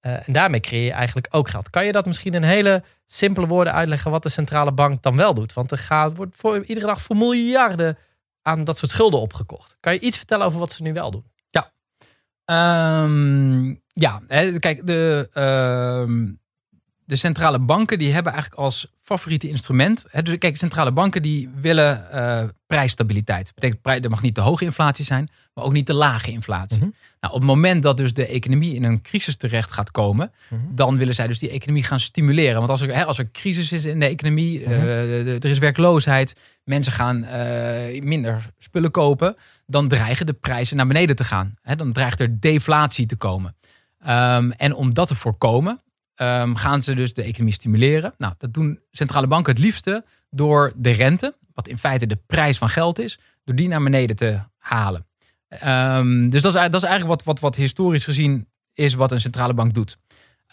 Uh, 0.06 0.28
en 0.28 0.32
daarmee 0.32 0.60
creëer 0.60 0.84
je 0.84 0.92
eigenlijk 0.92 1.26
ook 1.30 1.48
geld. 1.48 1.70
Kan 1.70 1.86
je 1.86 1.92
dat 1.92 2.06
misschien 2.06 2.34
in 2.34 2.42
hele 2.42 2.82
simpele 3.06 3.46
woorden 3.46 3.72
uitleggen 3.72 4.10
wat 4.10 4.22
de 4.22 4.28
centrale 4.28 4.72
bank 4.72 5.02
dan 5.02 5.16
wel 5.16 5.34
doet? 5.34 5.52
Want 5.52 5.70
er 5.70 5.78
gaat, 5.78 6.16
wordt 6.16 6.36
voor, 6.36 6.64
iedere 6.64 6.86
dag 6.86 7.00
voor 7.00 7.16
miljarden 7.16 7.98
aan 8.42 8.64
dat 8.64 8.78
soort 8.78 8.90
schulden 8.90 9.20
opgekocht. 9.20 9.76
Kan 9.80 9.92
je 9.92 10.00
iets 10.00 10.16
vertellen 10.16 10.46
over 10.46 10.58
wat 10.58 10.72
ze 10.72 10.82
nu 10.82 10.92
wel 10.92 11.10
doen? 11.10 11.31
Um, 12.46 13.80
ja 13.92 14.22
kijk, 14.58 14.86
de, 14.86 15.28
uh, 15.34 16.28
de 17.04 17.16
centrale 17.16 17.58
banken 17.58 17.98
die 17.98 18.12
hebben 18.12 18.32
eigenlijk 18.32 18.62
als 18.62 18.86
favoriete 19.02 19.48
instrument. 19.48 20.04
Hè, 20.08 20.22
dus 20.22 20.38
kijk, 20.38 20.56
centrale 20.56 20.92
banken 20.92 21.22
die 21.22 21.48
willen 21.60 22.06
uh, 22.14 22.42
prijsstabiliteit. 22.66 23.44
Dat 23.44 23.54
betekent, 23.54 24.04
er 24.04 24.10
mag 24.10 24.22
niet 24.22 24.34
te 24.34 24.40
hoge 24.40 24.64
inflatie 24.64 25.04
zijn, 25.04 25.28
maar 25.54 25.64
ook 25.64 25.72
niet 25.72 25.86
te 25.86 25.94
lage 25.94 26.30
inflatie. 26.30 26.76
Mhm. 26.78 26.88
Nou, 27.20 27.34
op 27.34 27.40
het 27.40 27.48
moment 27.48 27.82
dat 27.82 27.96
dus 27.96 28.14
de 28.14 28.26
economie 28.26 28.74
in 28.74 28.84
een 28.84 29.02
crisis 29.02 29.36
terecht 29.36 29.72
gaat 29.72 29.90
komen, 29.90 30.32
Mhm. 30.48 30.60
dan 30.74 30.98
willen 30.98 31.14
zij 31.14 31.26
dus 31.26 31.38
die 31.38 31.50
economie 31.50 31.82
gaan 31.82 32.00
stimuleren. 32.00 32.56
Want 32.58 32.70
als 32.70 32.80
er, 32.80 32.94
hè, 32.94 33.04
als 33.04 33.18
er 33.18 33.30
crisis 33.30 33.72
is 33.72 33.84
in 33.84 34.00
de 34.00 34.06
economie, 34.06 34.60
Mhm. 34.60 34.72
uh, 34.72 34.78
de- 34.78 35.36
er 35.40 35.50
is 35.50 35.58
werkloosheid, 35.58 36.40
mensen 36.64 36.92
gaan 36.92 37.24
uh, 37.24 38.02
minder 38.02 38.46
spullen 38.58 38.90
kopen, 38.90 39.36
dan 39.66 39.88
dreigen 39.88 40.26
de 40.26 40.32
prijzen 40.32 40.76
naar 40.76 40.86
beneden 40.86 41.16
te 41.16 41.24
gaan. 41.24 41.54
Hè, 41.62 41.76
dan 41.76 41.92
dreigt 41.92 42.20
er 42.20 42.40
deflatie 42.40 43.06
te 43.06 43.16
komen. 43.16 43.56
Um, 44.08 44.52
en 44.52 44.74
om 44.74 44.94
dat 44.94 45.08
te 45.08 45.14
voorkomen, 45.14 45.80
um, 46.16 46.56
gaan 46.56 46.82
ze 46.82 46.94
dus 46.94 47.14
de 47.14 47.22
economie 47.22 47.54
stimuleren. 47.54 48.14
Nou, 48.18 48.34
dat 48.38 48.54
doen 48.54 48.80
centrale 48.90 49.26
banken 49.26 49.52
het 49.52 49.62
liefste 49.62 50.04
door 50.30 50.72
de 50.76 50.90
rente, 50.90 51.34
wat 51.54 51.68
in 51.68 51.78
feite 51.78 52.06
de 52.06 52.18
prijs 52.26 52.58
van 52.58 52.68
geld 52.68 52.98
is, 52.98 53.18
door 53.44 53.56
die 53.56 53.68
naar 53.68 53.82
beneden 53.82 54.16
te 54.16 54.40
halen. 54.58 55.06
Um, 55.64 56.30
dus 56.30 56.42
dat 56.42 56.54
is, 56.54 56.60
dat 56.60 56.82
is 56.82 56.88
eigenlijk 56.88 57.08
wat, 57.08 57.24
wat, 57.24 57.40
wat 57.40 57.56
historisch 57.56 58.04
gezien 58.04 58.46
is 58.74 58.94
wat 58.94 59.12
een 59.12 59.20
centrale 59.20 59.54
bank 59.54 59.74
doet. 59.74 59.98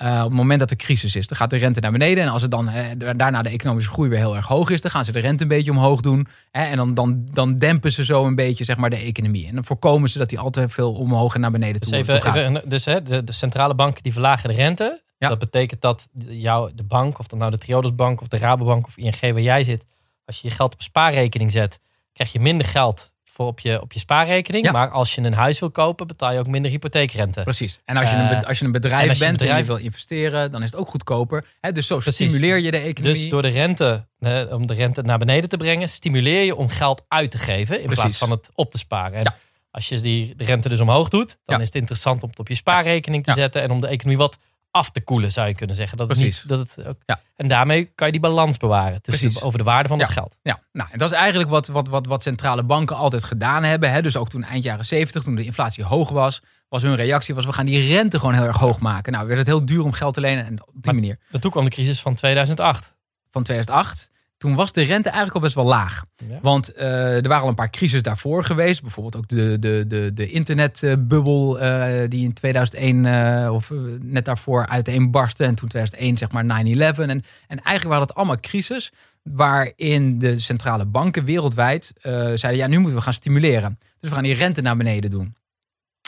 Uh, 0.01 0.17
op 0.17 0.29
het 0.29 0.33
moment 0.33 0.59
dat 0.59 0.69
er 0.69 0.75
crisis 0.75 1.15
is, 1.15 1.27
dan 1.27 1.37
gaat 1.37 1.49
de 1.49 1.57
rente 1.57 1.79
naar 1.79 1.91
beneden. 1.91 2.23
En 2.23 2.29
als 2.29 2.41
het 2.41 2.51
dan 2.51 2.69
eh, 2.69 2.85
daarna 3.15 3.41
de 3.41 3.49
economische 3.49 3.91
groei 3.91 4.09
weer 4.09 4.17
heel 4.17 4.35
erg 4.35 4.47
hoog 4.47 4.69
is, 4.69 4.81
dan 4.81 4.91
gaan 4.91 5.05
ze 5.05 5.11
de 5.11 5.19
rente 5.19 5.43
een 5.43 5.49
beetje 5.49 5.71
omhoog 5.71 6.01
doen. 6.01 6.27
Hè, 6.51 6.63
en 6.63 6.77
dan, 6.77 6.93
dan, 6.93 7.27
dan 7.31 7.57
dempen 7.57 7.91
ze 7.91 8.05
zo 8.05 8.25
een 8.25 8.35
beetje 8.35 8.63
zeg 8.63 8.77
maar, 8.77 8.89
de 8.89 8.95
economie. 8.95 9.47
En 9.47 9.55
dan 9.55 9.65
voorkomen 9.65 10.09
ze 10.09 10.17
dat 10.17 10.29
die 10.29 10.39
al 10.39 10.49
te 10.49 10.69
veel 10.69 10.93
omhoog 10.93 11.35
en 11.35 11.41
naar 11.41 11.51
beneden 11.51 11.79
Dus, 11.79 11.89
toe, 11.89 11.97
even, 11.97 12.13
toe 12.13 12.31
gaat. 12.31 12.35
even, 12.35 12.61
dus 12.65 12.85
hè, 12.85 13.01
de, 13.01 13.23
de 13.23 13.31
centrale 13.31 13.75
banken 13.75 14.03
die 14.03 14.11
verlagen 14.11 14.49
de 14.49 14.55
rente. 14.55 15.01
Ja. 15.19 15.27
Dat 15.29 15.39
betekent 15.39 15.81
dat 15.81 16.07
jou, 16.27 16.71
de 16.75 16.83
bank, 16.83 17.19
of 17.19 17.27
dan 17.27 17.39
nou 17.39 17.51
de 17.51 17.57
Triodosbank 17.57 18.21
of 18.21 18.27
de 18.27 18.37
Rabobank 18.37 18.85
of 18.87 18.97
ING 18.97 19.19
waar 19.21 19.41
jij 19.41 19.63
zit, 19.63 19.85
als 20.25 20.41
je 20.41 20.47
je 20.47 20.53
geld 20.53 20.73
op 20.73 20.77
een 20.77 20.83
spaarrekening 20.83 21.51
zet, 21.51 21.79
krijg 22.13 22.31
je 22.31 22.39
minder 22.39 22.67
geld 22.67 23.11
voor 23.23 23.47
op 23.47 23.59
je, 23.59 23.81
op 23.81 23.93
je 23.93 23.99
spaarrekening. 23.99 24.65
Ja. 24.65 24.71
Maar 24.71 24.89
als 24.89 25.15
je 25.15 25.21
een 25.21 25.33
huis 25.33 25.59
wil 25.59 25.71
kopen, 25.71 26.07
betaal 26.07 26.33
je 26.33 26.39
ook 26.39 26.47
minder 26.47 26.71
hypotheekrente. 26.71 27.41
Precies. 27.43 27.79
En 27.85 27.97
als 27.97 28.09
je, 28.09 28.15
een, 28.15 28.29
Eh, 28.29 28.43
als 28.43 28.57
je 28.59 28.65
een 28.65 28.73
en 28.73 28.81
bedrijf 28.81 29.09
als 29.09 29.17
je 29.17 29.23
een 29.23 29.29
bent 29.29 29.41
en 29.41 29.45
bedrijf- 29.47 29.67
je 29.67 29.73
wil 29.73 29.83
investeren, 29.85 30.51
dan 30.51 30.63
is 30.63 30.71
het 30.71 30.79
ook 30.79 30.87
goedkoper. 30.87 31.45
Hè, 31.61 31.71
dus 31.71 31.87
zo 31.87 31.97
Precies. 31.97 32.13
stimuleer 32.33 32.59
je 32.59 32.71
de 32.71 32.77
economie. 32.77 33.19
Dus 33.21 33.29
door 33.29 33.41
de 33.41 33.47
rente, 33.47 34.05
om 34.51 34.67
de 34.67 34.73
rente 34.73 35.01
naar 35.01 35.17
beneden 35.17 35.49
te 35.49 35.57
brengen, 35.57 35.89
stimuleer 35.89 36.43
je 36.43 36.55
om 36.55 36.69
geld 36.69 37.05
uit 37.07 37.31
te 37.31 37.37
geven 37.37 37.75
in 37.79 37.85
Precies. 37.85 38.01
plaats 38.03 38.17
van 38.17 38.31
het 38.31 38.49
op 38.53 38.71
te 38.71 38.77
sparen. 38.77 39.17
En 39.17 39.23
Ja. 39.23 39.35
als 39.71 39.89
je 39.89 39.99
die, 39.99 40.35
de 40.35 40.43
rente 40.43 40.69
dus 40.69 40.79
omhoog 40.79 41.09
doet, 41.09 41.37
dan 41.45 41.55
Ja. 41.55 41.61
is 41.61 41.67
het 41.67 41.75
interessant 41.75 42.23
om 42.23 42.29
het 42.29 42.39
op 42.39 42.47
je 42.47 42.55
spaarrekening 42.55 43.23
te 43.23 43.33
zetten 43.33 43.61
en 43.61 43.71
om 43.71 43.79
de 43.81 43.87
economie 43.87 44.17
wat 44.17 44.37
af 44.71 44.91
te 44.91 45.01
koelen, 45.01 45.31
zou 45.31 45.47
je 45.47 45.55
kunnen 45.55 45.75
zeggen. 45.75 45.97
Dat 45.97 46.09
het 46.09 46.17
niet, 46.17 46.43
dat 46.47 46.59
het 46.59 46.87
ook, 46.87 46.97
Ja. 47.05 47.21
En 47.35 47.47
daarmee 47.47 47.85
kan 47.95 48.05
je 48.05 48.11
die 48.11 48.21
balans 48.21 48.57
bewaren 48.57 49.01
tussen 49.01 49.33
de- 49.33 49.41
over 49.41 49.57
de 49.57 49.63
waarde 49.65 49.89
van 49.89 49.97
Ja. 49.97 50.03
het 50.03 50.13
geld. 50.13 50.35
Ja, 50.41 50.59
nou, 50.71 50.89
en 50.91 50.97
dat 50.97 51.11
is 51.11 51.15
eigenlijk 51.17 51.49
wat, 51.49 51.67
wat, 51.67 51.87
wat, 51.87 52.05
wat 52.05 52.23
centrale 52.23 52.63
banken 52.63 52.95
altijd 52.95 53.23
gedaan 53.23 53.63
hebben. 53.63 53.91
Hè. 53.91 54.01
Dus 54.01 54.15
ook 54.17 54.29
toen 54.29 54.43
eind 54.43 54.63
jaren 54.63 54.85
70, 54.85 55.23
toen 55.23 55.35
de 55.35 55.43
inflatie 55.43 55.83
hoog 55.83 56.09
was, 56.09 56.41
was 56.69 56.81
hun 56.81 56.95
reactie 56.95 57.35
was 57.35 57.45
we 57.45 57.53
gaan 57.53 57.65
die 57.65 57.87
rente 57.95 58.19
gewoon 58.19 58.33
heel 58.33 58.43
erg 58.43 58.57
hoog 58.57 58.79
maken. 58.79 59.11
Nou, 59.13 59.25
werd 59.25 59.37
het 59.37 59.47
heel 59.47 59.65
duur 59.65 59.83
om 59.83 59.91
geld 59.91 60.13
te 60.13 60.19
lenen 60.21 60.45
en 60.45 60.61
op 60.61 60.73
die 60.73 60.81
Maar- 60.83 60.93
manier. 60.95 61.17
En 61.31 61.39
toen 61.39 61.51
kwam 61.51 61.63
de 61.63 61.69
crisis 61.69 62.01
van 62.01 62.15
2008. 62.15 62.93
Van 63.31 63.43
2008, 63.43 64.09
toen 64.39 64.55
was 64.55 64.73
de 64.73 64.81
rente 64.81 65.09
eigenlijk 65.09 65.35
al 65.35 65.41
best 65.41 65.55
wel 65.55 65.65
laag. 65.65 66.05
Ja. 66.29 66.39
Want 66.41 66.73
eh, 66.73 67.15
er 67.15 67.27
waren 67.27 67.43
al 67.43 67.49
een 67.49 67.55
paar 67.55 67.69
crises 67.69 68.01
daarvoor 68.01 68.43
geweest. 68.43 68.81
Bijvoorbeeld 68.81 69.15
ook 69.15 69.27
de, 69.27 69.57
de, 69.59 69.85
de, 69.87 70.11
de 70.13 70.29
internetbubbel 70.29 71.59
eh, 71.59 72.09
die 72.09 72.23
in 72.23 72.33
2001 72.33 73.05
eh, 73.05 73.53
of 73.53 73.71
net 74.01 74.25
daarvoor 74.25 74.67
uiteenbarstte. 74.67 75.43
En 75.43 75.55
toen 75.55 75.69
2001 75.69 76.17
zeg 76.17 76.31
maar 76.31 76.43
9-11. 76.43 76.47
En, 76.77 77.09
en 77.09 77.23
eigenlijk 77.47 77.83
waren 77.83 78.07
dat 78.07 78.15
allemaal 78.15 78.39
crisis 78.39 78.91
waarin 79.23 80.19
de 80.19 80.39
centrale 80.39 80.85
banken 80.85 81.23
wereldwijd 81.23 81.93
zeiden... 82.01 82.55
ja, 82.55 82.67
nu 82.67 82.77
moeten 82.77 82.97
we 82.97 83.03
gaan 83.03 83.13
stimuleren. 83.13 83.79
Dus 83.99 84.09
we 84.09 84.15
gaan 84.15 84.23
die 84.23 84.33
rente 84.33 84.61
naar 84.61 84.77
beneden 84.77 85.11
doen. 85.11 85.35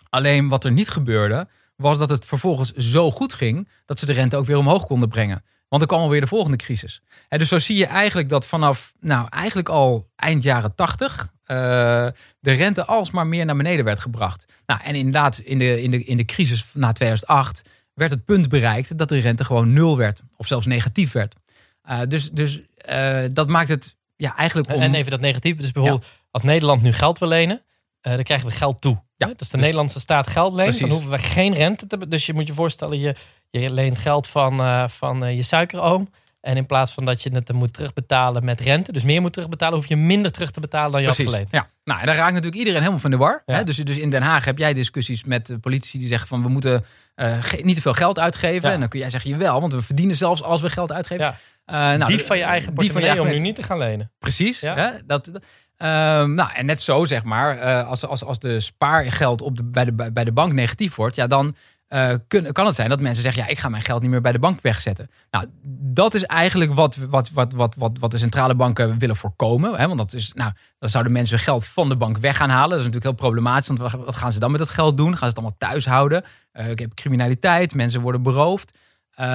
Alleen 0.10 0.50
wat 0.50 0.64
er 0.64 0.72
niet 0.72 0.90
gebeurde, 0.90 1.48
was 1.76 1.98
dat 1.98 2.10
het 2.10 2.26
vervolgens 2.26 2.72
zo 2.72 3.12
goed 3.12 3.34
ging... 3.34 3.68
dat 3.86 4.00
ze 4.00 4.06
de 4.06 4.14
rente 4.14 4.38
ook 4.38 4.46
weer 4.46 4.58
omhoog 4.58 4.86
konden 4.86 5.10
brengen. 5.10 5.44
Want 5.72 5.84
er 5.84 5.88
kwam 5.88 6.02
alweer 6.02 6.22
de 6.22 6.28
volgende 6.28 6.58
crisis. 6.58 7.02
Dus 7.30 7.50
zo 7.50 7.60
zie 7.60 7.78
je 7.78 7.86
eigenlijk 7.86 8.30
dat 8.30 8.46
vanaf, 8.46 8.94
nou 9.00 9.28
eigenlijk 9.30 9.70
al 9.70 10.10
eind 10.16 10.44
jaren 10.44 10.76
tachtig, 10.76 11.28
de 11.46 12.14
rente 12.52 12.86
alsmaar 12.86 13.28
meer 13.28 13.46
naar 13.46 13.56
beneden 13.56 13.86
werd 13.86 14.00
gebracht. 14.00 14.46
Nou, 14.66 14.82
en 14.84 14.96
inderdaad, 14.96 15.38
in 15.38 15.60
de, 15.60 15.82
in, 15.82 15.92
de, 15.92 16.04
in 16.04 16.18
de 16.18 16.26
crisis 16.26 16.66
na 16.74 16.92
2008 16.92 17.62
werd 17.94 18.12
het 18.12 18.26
punt 18.26 18.50
bereikt 18.50 18.98
dat 18.98 19.10
de 19.10 19.18
rente 19.18 19.44
gewoon 19.44 19.74
nul 19.74 19.98
werd. 19.98 20.22
Of 20.36 20.48
zelfs 20.48 20.66
negatief 20.66 21.12
werd. 21.12 21.36
Eh, 21.82 22.00
dus 22.08 22.30
dus 22.32 22.62
eh, 22.76 23.24
dat 23.34 23.48
maakt 23.48 23.70
het 23.70 23.96
ja, 24.16 24.36
eigenlijk 24.36 24.70
om... 24.74 24.82
En 24.82 24.94
even 24.94 25.12
dat 25.12 25.20
negatief. 25.20 25.58
Dus 25.58 25.72
bijvoorbeeld, 25.72 26.06
als 26.32 26.44
Nederland 26.44 26.82
nu 26.82 26.94
geld 26.94 27.20
wil 27.20 27.28
lenen, 27.28 27.62
eh, 28.02 28.14
dan 28.14 28.24
krijgen 28.24 28.48
we 28.48 28.54
geld 28.54 28.82
toe. 28.82 29.02
Ja, 29.16 29.28
Hè? 29.28 29.34
dus 29.36 29.50
de 29.50 29.54
dus- 29.54 29.62
Nederlandse 29.62 30.00
staat 30.00 30.30
geld 30.30 30.54
leent, 30.54 30.80
dan 30.80 30.90
hoeven 30.90 31.10
we 31.10 31.18
geen 31.18 31.54
rente 31.54 31.88
te... 31.88 32.08
Dus 32.08 32.26
je 32.26 32.34
moet 32.34 32.48
je 32.48 32.54
voorstellen, 32.54 33.00
je, 33.00 33.16
je 33.52 33.72
leent 33.74 33.98
geld 33.98 34.28
van, 34.28 34.60
eh, 34.60 34.88
van 34.88 35.26
eh, 35.26 35.36
je 35.36 35.44
suikeroom. 35.44 36.10
En 36.42 36.58
in 36.58 36.66
plaats 36.66 36.94
van 36.94 37.06
dat 37.06 37.24
je 37.24 37.30
het 37.34 37.54
moet 37.54 37.74
terugbetalen 37.74 38.46
met 38.46 38.62
rente, 38.62 38.92
dus 38.92 39.04
meer 39.04 39.22
moet 39.22 39.34
terugbetalen, 39.34 39.76
hoef 39.76 39.88
je 39.88 39.96
minder 39.96 40.32
terug 40.32 40.52
te 40.52 40.60
betalen 40.60 40.92
dan 40.92 41.02
je 41.02 41.08
had 41.08 41.16
Precies. 41.16 41.34
geleend. 41.34 41.52
Ja. 41.52 41.68
Nou, 41.84 42.00
en 42.00 42.06
daar 42.06 42.16
raakt 42.16 42.30
natuurlijk 42.30 42.58
iedereen 42.58 42.80
helemaal 42.80 43.00
van 43.02 43.12
de 43.12 43.18
war. 43.18 43.44
Ja. 43.46 43.56
Hè? 43.56 43.64
Dus, 43.64 43.78
dus 43.78 43.98
in 43.98 44.10
Den 44.10 44.22
Haag 44.22 44.46
heb 44.46 44.58
jij 44.58 44.74
discussies 44.74 45.24
met 45.24 45.58
politici 45.62 45.98
die 46.00 46.08
zeggen 46.08 46.28
van 46.28 46.44
we 46.44 46.50
moeten 46.50 46.86
eh, 47.16 47.38
niet 47.62 47.76
te 47.76 47.82
veel 47.82 47.94
geld 47.94 48.20
uitgeven. 48.20 48.68
Ja. 48.68 48.74
En 48.74 48.80
dan 48.80 48.90
kun 48.90 49.00
jij 49.00 49.10
zeggen 49.10 49.30
jawel, 49.30 49.62
want 49.62 49.74
we 49.74 49.82
verdienen 49.82 50.16
zelfs 50.16 50.44
als 50.44 50.62
we 50.62 50.70
geld 50.70 50.92
uitgeven. 50.92 51.26
Ja. 51.66 51.98
Nou, 51.98 52.06
die 52.06 52.20
van 52.22 52.38
je 52.38 52.44
eigen 52.44 52.76
die 52.76 52.92
van 52.92 53.02
je 53.02 53.08
portemonnee 53.08 53.36
om 53.36 53.42
nu 53.42 53.48
niet 53.48 53.56
te 53.56 53.64
gaan 53.64 53.78
lenen. 53.78 54.12
Precies. 54.20 54.60
Ja. 54.60 54.76
Hè? 54.76 54.90
Dat, 55.06 55.26
dat- 55.26 55.44
ehm, 55.78 56.34
nou, 56.34 56.52
en 56.54 56.66
net 56.66 56.82
zo 56.82 57.06
zeg 57.06 57.24
maar, 57.24 57.84
als, 57.84 58.06
als, 58.06 58.24
als 58.24 58.40
de 58.40 58.60
spaargeld 58.60 59.42
op 59.42 59.58
de, 59.58 59.64
bij, 59.64 59.86
de, 59.86 60.12
bij 60.12 60.24
de 60.24 60.32
bank 60.32 60.54
negatief 60.54 60.96
wordt, 60.96 61.16
ja, 61.16 61.28
dan 61.28 61.56
eh, 61.92 62.14
kun, 62.28 62.52
kan 62.52 62.66
het 62.66 62.76
zijn 62.76 62.90
dat 62.90 63.00
mensen 63.00 63.24
zeggen, 63.24 63.44
ja, 63.44 63.50
ik 63.50 63.60
ga 63.60 63.70
mijn 63.70 63.84
geld 63.84 64.02
niet 64.02 64.10
meer 64.10 64.22
bij 64.22 64.32
de 64.32 64.40
bank 64.40 64.62
wegzetten. 64.62 65.10
Nou, 65.32 65.46
dat 65.94 66.14
is 66.14 66.24
eigenlijk 66.26 66.74
wat, 66.74 66.96
wat, 66.96 67.30
wat, 67.30 67.54
wat, 67.54 67.76
wat, 67.78 67.98
wat 68.00 68.12
de 68.12 68.18
centrale 68.18 68.56
banken 68.56 68.98
willen 69.00 69.16
voorkomen. 69.16 69.76
Hè? 69.80 69.86
Want 69.86 69.98
dat 69.98 70.14
is, 70.14 70.32
nou, 70.34 70.52
dan 70.80 70.90
zouden 70.90 71.12
mensen 71.12 71.40
geld 71.40 71.66
van 71.66 71.90
de 71.90 71.96
bank 71.96 72.18
weg 72.18 72.38
gaan 72.38 72.50
halen. 72.50 72.70
Dat 72.70 72.80
is 72.80 72.86
natuurlijk 72.86 73.04
heel 73.12 73.28
problematisch, 73.28 73.68
want 73.68 73.80
wat- 73.80 74.16
gaan 74.16 74.32
ze 74.32 74.40
dan 74.40 74.52
met 74.52 74.60
dat 74.60 74.70
geld 74.70 74.98
doen? 74.98 75.08
Gaan 75.08 75.18
ze 75.18 75.26
het 75.26 75.36
allemaal 75.36 75.56
thuis 75.58 75.86
houden? 75.86 76.24
Eh, 76.52 76.70
ik 76.70 76.80
heb 76.80 76.94
criminaliteit, 76.94 77.76
mensen 77.76 78.02
worden 78.02 78.22
beroofd. 78.24 78.78
Uh, 79.12 79.28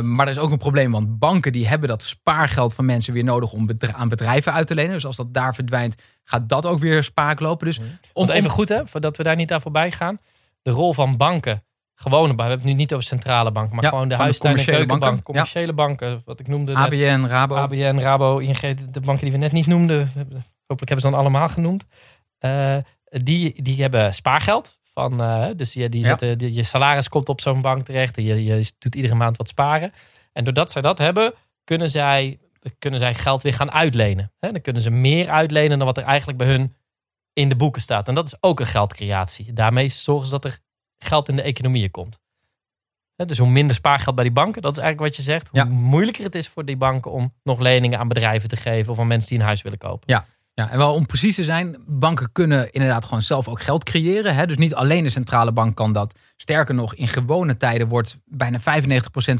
maar 0.00 0.26
er 0.26 0.28
is 0.32 0.38
ook 0.38 0.50
een 0.50 0.58
probleem, 0.58 0.92
want 0.92 1.18
banken 1.18 1.52
die 1.52 1.68
hebben 1.68 1.88
dat 1.88 2.02
spaargeld 2.02 2.74
van 2.74 2.84
mensen 2.84 3.12
weer 3.12 3.24
nodig 3.24 3.52
om 3.52 3.66
bedra- 3.66 3.92
aan 3.92 4.08
bedrijven 4.08 4.52
uit 4.52 4.66
te 4.66 4.74
lenen. 4.74 4.92
Dus 4.92 5.06
als 5.06 5.16
dat 5.16 5.34
daar 5.34 5.54
verdwijnt, 5.54 5.94
gaat 6.24 6.48
dat 6.48 6.66
ook 6.66 6.78
weer 6.78 7.02
spaak 7.04 7.40
lopen. 7.40 7.66
Dus 7.66 7.78
om, 7.78 7.84
Om 8.12 8.30
even 8.30 8.50
goed, 8.50 8.68
hè, 8.68 8.86
voordat 8.86 9.16
we 9.16 9.22
daar 9.22 9.36
niet 9.36 9.52
aan 9.52 9.60
voorbij 9.60 9.90
gaan. 9.92 10.18
De 10.62 10.70
rol 10.70 10.92
van 10.94 11.16
banken, 11.16 11.64
gewone 11.94 12.26
banken, 12.26 12.44
we 12.44 12.50
hebben 12.50 12.66
het 12.66 12.76
nu 12.76 12.82
niet 12.82 12.92
over 12.92 13.04
centrale 13.06 13.52
banken, 13.52 13.74
maar 13.74 13.84
Ja, 13.84 13.90
gewoon 13.90 14.08
de 14.08 14.14
huistuin- 14.16 14.56
en 14.58 14.64
keukenbank, 14.64 15.00
banken. 15.00 15.22
commerciële 15.22 15.72
banken, 15.72 16.22
wat 16.24 16.40
ik 16.40 16.46
noemde 16.48 16.72
net. 16.72 16.82
ABN, 16.84 17.24
Rabo. 17.26 17.54
ABN, 17.54 17.98
Rabo, 17.98 18.38
ING, 18.38 18.58
de- 18.90 19.00
banken 19.00 19.24
die 19.24 19.32
we 19.32 19.38
net 19.38 19.52
niet 19.52 19.66
noemden. 19.66 19.98
Hopelijk 20.66 20.88
hebben 20.88 21.00
ze 21.00 21.10
dan 21.10 21.14
allemaal 21.18 21.48
genoemd. 21.48 21.84
Eh, 22.38 22.76
die, 23.04 23.62
die 23.62 23.80
hebben 23.82 24.14
spaargeld. 24.14 24.78
Van, 24.92 25.20
eh, 25.22 25.46
dus 25.56 25.72
je, 25.72 25.88
die 25.88 26.00
Ja. 26.00 26.06
zetten, 26.06 26.38
die- 26.38 26.52
je 26.54 26.62
salaris 26.62 27.08
komt 27.08 27.28
op 27.28 27.40
zo'n 27.40 27.60
bank 27.60 27.84
terecht. 27.84 28.16
En 28.16 28.24
je, 28.24 28.44
je 28.44 28.72
doet 28.78 28.94
iedere 28.94 29.14
maand 29.14 29.36
wat 29.36 29.48
sparen. 29.48 29.92
En 30.32 30.44
doordat 30.44 30.72
zij 30.72 30.82
dat 30.82 30.98
hebben, 30.98 31.34
kunnen 31.64 31.90
zij, 31.90 32.38
kunnen 32.78 33.00
zij 33.00 33.14
geld 33.14 33.42
weer 33.42 33.54
gaan 33.54 33.72
uitlenen. 33.72 34.32
Dan 34.38 34.60
kunnen 34.60 34.82
ze 34.82 34.90
meer 34.90 35.30
uitlenen 35.30 35.78
dan 35.78 35.86
wat 35.86 35.96
er 35.96 36.04
eigenlijk 36.04 36.38
bij 36.38 36.46
hun 36.46 36.74
in 37.32 37.48
de 37.48 37.56
boeken 37.56 37.82
staat. 37.82 38.08
En 38.08 38.14
dat 38.14 38.26
is 38.26 38.34
ook 38.40 38.60
een 38.60 38.66
geldcreatie. 38.66 39.52
Daarmee 39.52 39.88
zorgen 39.88 40.26
ze 40.26 40.32
dat 40.32 40.44
er 40.44 40.58
geld 41.04 41.28
in 41.28 41.36
de 41.36 41.42
economieën 41.42 41.90
komt. 41.90 42.18
Dus 43.16 43.38
hoe 43.38 43.50
minder 43.50 43.76
spaargeld 43.76 44.14
bij 44.14 44.24
die 44.24 44.32
banken, 44.32 44.62
dat 44.62 44.76
is 44.76 44.82
eigenlijk 44.82 45.08
wat 45.14 45.24
je 45.24 45.30
zegt. 45.32 45.48
Hoe 45.48 45.60
Ja. 45.60 45.64
moeilijker 45.66 46.24
het 46.24 46.34
is 46.34 46.48
voor 46.48 46.64
die 46.64 46.76
banken 46.76 47.10
om 47.10 47.32
nog 47.42 47.60
leningen 47.60 47.98
aan 47.98 48.08
bedrijven 48.08 48.48
te 48.48 48.56
geven 48.56 48.92
of 48.92 48.98
aan 48.98 49.06
mensen 49.06 49.28
die 49.28 49.38
een 49.38 49.44
huis 49.44 49.62
willen 49.62 49.78
kopen. 49.78 50.24
Ja, 50.54 50.70
en 50.70 50.78
wel 50.78 50.94
om 50.94 51.06
precies 51.06 51.34
te 51.34 51.44
zijn, 51.44 51.76
banken 51.86 52.32
kunnen 52.32 52.72
inderdaad 52.72 53.04
gewoon 53.04 53.22
zelf 53.22 53.48
ook 53.48 53.60
geld 53.62 53.84
creëren. 53.84 54.34
Hè? 54.34 54.46
Dus 54.46 54.56
niet 54.56 54.74
alleen 54.74 55.02
de 55.04 55.10
centrale 55.10 55.52
bank 55.52 55.76
kan 55.76 55.92
dat. 55.92 56.18
Sterker 56.36 56.74
nog, 56.74 56.94
in 56.94 57.08
gewone 57.08 57.56
tijden 57.56 57.88
wordt 57.88 58.18
bijna 58.24 58.60
95% 58.60 58.62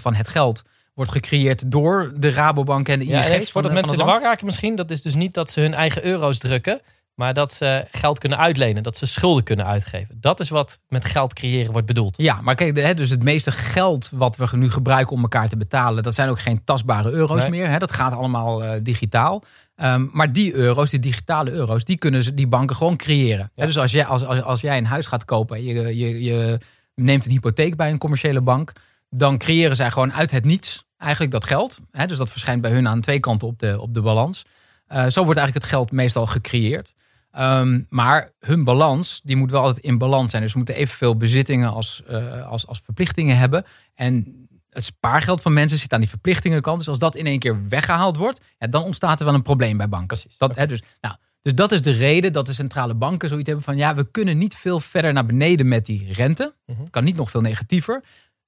van 0.01 0.15
het 0.15 0.29
geld 0.29 0.63
wordt 0.95 1.11
gecreëerd 1.11 1.71
door 1.71 2.13
de 2.17 2.31
Rabobank 2.31 2.89
en 2.89 2.99
de 2.99 3.05
ING. 3.05 3.25
Ja, 3.25 3.41
voordat 3.41 3.73
mensen 3.73 3.93
in 3.93 3.99
de 3.99 4.05
war 4.05 4.23
raken 4.23 4.47
misschien, 4.47 4.75
dat 4.75 4.91
is 4.91 5.03
dus 5.03 5.15
niet 5.15 5.35
dat 5.35 5.51
ze 5.51 5.61
hun 5.61 5.75
eigen 5.75 6.05
euro's 6.05 6.39
drukken, 6.39 6.81
maar 7.15 7.35
dat 7.35 7.53
ze 7.53 7.87
geld 7.91 8.19
kunnen 8.19 8.39
uitlenen, 8.39 8.83
dat 8.83 8.97
ze 8.97 9.07
schulden 9.07 9.45
kunnen 9.45 9.67
uitgeven. 9.67 10.19
Dat 10.21 10.41
is 10.41 10.49
wat 10.49 10.79
met 10.89 11.05
geld 11.05 11.33
creëren 11.33 11.73
wordt 11.73 11.87
bedoeld. 11.87 12.15
Ja, 12.17 12.41
maar 12.41 12.55
kijk, 12.55 12.97
dus 12.97 13.11
het 13.11 13.23
meeste 13.23 13.53
geld 13.53 14.11
wat 14.13 14.37
we 14.37 14.49
nu 14.53 14.71
gebruiken 14.71 15.17
om 15.17 15.23
elkaar 15.23 15.49
te 15.49 15.57
betalen, 15.57 16.03
dat 16.03 16.15
zijn 16.15 16.29
ook 16.29 16.41
geen 16.41 16.65
tastbare 16.65 17.11
euro's 17.11 17.43
Nee. 17.43 17.51
meer. 17.51 17.79
Dat 17.79 17.93
gaat 17.93 18.13
allemaal 18.13 18.65
eh, 18.65 18.81
digitaal. 18.83 19.45
Ehm, 19.77 20.07
maar 20.13 20.33
die 20.33 20.55
euro's, 20.55 20.91
die 20.91 20.99
digitale 20.99 21.51
euro's, 21.51 21.85
die 21.85 21.97
kunnen 21.97 22.23
ze, 22.23 22.35
die 22.35 22.47
banken 22.47 22.77
gewoon 22.77 22.97
creëren. 22.97 23.51
Dus 23.55 23.79
als 23.79 23.93
jij, 23.93 24.05
als, 24.05 24.25
als, 24.25 24.43
als 24.43 24.61
jij 24.61 24.77
een 24.77 24.87
huis 24.87 25.07
gaat 25.07 25.25
kopen 25.25 25.57
en 25.57 25.65
je, 25.65 25.97
je, 25.97 26.23
je 26.23 26.59
neemt 26.95 27.25
een 27.25 27.31
hypotheek 27.31 27.77
bij 27.77 27.91
een 27.91 27.99
commerciële 27.99 28.41
bank, 28.41 28.73
dan 29.11 29.39
creëren 29.39 29.77
zij 29.77 29.91
gewoon 29.91 30.13
uit 30.13 30.31
het 30.31 30.45
niets 30.45 30.85
eigenlijk 30.99 31.33
dat 31.33 31.45
geld. 31.45 31.79
Dus 32.07 32.19
dat 32.19 32.31
verschijnt 32.31 32.63
bij 32.63 32.71
hun 32.71 32.89
aan 32.89 33.01
twee 33.01 33.21
kanten 33.21 33.49
op 33.49 33.59
de, 33.59 33.81
op 33.81 33.95
de 33.95 34.03
balans. 34.03 34.45
Eh, 34.87 35.07
zo 35.07 35.25
wordt 35.25 35.39
eigenlijk 35.39 35.55
het 35.55 35.65
geld 35.65 35.93
meestal 35.93 36.27
gecreëerd. 36.27 36.95
Ehm, 37.35 37.81
maar 37.89 38.33
hun 38.39 38.65
balans, 38.65 39.21
die 39.25 39.37
moet 39.37 39.51
wel 39.51 39.63
altijd 39.63 39.85
in 39.85 39.99
balans 39.99 40.31
zijn. 40.31 40.43
Dus 40.43 40.51
ze 40.51 40.57
moeten 40.57 40.77
evenveel 40.77 41.17
bezittingen 41.17 41.73
als, 41.73 42.03
eh, 42.07 42.47
als, 42.47 42.67
als 42.67 42.81
verplichtingen 42.85 43.37
hebben. 43.39 43.65
En 43.95 44.47
het 44.71 44.85
spaargeld 44.85 45.43
van 45.43 45.53
mensen 45.53 45.79
zit 45.79 45.93
aan 45.93 46.01
die 46.01 46.09
verplichtingenkant. 46.09 46.79
Dus 46.79 46.89
als 46.89 46.99
dat 46.99 47.17
in 47.17 47.27
één 47.27 47.39
keer 47.39 47.69
weggehaald 47.69 48.17
wordt, 48.17 48.41
ja, 48.59 48.67
dan 48.67 48.83
ontstaat 48.83 49.19
er 49.19 49.25
wel 49.25 49.35
een 49.35 49.43
probleem 49.43 49.77
bij 49.77 49.89
banken. 49.89 50.07
Precies. 50.07 50.37
Dat, 50.39 50.57
hè, 50.57 50.67
dus, 50.67 50.83
nou, 51.01 51.15
dus 51.43 51.55
dat 51.55 51.73
is 51.73 51.83
de 51.83 51.91
reden 51.91 52.33
dat 52.33 52.47
de 52.47 52.53
centrale 52.53 52.95
banken 52.95 53.29
zoiets 53.29 53.47
hebben 53.47 53.65
van... 53.65 53.77
ja, 53.77 53.95
we 53.95 54.11
kunnen 54.11 54.39
niet 54.39 54.55
veel 54.55 54.81
verder 54.81 55.13
naar 55.13 55.27
beneden 55.27 55.69
met 55.69 55.87
die 55.87 56.13
rente. 56.13 56.55
Mhm. 56.67 56.81
Het 56.81 56.91
kan 56.91 57.05
niet 57.05 57.17
nog 57.17 57.31
veel 57.31 57.41
negatiever. 57.41 58.05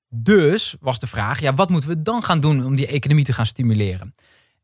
Dus 0.09 0.77
was 0.81 0.99
de 0.99 1.07
vraag, 1.07 1.41
ja, 1.41 1.55
wat 1.55 1.71
moeten 1.71 1.89
we 1.89 2.03
dan 2.03 2.23
gaan 2.23 2.41
doen 2.41 2.65
om 2.65 2.75
die 2.75 2.87
economie 2.87 3.25
te 3.25 3.33
gaan 3.33 3.47
stimuleren? 3.47 4.15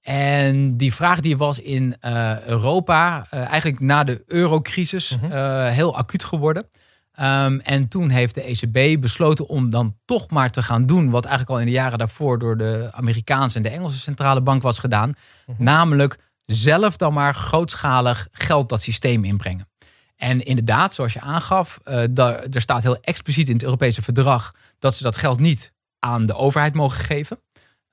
En 0.03 0.77
die 0.77 0.95
vraag 0.95 1.21
die 1.21 1.37
was 1.37 1.59
in 1.59 1.97
eh, 2.01 2.41
Europa 2.47 3.27
eh, 3.31 3.41
eigenlijk 3.41 3.81
na 3.81 4.05
de 4.05 4.23
eurocrisis 4.27 5.17
Mhm. 5.21 5.33
eh, 5.33 5.69
heel 5.69 5.97
acuut 5.97 6.25
geworden. 6.25 6.69
Ehm, 7.13 7.59
en 7.59 7.89
toen 7.89 8.09
heeft 8.09 8.35
de 8.35 8.49
ECB 8.49 9.01
besloten 9.01 9.49
om 9.49 9.71
dan 9.71 9.97
toch 10.05 10.31
maar 10.31 10.51
te 10.51 10.63
gaan 10.63 10.87
doen 10.87 11.11
wat 11.11 11.25
eigenlijk 11.25 11.55
al 11.55 11.61
in 11.61 11.67
de 11.67 11.73
jaren 11.73 11.99
daarvoor 11.99 12.39
door 12.39 12.57
de 12.57 12.89
Amerikaanse 12.93 13.57
en 13.57 13.63
de 13.63 13.69
Engelse 13.69 13.99
centrale 13.99 14.41
bank 14.41 14.63
was 14.63 14.79
gedaan. 14.79 15.13
Mhm. 15.47 15.63
Namelijk 15.63 16.19
zelf 16.45 16.97
dan 16.97 17.13
maar 17.13 17.35
grootschalig 17.35 18.29
geld 18.33 18.69
dat 18.69 18.83
systeem 18.83 19.25
inbrengen. 19.25 19.69
En 20.17 20.43
inderdaad, 20.45 20.95
zoals 20.95 21.13
je 21.13 21.21
aangaf, 21.21 21.79
daar, 22.11 22.43
er 22.43 22.61
staat 22.61 22.83
heel 22.83 23.01
expliciet 23.01 23.49
in 23.49 23.55
het 23.55 23.63
Europese 23.63 24.03
verdrag 24.03 24.55
dat 24.79 24.95
ze 24.95 25.03
dat 25.03 25.17
geld 25.17 25.41
niet 25.41 25.73
aan 25.99 26.27
de 26.27 26.35
overheid 26.35 26.75
mogen 26.75 27.05
geven. 27.05 27.39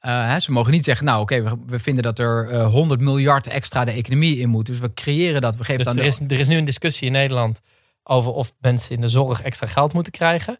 Uh, 0.05 0.27
hè, 0.27 0.39
ze 0.39 0.51
mogen 0.51 0.71
niet 0.71 0.85
zeggen, 0.85 1.05
nou 1.05 1.21
oké, 1.21 1.43
we, 1.43 1.57
we, 1.65 1.79
vinden 1.79 2.03
dat 2.03 2.19
er 2.19 2.51
uh, 2.51 2.65
100 2.65 3.01
miljard 3.01 3.47
extra 3.47 3.85
de 3.85 3.91
economie 3.91 4.38
in 4.38 4.49
moet. 4.49 4.65
Dus 4.65 4.79
we 4.79 4.93
creëren 4.93 5.41
dat, 5.41 5.55
we 5.55 5.63
geven 5.63 5.83
dus 5.83 5.93
aan 5.93 5.99
er 5.99 6.05
is, 6.05 6.19
er 6.19 6.39
is 6.39 6.47
nu 6.47 6.57
een 6.57 6.65
discussie 6.65 7.07
in 7.07 7.13
Nederland 7.13 7.62
over 8.03 8.31
of 8.31 8.53
mensen 8.59 8.95
in 8.95 9.01
de 9.01 9.07
zorg 9.07 9.41
extra 9.41 9.67
geld 9.67 9.93
moeten 9.93 10.12
krijgen. 10.12 10.57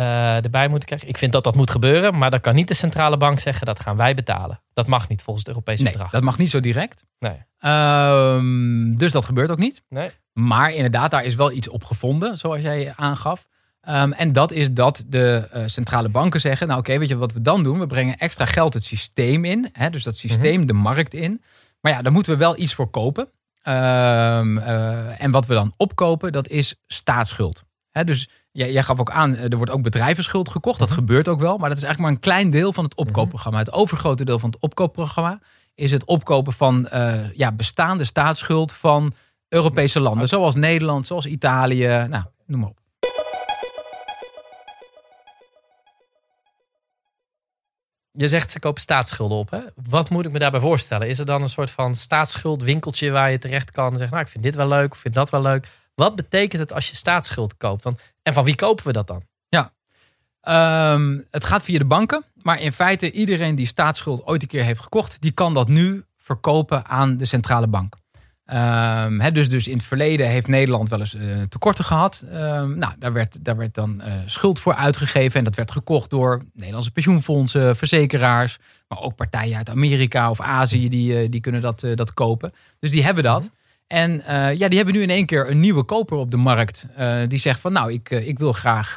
Uh, 0.00 0.44
erbij 0.44 0.68
moeten 0.68 0.88
krijgen. 0.88 1.08
Ik 1.08 1.18
vind 1.18 1.32
dat 1.32 1.44
dat 1.44 1.54
moet 1.54 1.70
gebeuren, 1.70 2.18
maar 2.18 2.30
dan 2.30 2.40
kan 2.40 2.54
niet 2.54 2.68
de 2.68 2.74
centrale 2.74 3.16
bank 3.16 3.40
zeggen 3.40 3.66
dat 3.66 3.80
gaan 3.80 3.96
wij 3.96 4.14
betalen. 4.14 4.60
Dat 4.72 4.86
mag 4.86 5.08
niet 5.08 5.22
volgens 5.22 5.46
het 5.46 5.54
Europese 5.54 5.82
nee, 5.82 5.92
verdrag. 5.92 6.12
Dat 6.12 6.22
mag 6.22 6.38
niet 6.38 6.50
zo 6.50 6.60
direct. 6.60 7.04
Nee. 7.18 7.42
Um, 7.72 8.96
dus 8.96 9.12
dat 9.12 9.24
gebeurt 9.24 9.50
ook 9.50 9.58
niet. 9.58 9.82
Nee. 9.88 10.08
Maar 10.32 10.72
inderdaad, 10.72 11.10
daar 11.10 11.24
is 11.24 11.34
wel 11.34 11.52
iets 11.52 11.68
op 11.68 11.84
gevonden, 11.84 12.38
zoals 12.38 12.62
jij 12.62 12.92
aangaf. 12.96 13.48
Um, 13.88 14.12
en 14.12 14.32
dat 14.32 14.52
is 14.52 14.72
dat 14.72 15.04
de 15.06 15.48
uh, 15.54 15.62
centrale 15.66 16.08
banken 16.08 16.40
zeggen: 16.40 16.66
Nou, 16.66 16.80
oké, 16.80 16.98
weet 16.98 17.08
je 17.08 17.16
wat 17.16 17.32
we 17.32 17.42
dan 17.42 17.62
doen? 17.62 17.78
We 17.78 17.86
brengen 17.86 18.18
extra 18.18 18.46
geld 18.46 18.74
het 18.74 18.84
systeem 18.84 19.44
in. 19.44 19.68
Hè, 19.72 19.90
dus 19.90 20.02
dat 20.04 20.16
systeem, 20.16 20.52
mm 20.52 20.56
-hmm. 20.56 20.66
de 20.66 20.72
markt 20.72 21.14
in. 21.14 21.42
Maar 21.80 21.92
ja, 21.92 22.02
daar 22.02 22.12
moeten 22.12 22.32
we 22.32 22.38
wel 22.38 22.58
iets 22.58 22.74
voor 22.74 22.90
kopen. 22.90 23.22
Um, 23.22 24.58
uh, 24.58 25.22
en 25.22 25.30
wat 25.30 25.46
we 25.46 25.54
dan 25.54 25.72
opkopen, 25.76 26.32
dat 26.32 26.48
is 26.48 26.74
staatsschuld. 26.86 27.64
Hè, 27.90 28.04
dus 28.04 28.28
jij, 28.52 28.72
jij, 28.72 28.82
gaf 28.82 29.00
ook 29.00 29.10
aan, 29.10 29.36
er 29.36 29.56
wordt 29.56 29.72
ook 29.72 29.82
bedrijvenschuld 29.82 30.48
gekocht. 30.48 30.78
Dat 30.78 30.88
mm 30.88 30.94
-hmm. 30.94 31.04
gebeurt 31.04 31.28
ook 31.28 31.40
wel. 31.40 31.58
Maar 31.58 31.68
dat 31.68 31.78
is 31.78 31.84
eigenlijk 31.84 32.00
maar 32.00 32.10
een 32.10 32.32
klein 32.32 32.50
deel 32.50 32.72
van 32.72 32.84
het 32.84 32.94
opkoopprogramma. 32.94 33.58
Het 33.58 33.72
overgrote 33.72 34.24
deel 34.24 34.38
van 34.38 34.50
het 34.50 34.60
opkoopprogramma 34.60 35.40
is 35.74 35.90
het 35.90 36.04
opkopen 36.04 36.52
van 36.52 36.88
uh, 36.92 37.32
ja, 37.34 37.52
bestaande 37.52 38.04
staatsschuld 38.04 38.72
van 38.72 39.12
Europese 39.48 40.00
landen. 40.00 40.28
Zoals 40.28 40.54
Nederland, 40.54 41.06
zoals 41.06 41.26
Italië. 41.26 42.06
Nou, 42.08 42.24
noem 42.46 42.60
maar 42.60 42.68
op. 42.68 42.81
Je 48.12 48.28
zegt 48.28 48.50
ze 48.50 48.58
kopen 48.58 48.82
staatsschulden 48.82 49.38
op. 49.38 49.50
Hè? 49.50 49.58
Wat 49.88 50.10
moet 50.10 50.26
ik 50.26 50.32
me 50.32 50.38
daarbij 50.38 50.60
voorstellen? 50.60 51.08
Is 51.08 51.18
er 51.18 51.26
dan 51.26 51.42
een 51.42 51.48
soort 51.48 51.70
van 51.70 51.94
staatsschuldwinkeltje 51.94 53.10
waar 53.10 53.30
je 53.30 53.38
terecht 53.38 53.70
kan 53.70 53.90
en 53.90 53.98
zeggen: 53.98 54.10
Nou, 54.10 54.22
ik 54.22 54.32
vind 54.32 54.44
dit 54.44 54.54
wel 54.54 54.68
leuk, 54.68 54.92
of 54.92 54.98
vind 54.98 55.14
dat 55.14 55.30
wel 55.30 55.42
leuk. 55.42 55.68
Wat 55.94 56.16
betekent 56.16 56.60
het 56.60 56.72
als 56.72 56.90
je 56.90 56.96
staatsschuld 56.96 57.56
koopt? 57.56 57.82
Want, 57.82 58.00
en 58.22 58.32
van 58.32 58.44
wie 58.44 58.54
kopen 58.54 58.86
we 58.86 58.92
dat 58.92 59.06
dan? 59.06 59.22
Ja, 59.48 59.72
um, 60.94 61.26
het 61.30 61.44
gaat 61.44 61.62
via 61.62 61.78
de 61.78 61.84
banken. 61.84 62.24
Maar 62.42 62.60
in 62.60 62.72
feite, 62.72 63.12
iedereen 63.12 63.54
die 63.54 63.66
staatsschuld 63.66 64.26
ooit 64.26 64.42
een 64.42 64.48
keer 64.48 64.64
heeft 64.64 64.80
gekocht, 64.80 65.20
die 65.20 65.32
kan 65.32 65.54
dat 65.54 65.68
nu 65.68 66.04
verkopen 66.16 66.86
aan 66.86 67.16
de 67.16 67.24
centrale 67.24 67.66
bank. 67.66 67.94
Um, 68.46 69.20
he, 69.20 69.32
dus, 69.32 69.48
dus 69.48 69.68
in 69.68 69.76
het 69.76 69.86
verleden 69.86 70.28
heeft 70.28 70.46
Nederland 70.46 70.88
wel 70.88 71.00
eens 71.00 71.14
uh, 71.14 71.42
tekorten 71.48 71.84
gehad. 71.84 72.24
Um, 72.32 72.78
nou, 72.78 72.92
daar 72.98 73.12
werd, 73.12 73.44
daar 73.44 73.56
werd 73.56 73.74
dan 73.74 74.02
uh, 74.04 74.12
schuld 74.26 74.58
voor 74.58 74.74
uitgegeven. 74.74 75.38
En 75.38 75.44
dat 75.44 75.54
werd 75.54 75.70
gekocht 75.70 76.10
door 76.10 76.42
Nederlandse 76.54 76.90
pensioenfondsen, 76.90 77.76
verzekeraars. 77.76 78.58
Maar 78.88 79.00
ook 79.00 79.14
partijen 79.14 79.56
uit 79.56 79.70
Amerika 79.70 80.30
of 80.30 80.40
Azië, 80.40 80.88
die, 80.88 81.22
uh, 81.22 81.30
die 81.30 81.40
kunnen 81.40 81.60
dat, 81.60 81.86
dat 81.94 82.14
kopen. 82.14 82.52
Dus 82.78 82.90
die 82.90 83.04
hebben 83.04 83.24
dat. 83.24 83.50
En 83.86 84.22
ja, 84.56 84.68
die 84.68 84.76
hebben 84.76 84.94
nu 84.94 85.02
in 85.02 85.10
één 85.10 85.26
keer 85.26 85.50
een 85.50 85.60
nieuwe 85.60 85.84
koper 85.84 86.16
op 86.16 86.30
de 86.30 86.36
markt. 86.36 86.86
die 87.28 87.38
zegt 87.38 87.60
van 87.60 87.72
nou, 87.72 87.92
ik, 87.92 88.10
ik 88.10 88.38
wil 88.38 88.52
graag 88.52 88.94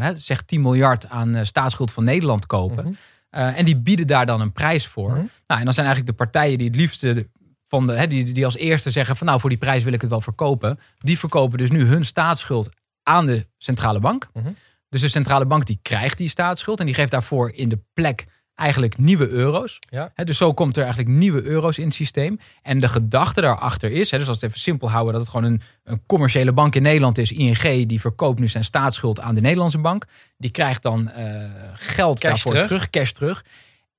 he, 0.00 0.18
zeg 0.18 0.42
10 0.42 0.62
miljard 0.62 1.08
aan 1.08 1.46
staatsschuld 1.46 1.92
van 1.92 2.04
Nederland 2.04 2.46
kopen. 2.46 2.84
-hmm. 2.84 2.96
en 3.30 3.64
die 3.64 3.76
bieden 3.76 4.06
daar 4.06 4.26
dan 4.26 4.40
een 4.40 4.52
prijs 4.52 4.86
voor. 4.86 5.10
Mm 5.10 5.16
-hmm. 5.16 5.30
Nou, 5.46 5.58
en 5.58 5.64
dan 5.64 5.74
zijn 5.74 5.86
eigenlijk 5.86 6.18
de 6.18 6.24
partijen 6.24 6.58
die 6.58 6.66
het 6.66 6.76
liefste 6.76 7.26
van 7.68 7.86
de, 7.86 7.92
hè, 7.92 8.06
die, 8.06 8.32
die 8.32 8.44
als 8.44 8.56
eerste 8.56 8.90
zeggen 8.90 9.16
van 9.16 9.26
nou 9.26 9.40
voor 9.40 9.50
die 9.50 9.58
prijs 9.58 9.84
wil 9.84 9.92
ik 9.92 10.00
het 10.00 10.10
wel 10.10 10.20
verkopen. 10.20 10.80
Die 10.98 11.18
verkopen 11.18 11.58
dus 11.58 11.70
nu 11.70 11.84
hun 11.84 12.04
staatsschuld 12.04 12.70
aan 13.02 13.26
de 13.26 13.46
centrale 13.58 14.00
bank. 14.00 14.28
Mhm. 14.32 14.38
Mm 14.38 14.44
-hmm. 14.44 14.56
Dus 14.88 15.00
de 15.00 15.08
centrale 15.08 15.46
bank 15.46 15.66
die 15.66 15.78
krijgt 15.82 16.18
die 16.18 16.28
staatsschuld 16.28 16.80
en 16.80 16.86
die 16.86 16.94
geeft 16.94 17.10
daarvoor 17.10 17.50
in 17.54 17.68
de 17.68 17.80
plek 17.92 18.26
eigenlijk 18.54 18.98
nieuwe 18.98 19.28
euro's. 19.28 19.78
Ja. 19.90 20.10
He, 20.14 20.24
dus 20.24 20.36
zo 20.36 20.54
komt 20.54 20.76
er 20.76 20.82
eigenlijk 20.84 21.14
nieuwe 21.14 21.42
euro's 21.42 21.78
in 21.78 21.84
het 21.84 21.94
systeem. 21.94 22.38
En 22.62 22.80
de 22.80 22.88
gedachte 22.88 23.40
daarachter 23.40 23.90
is, 23.90 24.10
he, 24.10 24.18
dus 24.18 24.28
als 24.28 24.38
we 24.38 24.44
het 24.44 24.50
even 24.50 24.62
simpel 24.62 24.90
houden, 24.90 25.12
dat 25.12 25.22
het 25.22 25.30
gewoon 25.30 25.52
een, 25.52 25.60
een 25.84 26.02
commerciële 26.06 26.52
bank 26.52 26.74
in 26.74 26.82
Nederland 26.82 27.18
is. 27.18 27.32
ING 27.32 27.86
die 27.86 28.00
verkoopt 28.00 28.38
nu 28.38 28.48
zijn 28.48 28.64
staatsschuld 28.64 29.20
aan 29.20 29.34
de 29.34 29.40
Nederlandse 29.40 29.78
bank. 29.78 30.04
Die 30.36 30.50
krijgt 30.50 30.82
dan 30.82 31.10
uh, 31.16 31.44
geld 31.74 32.20
cash 32.20 32.30
daarvoor 32.30 32.50
terug. 32.50 32.66
terug, 32.66 32.90
cash 32.90 33.10
terug. 33.10 33.44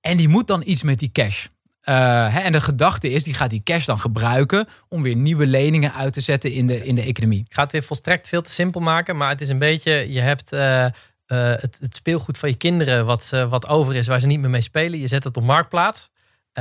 En 0.02 0.18
die 0.18 0.28
moet 0.28 0.48
dan 0.48 0.62
iets 0.66 0.84
met 0.84 1.00
die 1.00 1.12
cash. 1.12 1.48
Uh, 1.84 1.96
hè, 2.34 2.40
en 2.40 2.52
de 2.52 2.62
gedachte 2.62 3.12
is, 3.12 3.24
die 3.24 3.34
gaat 3.34 3.50
die 3.50 3.64
cash 3.64 3.86
dan 3.86 4.00
gebruiken 4.00 4.68
om 4.88 5.02
weer 5.02 5.16
nieuwe 5.16 5.46
leningen 5.46 5.94
uit 5.94 6.14
te 6.14 6.22
zetten 6.22 6.52
in 6.52 6.68
de, 6.68 6.86
in 6.86 6.96
de 6.96 7.02
economie. 7.02 7.40
Ik 7.40 7.54
ga 7.54 7.64
het 7.64 7.72
weer 7.72 7.84
volstrekt 7.84 8.28
veel 8.28 8.42
te 8.42 8.52
simpel 8.52 8.82
maken, 8.82 9.18
maar 9.18 9.30
het 9.30 9.42
is 9.42 9.50
een 9.50 9.58
beetje, 9.58 10.14
je 10.14 10.22
hebt 10.22 10.54
uh, 10.54 10.60
uh, 10.60 10.90
het, 11.28 11.78
het, 11.82 11.96
speelgoed 11.96 12.38
van 12.38 12.50
je 12.50 12.56
kinderen 12.56 13.06
wat, 13.06 13.30
wat 13.30 13.68
over 13.68 13.96
is, 13.96 14.08
waar 14.08 14.20
ze 14.20 14.28
niet 14.28 14.40
meer 14.40 14.50
mee 14.50 14.62
spelen. 14.62 15.00
Je 15.00 15.08
zet 15.08 15.24
het 15.24 15.38
op 15.38 15.44
marktplaats. 15.44 16.10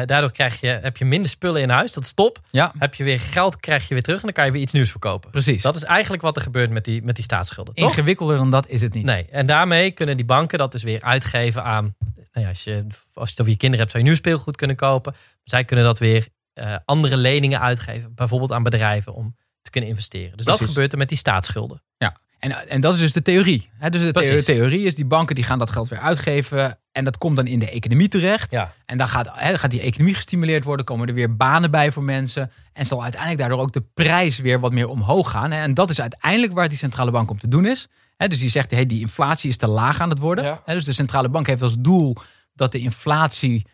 Daardoor 0.07 0.33
krijg 0.33 0.61
je, 0.61 0.67
heb 0.67 0.97
je 0.97 1.05
minder 1.05 1.31
spullen 1.31 1.63
in 1.63 1.71
huis, 1.71 1.93
dat 1.93 2.05
is 2.05 2.13
top. 2.13 2.39
Ja. 2.51 2.73
Heb 2.79 2.95
je 2.95 3.05
weer 3.05 3.21
geld, 3.21 3.57
krijg 3.61 3.89
je 3.89 3.95
weer 3.95 4.03
terug 4.03 4.19
en 4.19 4.25
dan 4.25 4.33
kan 4.33 4.45
je 4.45 4.53
weer 4.53 4.63
iets 4.63 4.73
nieuws 4.73 4.91
verkopen. 4.91 5.31
Precies. 5.31 5.63
Dat 5.63 5.77
is 5.77 5.85
eigenlijk 5.85 6.23
wat 6.23 6.37
er 6.37 6.43
gebeurt 6.43 6.71
met 6.71 6.85
die, 6.85 7.03
met 7.03 7.15
die 7.15 7.25
staatsschulden. 7.25 7.75
Toch? 7.75 7.89
Ingewikkelder 7.89 8.37
dan 8.37 8.51
dat 8.51 8.69
is 8.69 8.81
het 8.81 8.95
niet. 8.95 9.05
Nee, 9.05 9.27
en 9.31 9.47
daarmee 9.47 9.91
kunnen 9.91 10.17
die 10.17 10.27
banken 10.27 10.59
dat 10.59 10.73
dus 10.73 10.83
weer 10.83 11.03
uitgeven 11.03 11.65
aan 11.65 11.95
nou 12.33 12.47
ja, 12.47 12.49
als, 12.49 12.65
je, 12.65 12.87
als 13.15 13.29
je 13.29 13.31
het 13.31 13.41
over 13.41 13.53
je 13.53 13.59
kinderen 13.59 13.79
hebt, 13.79 13.91
zou 13.91 14.05
je 14.05 14.11
nieuw 14.11 14.19
speelgoed 14.19 14.57
kunnen 14.57 14.77
kopen. 14.77 15.15
Zij 15.45 15.65
kunnen 15.65 15.85
dat 15.85 15.99
weer 15.99 16.29
uh, 16.55 16.77
andere 16.85 17.17
leningen 17.17 17.61
uitgeven. 17.61 18.15
Bijvoorbeeld 18.15 18.53
aan 18.53 18.63
bedrijven 18.63 19.15
om 19.15 19.37
te 19.63 19.71
kunnen 19.71 19.91
investeren. 19.91 20.37
Dus 20.37 20.45
Precies. 20.45 20.61
dat 20.61 20.69
gebeurt 20.69 20.93
er 20.93 20.99
met 20.99 21.09
die 21.09 21.19
staatsschulden. 21.19 21.83
Ja, 21.97 22.21
en, 22.39 22.69
en 22.69 22.81
dat 22.81 22.95
is 22.95 23.01
dus 23.01 23.13
de 23.13 23.23
theorie. 23.23 23.71
He, 23.79 23.91
dus 23.91 24.01
de 24.01 24.13
Precies. 24.13 24.45
theorie 24.45 24.87
is, 24.87 24.95
die 24.95 25.05
banken 25.05 25.35
die 25.35 25.45
gaan 25.45 25.59
dat 25.59 25.71
geld 25.71 25.89
weer 25.89 25.99
uitgeven. 25.99 26.79
En 26.93 27.05
dat 27.05 27.19
komt 27.19 27.37
dan 27.37 27.47
in 27.47 27.59
de 27.59 27.71
economie 27.71 28.09
terecht. 28.09 28.53
Ja. 28.53 28.75
En 28.87 28.99
dan 28.99 29.09
gaat, 29.09 29.29
he, 29.33 29.59
gaat 29.59 29.71
die 29.71 29.81
economie 29.81 30.15
gestimuleerd 30.15 30.65
worden. 30.65 30.87
Komen 30.87 31.09
er 31.09 31.15
weer 31.15 31.37
banen 31.37 31.71
bij 31.71 31.93
voor 31.93 32.03
mensen. 32.03 32.51
En 32.73 32.87
zal 32.87 33.03
uiteindelijk 33.03 33.41
daardoor 33.41 33.61
ook 33.61 33.73
de 33.73 33.85
prijs 33.95 34.39
weer 34.39 34.61
wat 34.61 34.73
meer 34.73 34.89
omhoog 34.89 35.31
gaan. 35.31 35.53
En 35.53 35.75
dat 35.75 35.91
is 35.91 36.01
uiteindelijk 36.01 36.53
waar 36.53 36.69
die 36.69 36.79
centrale 36.79 37.11
bank 37.11 37.31
om 37.31 37.39
te 37.39 37.49
doen 37.49 37.67
is. 37.67 37.89
He, 38.17 38.29
dus 38.29 38.39
die 38.39 38.51
zegt, 38.51 38.71
hey, 38.71 38.87
die 38.87 39.01
inflatie 39.01 39.51
is 39.51 39.57
te 39.57 39.69
laag 39.69 40.01
aan 40.01 40.11
het 40.11 40.19
worden. 40.19 40.45
Ja. 40.45 40.61
dus 40.65 40.85
de 40.85 40.93
centrale 40.93 41.29
bank 41.29 41.47
heeft 41.47 41.63
als 41.63 41.77
doel 41.79 42.17
dat 42.55 42.73
de 42.73 42.79
inflatie 42.79 43.67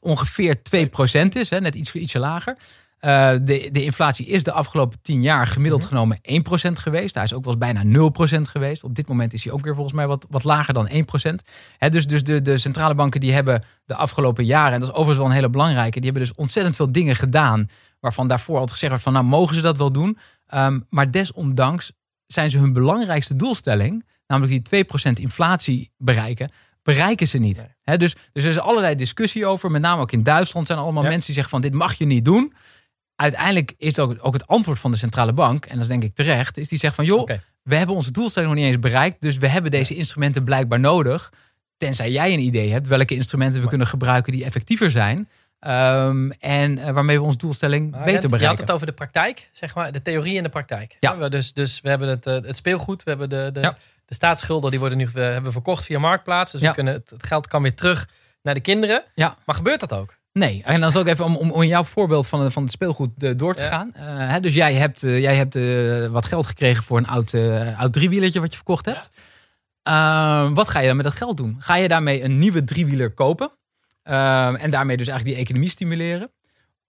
ongeveer 0.00 0.56
2% 0.56 1.28
is, 1.28 1.50
hè, 1.50 1.60
net 1.60 1.74
iets, 1.74 1.92
ietsje 1.92 2.18
lager. 2.18 2.56
Uh, 3.04 3.30
de, 3.30 3.68
de 3.72 3.84
inflatie 3.84 4.26
is 4.26 4.42
de 4.42 4.52
afgelopen 4.52 4.98
10 5.02 5.22
jaar 5.22 5.46
gemiddeld 5.46 5.80
Mhm. 5.82 5.90
genomen 5.90 6.18
1% 6.22 6.78
geweest. 6.78 7.14
Hij 7.14 7.24
is 7.24 7.34
ook 7.34 7.44
wel 7.44 7.52
eens 7.52 7.62
bijna 7.62 7.82
0% 7.84 8.48
geweest. 8.48 8.84
Op 8.84 8.94
dit 8.94 9.08
moment 9.08 9.32
is 9.32 9.44
hij 9.44 9.52
ook 9.52 9.64
weer 9.64 9.74
volgens 9.74 9.94
mij 9.94 10.06
wat, 10.06 10.26
wat 10.30 10.44
lager 10.44 10.74
dan 10.74 10.88
1%. 10.88 11.42
Hè, 11.78 11.88
dus 11.88 12.06
dus 12.06 12.24
de, 12.24 12.42
de 12.42 12.58
centrale 12.58 12.94
banken 12.94 13.20
die 13.20 13.32
hebben 13.32 13.62
de 13.84 13.94
afgelopen 13.94 14.44
jaren, 14.44 14.72
en 14.72 14.80
dat 14.80 14.88
is 14.88 14.94
overigens 14.94 15.18
wel 15.18 15.26
een 15.26 15.34
hele 15.34 15.50
belangrijke, 15.50 16.00
die 16.00 16.10
hebben 16.10 16.22
dus 16.28 16.36
ontzettend 16.36 16.76
veel 16.76 16.92
dingen 16.92 17.16
gedaan 17.16 17.68
waarvan 18.00 18.28
daarvoor 18.28 18.54
altijd 18.54 18.72
gezegd 18.72 18.92
werd 18.92 19.04
van 19.04 19.12
nou 19.12 19.24
mogen 19.24 19.54
ze 19.54 19.60
dat 19.60 19.78
wel 19.78 19.92
doen. 19.92 20.18
Um, 20.54 20.86
maar 20.90 21.10
desondanks 21.10 21.92
zijn 22.26 22.50
ze 22.50 22.58
hun 22.58 22.72
belangrijkste 22.72 23.36
doelstelling, 23.36 24.04
namelijk 24.26 24.64
die 24.70 24.84
2% 24.84 25.12
inflatie 25.20 25.90
bereiken, 25.98 26.50
bereiken 26.82 27.28
ze 27.28 27.38
niet. 27.38 27.56
Nee. 27.56 27.66
He, 27.82 27.96
dus, 27.96 28.16
dus 28.32 28.44
er 28.44 28.50
is 28.50 28.58
allerlei 28.58 28.94
discussie 28.94 29.46
over. 29.46 29.70
Met 29.70 29.82
name 29.82 30.00
ook 30.00 30.12
in 30.12 30.22
Duitsland 30.22 30.66
zijn 30.66 30.78
er 30.78 30.84
allemaal 30.84 31.02
Ja. 31.02 31.08
mensen 31.08 31.26
die 31.26 31.34
zeggen 31.42 31.52
van 31.60 31.70
dit 31.70 31.78
mag 31.78 31.94
je 31.94 32.04
niet 32.06 32.24
doen. 32.24 32.52
Uiteindelijk 33.20 33.74
is 33.78 33.98
ook, 33.98 34.16
ook 34.20 34.32
het 34.32 34.46
antwoord 34.46 34.78
van 34.78 34.90
de 34.90 34.96
centrale 34.96 35.32
bank, 35.32 35.64
en 35.64 35.72
dat 35.74 35.82
is 35.82 35.88
denk 35.88 36.02
ik 36.02 36.14
terecht, 36.14 36.58
is 36.58 36.68
die 36.68 36.78
zegt 36.78 36.94
van 36.94 37.04
joh, 37.04 37.28
we 37.62 37.76
hebben 37.76 37.94
onze 37.96 38.10
doelstelling 38.10 38.50
nog 38.52 38.60
niet 38.60 38.68
eens 38.70 38.78
bereikt. 38.80 39.20
Dus 39.20 39.38
we 39.38 39.48
hebben 39.48 39.70
deze 39.70 39.94
instrumenten 39.94 40.44
blijkbaar 40.44 40.80
nodig. 40.80 41.32
Tenzij 41.76 42.10
jij 42.10 42.32
een 42.32 42.40
idee 42.40 42.72
hebt 42.72 42.86
welke 42.86 43.14
instrumenten 43.14 43.54
we 43.54 43.60
Maar- 43.60 43.68
kunnen 43.68 43.86
gebruiken 43.86 44.32
die 44.32 44.44
effectiever 44.44 44.90
zijn. 44.90 45.28
Um, 45.66 46.30
en 46.32 46.78
uh, 46.78 46.90
waarmee 46.90 47.18
we 47.18 47.24
onze 47.24 47.38
doelstelling 47.38 47.90
Maar 47.90 47.98
beter 48.00 48.10
Rens, 48.12 48.22
Je 48.22 48.28
bereiken. 48.30 48.58
had 48.58 48.66
het 48.66 48.74
over 48.74 48.86
de 48.86 48.92
praktijk, 48.92 49.48
zeg 49.52 49.74
maar, 49.74 49.92
de 49.92 50.02
theorie 50.02 50.36
en 50.36 50.42
de 50.42 50.48
praktijk. 50.48 50.96
Ja. 51.00 51.28
Dus, 51.28 51.52
dus 51.52 51.80
we 51.80 51.88
hebben 51.88 52.08
het, 52.08 52.26
eh, 52.26 52.34
het 52.34 52.56
speelgoed, 52.56 53.02
we 53.02 53.10
hebben 53.10 53.28
de, 53.28 53.50
de, 53.52 53.60
Ja. 53.60 53.76
de 54.04 54.14
staatsschulden, 54.14 54.70
die 54.70 54.80
worden 54.80 54.98
nu 54.98 55.08
we 55.12 55.20
hebben 55.20 55.52
verkocht 55.52 55.84
via 55.84 55.98
Marktplaats. 55.98 56.52
Dus 56.52 56.60
Ja. 56.60 56.68
we 56.68 56.74
kunnen, 56.74 56.92
het, 56.92 57.10
het 57.10 57.26
geld 57.26 57.46
kan 57.46 57.62
weer 57.62 57.74
terug 57.74 58.08
naar 58.42 58.54
de 58.54 58.60
kinderen. 58.60 59.02
Ja. 59.14 59.36
Maar 59.46 59.54
gebeurt 59.54 59.80
dat 59.80 59.92
ook? 59.92 60.14
Nee, 60.32 60.62
en 60.64 60.80
dan 60.80 60.92
zal 60.92 61.00
ik 61.00 61.06
even 61.06 61.24
om, 61.24 61.50
om, 61.50 61.64
jouw 61.64 61.84
voorbeeld 61.84 62.26
van, 62.26 62.52
van 62.52 62.62
het 62.62 62.72
speelgoed 62.72 63.10
uh, 63.18 63.30
door 63.36 63.54
te 63.54 63.62
Ja. 63.62 63.68
gaan. 63.68 63.92
Uh, 63.96 64.02
hè, 64.04 64.40
dus 64.40 64.54
jij 64.54 64.74
hebt, 64.74 65.02
uh, 65.02 65.20
jij 65.20 65.36
hebt 65.36 65.54
wat 66.12 66.26
geld 66.26 66.46
gekregen 66.46 66.82
voor 66.82 66.98
een 66.98 67.06
oud, 67.06 67.34
oud 67.76 67.92
driewielertje 67.92 68.40
wat 68.40 68.50
je 68.50 68.56
verkocht 68.56 68.84
hebt. 68.84 69.10
Uh, 69.88 70.50
wat 70.54 70.68
ga 70.68 70.80
je 70.80 70.86
dan 70.86 70.96
met 70.96 71.04
dat 71.04 71.14
geld 71.14 71.36
doen? 71.36 71.56
Ga 71.58 71.74
je 71.74 71.88
daarmee 71.88 72.22
een 72.22 72.38
nieuwe 72.38 72.64
driewieler 72.64 73.10
kopen? 73.10 73.50
Uh, 74.04 74.62
en 74.62 74.70
daarmee 74.70 74.96
dus 74.96 75.06
eigenlijk 75.06 75.36
die 75.36 75.46
economie 75.46 75.70
stimuleren? 75.70 76.30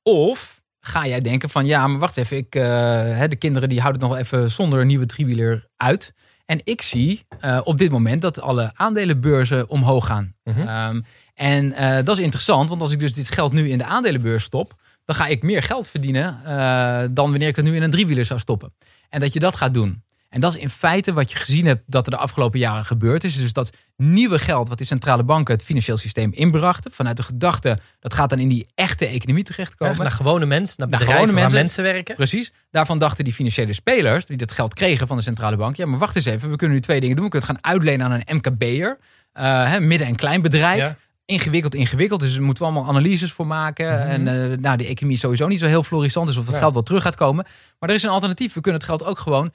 Of 0.04 0.62
ga 0.80 1.08
jij 1.08 1.22
denken 1.22 1.50
van 1.50 1.66
ja, 1.66 1.88
maar 1.88 2.00
wacht 2.00 2.18
even. 2.18 2.38
Ik, 2.38 2.54
hè, 2.54 3.28
de 3.28 3.36
kinderen 3.36 3.70
die 3.70 3.80
houden 3.82 4.02
het 4.02 4.10
nog 4.10 4.20
wel 4.20 4.28
even 4.28 4.52
zonder 4.52 4.80
een 4.80 4.88
nieuwe 4.88 5.06
driewieler 5.06 5.68
uit. 5.78 6.14
En 6.46 6.62
ik 6.64 6.82
zie 6.82 7.26
op 7.64 7.78
dit 7.78 7.92
moment 7.92 8.22
dat 8.22 8.42
alle 8.42 8.72
aandelenbeurzen 8.76 9.70
omhoog 9.70 10.06
gaan. 10.06 10.36
Um, 10.44 11.06
en 11.42 11.66
uh, 11.66 11.96
dat 12.04 12.18
is 12.18 12.24
interessant, 12.24 12.70
want 12.70 12.82
als 12.82 12.92
ik 12.92 13.00
dus 13.00 13.14
dit 13.14 13.30
geld 13.30 13.52
nu 13.52 13.70
in 13.70 13.78
de 13.78 13.86
aandelenbeurs 13.86 14.44
stop, 14.44 14.74
dan 15.06 15.16
ga 15.16 15.28
ik 15.28 15.44
meer 15.44 15.64
geld 15.64 15.88
verdienen 15.88 16.40
uh, 16.46 17.02
dan 17.12 17.30
wanneer 17.30 17.48
ik 17.48 17.56
het 17.56 17.66
nu 17.66 17.76
in 17.76 17.82
een 17.82 17.90
driewieler 17.90 18.26
zou 18.26 18.40
stoppen. 18.40 18.74
En 19.10 19.20
dat 19.20 19.34
je 19.34 19.40
dat 19.40 19.56
gaat 19.56 19.74
doen. 19.74 20.04
En 20.30 20.42
dat 20.42 20.56
is 20.56 20.62
in 20.62 20.70
feite 20.70 21.14
wat 21.14 21.32
je 21.32 21.38
gezien 21.38 21.66
hebt 21.66 21.84
dat 21.86 22.06
er 22.06 22.12
de 22.12 22.18
afgelopen 22.18 22.60
jaren 22.60 22.86
gebeurd 22.86 23.24
is. 23.24 23.36
Dus 23.36 23.54
dat 23.54 23.70
nieuwe 23.98 24.40
geld 24.40 24.70
wat 24.70 24.78
de 24.78 24.84
centrale 24.84 25.24
banken 25.24 25.54
het 25.54 25.64
financieel 25.64 25.98
systeem 25.98 26.32
inbrachten. 26.34 26.92
Vanuit 26.92 27.18
de 27.18 27.24
gedachte 27.24 27.78
dat 28.00 28.14
gaat 28.14 28.30
dan 28.30 28.40
in 28.40 28.48
die 28.48 28.68
echte 28.76 29.06
economie 29.06 29.44
terechtkomen. 29.44 29.98
naar 29.98 30.12
gewone 30.12 30.46
mensen, 30.46 30.76
naar 30.78 30.88
bedrijven 30.88 31.14
gewone 31.16 31.34
mensen, 31.34 31.52
waar 31.52 31.62
mensen 31.62 31.84
werken. 31.84 32.16
Precies. 32.16 32.54
Daarvan 32.72 32.98
dachten 32.98 33.24
die 33.24 33.34
financiële 33.34 33.74
spelers, 33.74 34.26
die 34.26 34.38
dat 34.38 34.52
geld 34.52 34.74
kregen 34.74 35.08
van 35.08 35.18
de 35.18 35.24
centrale 35.24 35.56
bank. 35.56 35.76
Ja, 35.76 35.86
maar 35.86 36.00
wacht 36.00 36.16
eens 36.16 36.26
even, 36.26 36.50
we 36.50 36.56
kunnen 36.56 36.76
nu 36.76 36.82
twee 36.82 37.00
dingen 37.00 37.16
doen. 37.16 37.26
We 37.26 37.32
kunnen 37.32 37.50
het 37.50 37.58
gaan 37.58 37.72
uitlenen 37.74 38.06
aan 38.06 38.22
een 38.26 38.36
MKB'er. 38.36 38.98
Uh, 39.34 39.78
midden- 39.78 40.08
en 40.08 40.16
kleinbedrijf. 40.16 40.96
Ingewikkeld, 41.26 41.76
ingewikkeld. 41.76 42.20
Dus 42.20 42.34
daar 42.34 42.44
moeten 42.44 42.64
we 42.64 42.72
allemaal 42.72 42.90
analyses 42.90 43.32
voor 43.32 43.48
maken. 43.48 44.00
Mhm. 44.00 44.08
En 44.08 44.22
uh, 44.22 44.58
nou, 44.58 44.78
de 44.78 44.86
economie 44.86 45.16
is 45.16 45.22
sowieso 45.22 45.48
niet 45.48 45.60
zo 45.60 45.66
heel 45.66 45.84
florissant. 45.84 46.28
Dus 46.28 46.38
of 46.38 46.48
het 46.48 46.56
geld 46.56 46.74
wel 46.74 46.84
terug 46.84 47.04
gaat 47.04 47.16
komen. 47.16 47.46
Maar 47.80 47.90
er 47.90 47.96
is 47.96 48.04
een 48.04 48.10
alternatief. 48.10 48.54
We 48.54 48.62
kunnen 48.62 48.80
het 48.82 48.90
geld 48.90 49.06
ook 49.06 49.20
gewoon 49.20 49.52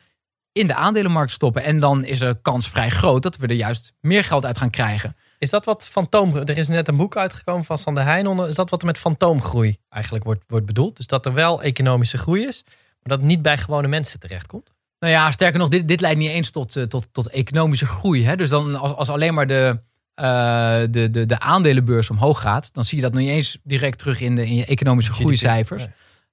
in 0.52 0.66
de 0.66 0.74
aandelenmarkt 0.74 1.32
stoppen. 1.32 1.62
En 1.62 1.78
dan 1.78 2.04
is 2.04 2.18
de 2.18 2.38
kans 2.42 2.68
vrij 2.68 2.90
groot 2.90 3.22
dat 3.22 3.36
we 3.36 3.46
er 3.46 3.54
juist 3.54 3.92
meer 4.00 4.24
geld 4.24 4.44
uit 4.44 4.58
gaan 4.58 4.70
krijgen. 4.70 5.16
Is 5.38 5.50
dat 5.50 5.64
wat 5.64 5.88
fantoom... 5.88 6.36
Er 6.36 6.56
is 6.56 6.68
net 6.68 6.88
een 6.88 6.96
boek 6.96 7.16
uitgekomen 7.16 7.64
van 7.64 7.78
Sander 7.78 8.04
Heijn. 8.04 8.38
Is 8.38 8.54
dat 8.54 8.70
wat 8.70 8.80
er 8.80 8.86
met 8.86 8.98
fantoomgroei 8.98 9.76
eigenlijk 9.88 10.24
wordt, 10.24 10.44
wordt 10.46 10.66
bedoeld? 10.66 10.96
Dus 10.96 11.06
dat 11.06 11.26
er 11.26 11.32
wel 11.32 11.62
economische 11.62 12.18
groei 12.18 12.46
is, 12.46 12.62
maar 12.64 12.74
dat 13.02 13.18
het 13.18 13.26
niet 13.26 13.42
bij 13.42 13.58
gewone 13.58 13.88
mensen 13.88 14.20
terechtkomt? 14.20 14.70
Nou 14.98 15.12
ja, 15.12 15.30
sterker 15.30 15.58
nog, 15.58 15.68
dit, 15.68 15.88
dit 15.88 16.00
leidt 16.00 16.18
niet 16.18 16.30
eens 16.30 16.50
tot, 16.50 16.76
eh, 16.76 16.82
tot, 16.82 17.08
tot 17.12 17.28
economische 17.28 17.86
groei. 17.86 18.24
Hè? 18.24 18.36
Dus 18.36 18.50
dan 18.50 18.74
als, 18.74 18.92
als 18.92 19.08
alleen 19.08 19.34
maar 19.34 19.46
de, 19.46 19.80
uh, 20.20 20.80
de, 20.90 21.10
de, 21.10 21.26
de 21.26 21.38
aandelenbeurs 21.38 22.10
omhoog 22.10 22.40
gaat, 22.40 22.74
dan 22.74 22.84
zie 22.84 22.96
je 22.96 23.02
dat 23.02 23.12
nog 23.12 23.22
niet 23.22 23.30
eens 23.30 23.58
direct 23.62 23.98
terug 23.98 24.20
in, 24.20 24.34
de, 24.34 24.46
in 24.46 24.54
je 24.54 24.66
economische 24.66 25.12
groeicijfers. 25.12 25.86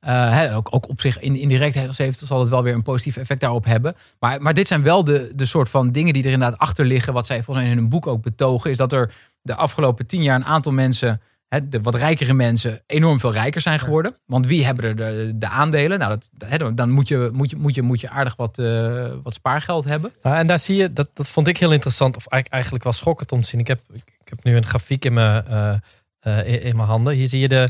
Uh, 0.07 0.53
ook, 0.55 0.67
ook 0.71 0.89
op 0.89 1.01
zich 1.01 1.19
in, 1.19 1.35
indirect 1.35 1.97
heeft, 1.97 2.19
zal 2.19 2.39
het 2.39 2.49
wel 2.49 2.63
weer 2.63 2.73
een 2.73 2.81
positief 2.81 3.17
effect 3.17 3.41
daarop 3.41 3.65
hebben. 3.65 3.95
Maar, 4.19 4.41
maar 4.41 4.53
dit 4.53 4.67
zijn 4.67 4.83
wel 4.83 5.03
de, 5.03 5.31
de 5.35 5.45
soort 5.45 5.69
van 5.69 5.91
dingen 5.91 6.13
die 6.13 6.23
er 6.23 6.31
inderdaad 6.31 6.59
achter 6.59 6.85
liggen. 6.85 7.13
Wat 7.13 7.25
zij 7.25 7.43
volgens 7.43 7.65
mij 7.65 7.75
in 7.75 7.79
hun 7.79 7.89
boek 7.89 8.07
ook 8.07 8.21
betogen. 8.21 8.71
Is 8.71 8.77
dat 8.77 8.93
er 8.93 9.13
de 9.41 9.55
afgelopen 9.55 10.07
tien 10.07 10.23
jaar 10.23 10.35
een 10.35 10.45
aantal 10.45 10.71
mensen, 10.71 11.21
de 11.61 11.81
wat 11.81 11.95
rijkere 11.95 12.33
mensen, 12.33 12.81
enorm 12.85 13.19
veel 13.19 13.33
rijker 13.33 13.61
zijn 13.61 13.79
geworden. 13.79 14.17
Want 14.25 14.47
wie 14.47 14.65
hebben 14.65 14.85
er 14.85 14.95
de, 14.95 15.31
de 15.35 15.47
aandelen? 15.47 15.99
Nou, 15.99 16.19
dat, 16.57 16.77
dan 16.77 16.89
moet 16.89 17.07
je, 17.07 17.29
moet, 17.33 17.49
je, 17.49 17.55
moet, 17.55 17.75
je, 17.75 17.81
moet 17.81 18.01
je 18.01 18.09
aardig 18.09 18.35
wat, 18.35 18.57
uh, 18.57 19.11
wat 19.23 19.33
spaargeld 19.33 19.85
hebben. 19.85 20.13
Ja, 20.23 20.37
en 20.39 20.47
daar 20.47 20.59
zie 20.59 20.75
je, 20.75 20.93
dat, 20.93 21.09
dat 21.13 21.27
vond 21.27 21.47
ik 21.47 21.57
heel 21.57 21.71
interessant. 21.71 22.15
Of 22.15 22.27
eigenlijk 22.27 22.83
wel 22.83 22.93
schokkend 22.93 23.31
om 23.31 23.41
te 23.41 23.47
zien. 23.47 23.59
Ik 23.59 23.67
heb, 23.67 23.81
ik, 23.93 24.29
heb 24.29 24.43
nu 24.43 24.55
een 24.55 24.65
grafiek 24.65 25.05
in 25.05 25.13
mijn, 25.13 25.43
uh, 25.49 26.37
in, 26.47 26.61
in 26.61 26.75
mijn 26.75 26.87
handen. 26.87 27.13
Hier 27.13 27.27
zie 27.27 27.39
je 27.39 27.47
de 27.47 27.69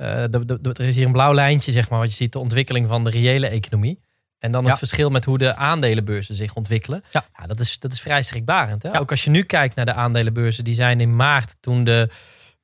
uh, 0.00 0.34
er 0.62 0.80
is 0.80 0.96
hier 0.96 1.06
een 1.06 1.12
blauw 1.12 1.34
lijntje, 1.34 1.72
zeg 1.72 1.90
maar, 1.90 1.98
wat 1.98 2.08
je 2.08 2.14
ziet, 2.14 2.32
de 2.32 2.38
ontwikkeling 2.38 2.88
van 2.88 3.04
de 3.04 3.10
reële 3.10 3.48
economie. 3.48 4.00
En 4.38 4.52
dan 4.52 4.66
het 4.66 4.78
verschil 4.78 5.10
met 5.10 5.24
hoe 5.24 5.38
de 5.38 5.56
aandelenbeurzen 5.56 6.34
zich 6.34 6.54
ontwikkelen. 6.54 7.04
Ja. 7.10 7.24
ja 7.38 7.46
dat, 7.46 7.60
is, 7.60 7.78
dat 7.78 7.92
is 7.92 8.00
vrij 8.00 8.22
schrikbarend. 8.22 8.82
Hè? 8.82 9.00
Ook 9.00 9.10
als 9.10 9.24
je 9.24 9.30
nu 9.30 9.42
kijkt 9.42 9.74
naar 9.74 9.84
de 9.84 9.92
aandelenbeurzen, 9.92 10.64
die 10.64 10.74
zijn 10.74 11.00
in 11.00 11.16
maart, 11.16 11.56
toen 11.60 11.84
de 11.84 12.08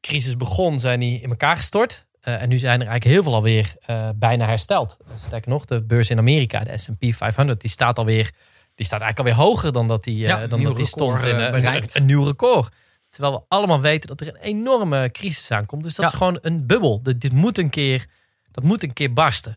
crisis 0.01 0.37
begon, 0.37 0.81
zijn 0.81 1.01
die 1.01 1.21
in 1.21 1.31
elkaar 1.31 1.57
gestort. 1.57 2.07
Uh, 2.25 2.43
en 2.43 2.49
nu 2.49 2.59
zijn 2.59 2.81
er 2.81 2.87
eigenlijk 2.87 3.15
heel 3.15 3.23
veel 3.23 3.35
alweer 3.35 3.75
uh, 3.91 4.09
bijna 4.15 4.47
hersteld. 4.47 4.97
Sterker 5.15 5.51
nog, 5.51 5.65
de 5.65 5.83
beurs 5.83 6.11
in 6.11 6.19
Amerika, 6.19 6.65
de 6.65 6.79
S&P 6.79 7.15
500, 7.15 7.61
die 7.61 7.71
staat 7.71 7.99
alweer, 7.99 8.31
die 8.75 8.87
staat 8.87 9.01
eigenlijk 9.01 9.19
alweer 9.19 9.49
hoger 9.49 9.73
dan 9.73 9.89
dat 9.89 10.05
die, 10.05 10.17
ja, 10.17 10.47
dan 10.47 10.63
dat 10.63 10.77
die 10.77 10.85
stond 10.85 11.25
in 11.25 11.35
een, 11.35 11.85
een 11.93 12.05
nieuw 12.05 12.25
record. 12.25 12.73
Terwijl 13.11 13.35
we 13.35 13.45
allemaal 13.49 13.81
weten 13.81 14.09
dat 14.09 14.21
er 14.21 14.29
een 14.29 14.41
enorme 14.41 15.11
crisis 15.11 15.51
aankomt. 15.51 15.83
Dus 15.83 15.95
dat 15.95 16.07
is 16.07 16.13
gewoon 16.13 16.39
een 16.43 16.67
bubbel. 16.67 17.03
Dit, 17.03 17.33
moet 17.33 17.59
een 17.59 17.71
keer, 17.71 18.07
dat 18.51 18.65
moet 18.65 18.83
een 18.83 18.93
keer 18.93 19.13
barsten. 19.13 19.57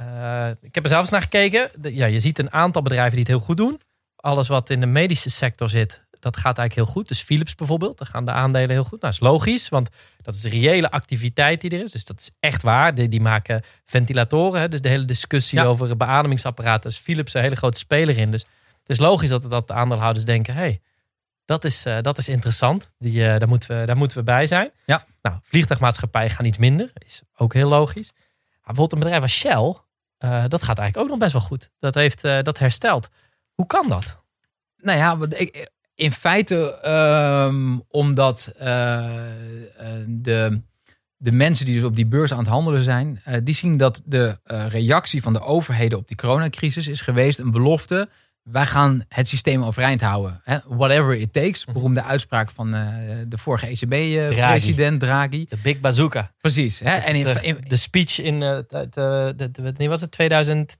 Uh, 0.00 0.48
ik 0.60 0.74
heb 0.74 0.84
er 0.84 0.90
zelfs 0.90 1.10
naar 1.10 1.22
gekeken. 1.22 1.70
ja, 1.82 2.06
je 2.06 2.20
ziet 2.20 2.38
een 2.38 2.52
aantal 2.52 2.82
bedrijven 2.82 3.10
die 3.10 3.20
het 3.20 3.28
heel 3.28 3.38
goed 3.38 3.56
doen. 3.56 3.80
Alles 4.16 4.48
wat 4.48 4.70
in 4.70 4.80
de 4.80 4.86
medische 4.86 5.30
sector 5.30 5.68
zit, 5.68 6.05
dat 6.18 6.36
gaat 6.36 6.58
eigenlijk 6.58 6.74
heel 6.74 6.96
goed. 6.96 7.08
Dus 7.08 7.20
Philips 7.20 7.54
bijvoorbeeld, 7.54 7.98
daar 7.98 8.08
gaan 8.08 8.24
de 8.24 8.30
aandelen 8.30 8.70
heel 8.70 8.82
goed. 8.82 9.00
Nou, 9.00 9.12
dat 9.12 9.12
is 9.12 9.20
logisch, 9.20 9.68
want 9.68 9.88
dat 10.22 10.34
is 10.34 10.40
de 10.40 10.48
reële 10.48 10.90
activiteit 10.90 11.60
die 11.60 11.70
er 11.70 11.82
is. 11.82 11.90
Dus 11.90 12.04
dat 12.04 12.20
is 12.20 12.30
echt 12.40 12.62
waar. 12.62 12.94
Die, 12.94 13.08
die 13.08 13.20
maken 13.20 13.62
ventilatoren. 13.84 14.60
Hè? 14.60 14.68
Dus 14.68 14.80
de 14.80 14.88
hele 14.88 15.04
discussie 15.04 15.64
over 15.64 15.96
beademingsapparaten. 15.96 16.90
is 16.90 16.96
Philips 16.96 17.34
een 17.34 17.42
hele 17.42 17.56
grote 17.56 17.78
speler 17.78 18.18
in. 18.18 18.30
Dus 18.30 18.42
het 18.80 18.90
is 18.90 18.98
logisch 18.98 19.28
dat, 19.28 19.50
dat 19.50 19.66
de 19.66 19.72
aandeelhouders 19.72 20.24
denken... 20.24 20.54
hey, 20.54 20.80
dat 21.44 21.64
is, 21.64 21.86
uh, 21.86 22.00
dat 22.00 22.18
is 22.18 22.28
interessant. 22.28 22.90
Die, 22.98 23.20
uh, 23.20 23.38
daar, 23.38 23.48
moeten 23.48 23.80
we, 23.80 23.86
daar 23.86 23.96
moeten 23.96 24.18
we 24.18 24.24
bij 24.24 24.46
zijn. 24.46 24.70
Ja. 24.86 25.04
Nou, 25.22 25.38
vliegtuigmaatschappijen 25.42 26.30
gaan 26.30 26.44
iets 26.44 26.58
minder. 26.58 26.92
Is 26.94 27.22
ook 27.36 27.54
heel 27.54 27.68
logisch. 27.68 28.12
Maar 28.12 28.74
bijvoorbeeld 28.74 28.92
een 28.92 28.98
bedrijf 28.98 29.22
als 29.22 29.32
Shell. 29.32 29.74
Uh, 30.18 30.44
dat 30.48 30.62
gaat 30.62 30.78
eigenlijk 30.78 30.96
ook 30.96 31.08
nog 31.08 31.18
best 31.18 31.32
wel 31.32 31.40
goed. 31.40 31.70
Dat 31.78 31.94
heeft 31.94 32.22
dat 32.22 32.58
hersteld. 32.58 33.08
Hoe 33.54 33.66
kan 33.66 33.88
dat? 33.88 34.24
Nou 34.76 34.98
ja, 34.98 35.16
in 35.96 36.12
feite 36.12 36.78
um, 37.48 37.82
omdat 37.88 38.52
de, 40.06 40.60
de 41.16 41.32
mensen 41.32 41.64
die 41.64 41.74
dus 41.74 41.84
op 41.84 41.96
die 41.96 42.06
beurs 42.06 42.32
aan 42.32 42.38
het 42.38 42.48
handelen 42.48 42.82
zijn, 42.82 43.22
die 43.42 43.54
zien 43.54 43.76
dat 43.76 44.02
de 44.04 44.38
reactie 44.68 45.22
van 45.22 45.32
de 45.32 45.40
overheden 45.40 45.98
op 45.98 46.08
die 46.08 46.16
coronacrisis 46.16 46.88
is 46.88 47.00
geweest 47.00 47.38
een 47.38 47.50
belofte 47.50 48.08
wij 48.50 48.66
gaan 48.66 49.04
het 49.08 49.28
systeem 49.28 49.64
overeind 49.64 50.00
houden. 50.00 50.40
Hè? 50.44 50.58
Whatever 50.66 51.16
it 51.16 51.32
takes. 51.32 51.64
Beroemde 51.64 52.02
uitspraak 52.02 52.50
van 52.50 52.74
uh, 52.74 52.88
de 53.28 53.38
vorige 53.38 53.66
ECB-president 53.66 55.02
uh, 55.02 55.08
Draghi. 55.08 55.46
De 55.48 55.56
Big 55.62 55.80
Bazooka. 55.80 56.30
Precies. 56.40 56.80
Hè? 56.80 56.96
En 56.96 57.14
in, 57.14 57.42
in, 57.42 57.58
de, 57.66 57.76
speech 57.76 58.20
in, 58.20 58.34
uh, 58.34 58.58
de, 58.68 59.32
de, 59.36 59.72
de, 59.72 59.88
was 59.88 60.00
het 60.00 60.10
2010 60.10 60.78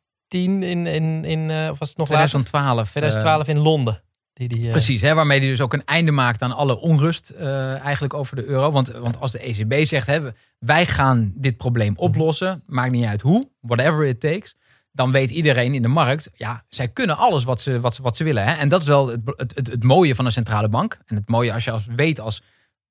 in, 0.63 0.87
in, 0.87 1.25
in 1.25 1.71
of 1.71 1.79
was 1.79 1.89
het 1.89 1.99
nog 1.99 2.07
2012. 2.07 2.91
2012 2.91 3.49
in 3.49 3.59
Londen. 3.59 4.03
Die, 4.37 4.49
die, 4.49 4.71
Precies, 4.71 5.01
hè, 5.01 5.15
waarmee 5.15 5.39
hij 5.39 5.49
dus 5.49 5.61
ook 5.61 5.73
een 5.73 5.85
einde 5.85 6.13
maakt 6.13 6.43
aan 6.43 6.53
alle 6.53 6.81
onrust 6.81 7.31
eigenlijk 7.31 8.15
over 8.15 8.37
de 8.37 8.45
euro. 8.45 8.71
Want, 8.71 8.89
want 8.89 9.21
als 9.21 9.33
de 9.33 9.39
ECB 9.39 9.87
zegt, 9.87 10.07
hè, 10.07 10.21
wij 10.59 10.87
gaan 10.87 11.33
dit 11.35 11.57
probleem 11.57 11.97
oplossen, 11.97 12.63
maakt 12.67 12.91
niet 12.91 13.05
uit 13.05 13.21
hoe, 13.21 13.49
whatever 13.61 14.07
it 14.07 14.21
takes 14.21 14.57
dan 14.97 15.13
weet 15.13 15.31
iedereen 15.31 15.75
in 15.75 15.83
de 15.83 15.89
markt, 15.89 16.31
ja, 16.35 16.65
zij 16.69 16.89
kunnen 16.89 17.17
alles 17.17 17.45
wat 17.45 17.61
ze, 17.61 17.81
wat 17.81 17.95
ze, 17.95 18.03
wat 18.03 18.17
ze 18.17 18.25
willen. 18.25 18.45
Hè? 18.45 18.53
En 18.53 18.69
dat 18.69 18.81
is 18.81 18.87
wel 18.87 19.09
het, 19.09 19.21
het, 19.25 19.53
het, 19.55 19.67
het 19.67 19.83
mooie 19.83 20.15
van 20.15 20.25
een 20.25 20.33
centrale 20.33 20.69
bank. 20.69 20.99
En 21.07 21.17
het 21.17 21.29
mooie 21.29 21.53
als 21.53 21.65
je 21.65 21.71
als 21.71 21.87
weet 21.87 22.21
als 22.21 22.43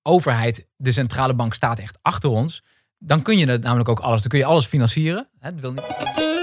overheid, 0.02 0.68
de 0.76 0.92
centrale 0.92 1.34
bank 1.34 1.54
staat 1.54 1.80
echt 1.80 1.98
achter 2.02 2.30
ons. 2.30 2.64
Dan 2.98 3.22
kun 3.22 3.38
je 3.38 3.46
het 3.48 3.64
namelijk 3.64 3.90
ook 3.90 4.00
alles, 4.00 4.22
dan 4.22 4.30
kun 4.30 4.40
je 4.40 4.46
alles 4.46 4.66
financieren. 4.66 5.30
Hè? 5.40 5.52
Dat 5.52 5.62
wil 5.62 5.74
niet... 5.74 6.35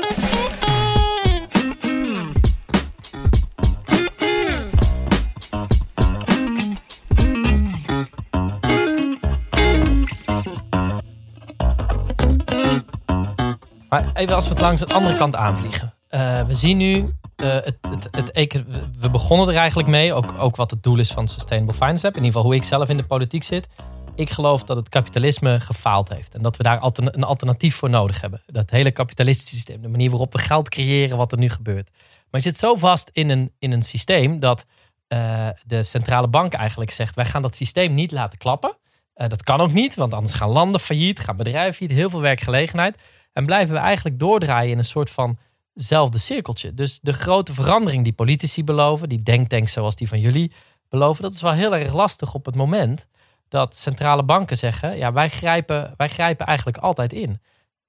Maar 13.92 14.10
even 14.14 14.34
als 14.34 14.44
we 14.44 14.50
het 14.50 14.60
langs 14.60 14.80
de 14.80 14.94
andere 14.94 15.16
kant 15.16 15.36
aanvliegen. 15.36 15.94
Uh, 16.10 16.46
we 16.46 16.54
zien 16.54 16.76
nu, 16.76 16.96
uh, 16.96 17.52
het, 17.52 17.78
het, 18.10 18.30
het, 18.32 18.52
we 18.98 19.10
begonnen 19.10 19.48
er 19.48 19.56
eigenlijk 19.56 19.88
mee, 19.88 20.14
ook, 20.14 20.34
ook 20.38 20.56
wat 20.56 20.70
het 20.70 20.82
doel 20.82 20.98
is 20.98 21.10
van 21.10 21.28
Sustainable 21.28 21.74
Finance. 21.74 22.06
In 22.06 22.14
ieder 22.14 22.26
geval 22.26 22.42
hoe 22.42 22.54
ik 22.54 22.64
zelf 22.64 22.88
in 22.88 22.96
de 22.96 23.04
politiek 23.04 23.42
zit. 23.42 23.66
Ik 24.14 24.30
geloof 24.30 24.64
dat 24.64 24.76
het 24.76 24.88
kapitalisme 24.88 25.60
gefaald 25.60 26.08
heeft. 26.08 26.34
En 26.34 26.42
dat 26.42 26.56
we 26.56 26.62
daar 26.62 26.82
een 26.82 27.24
alternatief 27.24 27.76
voor 27.76 27.90
nodig 27.90 28.20
hebben. 28.20 28.42
Dat 28.46 28.70
hele 28.70 28.90
kapitalistische 28.90 29.54
systeem, 29.54 29.82
de 29.82 29.88
manier 29.88 30.10
waarop 30.10 30.32
we 30.32 30.38
geld 30.38 30.68
creëren, 30.68 31.16
wat 31.16 31.32
er 31.32 31.38
nu 31.38 31.48
gebeurt. 31.48 31.90
Maar 32.30 32.40
je 32.40 32.48
zit 32.48 32.58
zo 32.58 32.74
vast 32.74 33.10
in 33.12 33.30
een, 33.30 33.52
in 33.58 33.72
een 33.72 33.82
systeem 33.82 34.40
dat 34.40 34.64
uh, 35.08 35.48
de 35.66 35.82
centrale 35.82 36.28
bank 36.28 36.52
eigenlijk 36.52 36.90
zegt: 36.90 37.14
wij 37.14 37.24
gaan 37.24 37.42
dat 37.42 37.56
systeem 37.56 37.94
niet 37.94 38.12
laten 38.12 38.38
klappen. 38.38 38.76
dat 39.14 39.42
kan 39.42 39.60
ook 39.60 39.72
niet, 39.72 39.94
want 39.94 40.14
anders 40.14 40.34
gaan 40.34 40.50
landen 40.50 40.80
failliet, 40.80 41.20
gaan 41.20 41.36
bedrijven 41.36 41.74
failliet, 41.74 41.96
heel 41.96 42.10
veel 42.10 42.20
werkgelegenheid. 42.20 43.02
En 43.32 43.46
blijven 43.46 43.74
we 43.74 43.80
eigenlijk 43.80 44.18
doordraaien 44.18 44.70
in 44.70 44.78
een 44.78 44.84
soort 44.84 45.10
van 45.10 45.38
zelfde 45.74 46.18
cirkeltje. 46.18 46.74
Dus 46.74 46.98
de 47.02 47.12
grote 47.12 47.54
verandering 47.54 48.04
die 48.04 48.12
politici 48.12 48.64
beloven, 48.64 49.08
die 49.08 49.22
denktanks 49.22 49.72
zoals 49.72 49.96
die 49.96 50.08
van 50.08 50.20
jullie 50.20 50.52
beloven, 50.88 51.22
dat 51.22 51.32
is 51.32 51.42
wel 51.42 51.52
heel 51.52 51.76
erg 51.76 51.92
lastig 51.92 52.34
op 52.34 52.46
het 52.46 52.54
moment 52.54 53.06
dat 53.48 53.78
centrale 53.78 54.22
banken 54.22 54.56
zeggen: 54.56 54.96
ja, 54.96 55.12
wij 55.12 55.28
grijpen, 55.28 55.94
wij 55.96 56.08
grijpen 56.08 56.46
eigenlijk 56.46 56.78
altijd 56.78 57.12
in. 57.12 57.40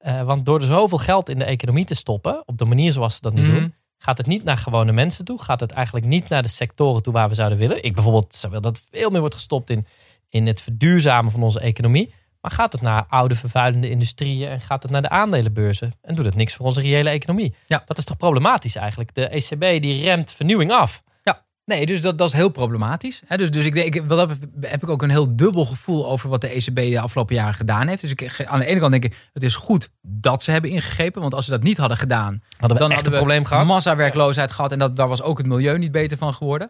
Uh, 0.05 0.21
want 0.21 0.45
door 0.45 0.59
er 0.59 0.65
zoveel 0.65 0.97
geld 0.97 1.29
in 1.29 1.39
de 1.39 1.45
economie 1.45 1.85
te 1.85 1.95
stoppen, 1.95 2.43
op 2.45 2.57
de 2.57 2.65
manier 2.65 2.91
zoals 2.91 3.13
ze 3.13 3.21
dat 3.21 3.33
nu 3.33 3.41
mhm. 3.41 3.51
doen, 3.51 3.73
gaat 3.97 4.17
het 4.17 4.27
niet 4.27 4.43
naar 4.43 4.57
gewone 4.57 4.91
mensen 4.91 5.25
toe. 5.25 5.41
Gaat 5.41 5.59
het 5.59 5.71
eigenlijk 5.71 6.05
niet 6.05 6.29
naar 6.29 6.41
de 6.41 6.49
sectoren 6.49 7.03
toe 7.03 7.13
waar 7.13 7.29
we 7.29 7.35
zouden 7.35 7.57
willen. 7.57 7.83
Ik 7.83 7.93
bijvoorbeeld 7.93 8.35
zou 8.35 8.53
willen 8.53 8.73
dat 8.73 8.83
veel 8.91 9.09
meer 9.09 9.19
wordt 9.19 9.35
gestopt 9.35 9.69
in, 9.69 9.85
in 10.29 10.47
het 10.47 10.61
verduurzamen 10.61 11.31
van 11.31 11.43
onze 11.43 11.59
economie. 11.59 12.13
Maar 12.43 12.51
gaat 12.51 12.71
het 12.71 12.81
naar 12.81 13.05
oude 13.09 13.35
vervuilende 13.35 13.89
industrieën 13.89 14.49
en 14.49 14.61
gaat 14.61 14.83
het 14.83 14.91
naar 14.91 15.01
de 15.01 15.09
aandelenbeurzen? 15.09 15.93
En 16.01 16.15
doet 16.15 16.25
het 16.25 16.35
niks 16.35 16.53
voor 16.53 16.65
onze 16.65 16.81
reële 16.81 17.09
economie? 17.09 17.55
Ja. 17.65 17.83
Dat 17.85 17.97
is 17.97 18.03
toch 18.03 18.17
problematisch 18.17 18.75
eigenlijk? 18.75 19.13
De 19.15 19.27
ECB 19.27 19.81
die 19.81 20.03
remt 20.03 20.31
vernieuwing 20.31 20.71
af. 20.71 21.03
Ja. 21.21 21.43
Nee, 21.65 21.85
dus 21.85 22.01
dat, 22.01 22.17
dat 22.17 22.27
is 22.27 22.33
heel 22.33 22.49
problematisch. 22.49 23.21
Dus, 23.37 23.51
dus 23.51 23.65
ik 23.65 23.73
denk, 23.73 23.95
ik- 23.95 24.09
dat 24.09 24.29
heb 24.61 24.83
ik 24.83 24.89
ook 24.89 25.01
een 25.01 25.09
heel 25.09 25.35
dubbel 25.35 25.65
gevoel 25.65 26.07
over 26.07 26.29
wat 26.29 26.41
de 26.41 26.47
ECB 26.55 26.75
de 26.75 26.99
afgelopen 26.99 27.35
jaren 27.35 27.53
gedaan 27.53 27.87
heeft. 27.87 28.01
Dus 28.01 28.11
ik, 28.11 28.45
aan 28.45 28.59
de 28.59 28.65
ene 28.65 28.79
kant 28.79 28.91
denk 28.91 29.03
ik, 29.03 29.29
het 29.33 29.43
is 29.43 29.55
goed 29.55 29.89
dat 30.01 30.43
ze 30.43 30.51
hebben 30.51 30.69
ingegrepen. 30.69 31.21
Want 31.21 31.33
als 31.33 31.45
ze 31.45 31.51
dat 31.51 31.63
niet 31.63 31.77
hadden 31.77 31.97
gedaan, 31.97 32.41
Hadden 32.57 32.77
we 32.77 32.83
dan 32.83 32.91
echt 32.91 33.01
hadden 33.01 33.05
een 33.05 33.11
we 33.11 33.17
probleem 33.25 33.45
gehad. 33.45 33.65
massawerkloosheid 33.65 34.51
gehad. 34.51 34.71
En 34.71 34.79
dat, 34.79 34.95
daar 34.95 35.07
was 35.07 35.21
ook 35.21 35.37
het 35.37 35.47
milieu 35.47 35.77
niet 35.77 35.91
beter 35.91 36.17
van 36.17 36.33
geworden. 36.33 36.69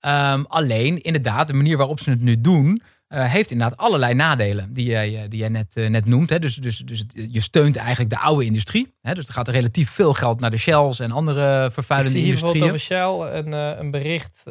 Ehm, 0.00 0.42
alleen, 0.48 1.02
inderdaad, 1.02 1.48
de 1.48 1.54
manier 1.54 1.76
waarop 1.76 2.00
ze 2.00 2.10
het 2.10 2.20
nu 2.20 2.40
doen, 2.40 2.82
eh, 3.14 3.30
heeft 3.32 3.50
inderdaad 3.50 3.78
allerlei 3.78 4.14
nadelen 4.14 4.72
die 4.72 4.86
jij, 4.86 5.16
eh, 5.22 5.22
die 5.28 5.38
jij 5.38 5.48
net, 5.48 5.76
eh, 5.76 5.88
net 5.88 6.04
noemt. 6.06 6.30
Hè. 6.30 6.38
Dus, 6.38 6.56
dus, 6.56 6.78
dus 6.78 7.04
je 7.30 7.40
steunt 7.40 7.76
eigenlijk 7.76 8.10
de 8.10 8.18
oude 8.18 8.44
industrie. 8.44 8.94
Hè. 9.02 9.14
Dus 9.14 9.26
er 9.26 9.32
gaat 9.32 9.48
er 9.48 9.54
relatief 9.54 9.90
veel 9.90 10.12
geld 10.12 10.40
naar 10.40 10.50
de 10.50 10.56
Shells 10.56 10.98
en 10.98 11.10
andere 11.10 11.64
Ik 11.66 11.72
vervuilende 11.72 12.18
zie 12.18 12.24
hier 12.24 12.34
industrieën. 12.34 12.72
bijvoorbeeld 12.72 13.22
over 13.22 13.34
Shell 13.34 13.62
een, 13.62 13.78
een 13.80 13.90
bericht 13.90 14.42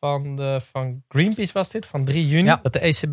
van, 0.00 0.36
de, 0.36 0.60
van 0.72 1.02
Greenpeace 1.08 1.52
was 1.52 1.70
dit, 1.70 1.86
van 1.86 2.04
3 2.04 2.28
juni. 2.28 2.44
Ja. 2.44 2.60
Dat 2.62 2.72
de 2.72 2.78
ECB 2.78 3.12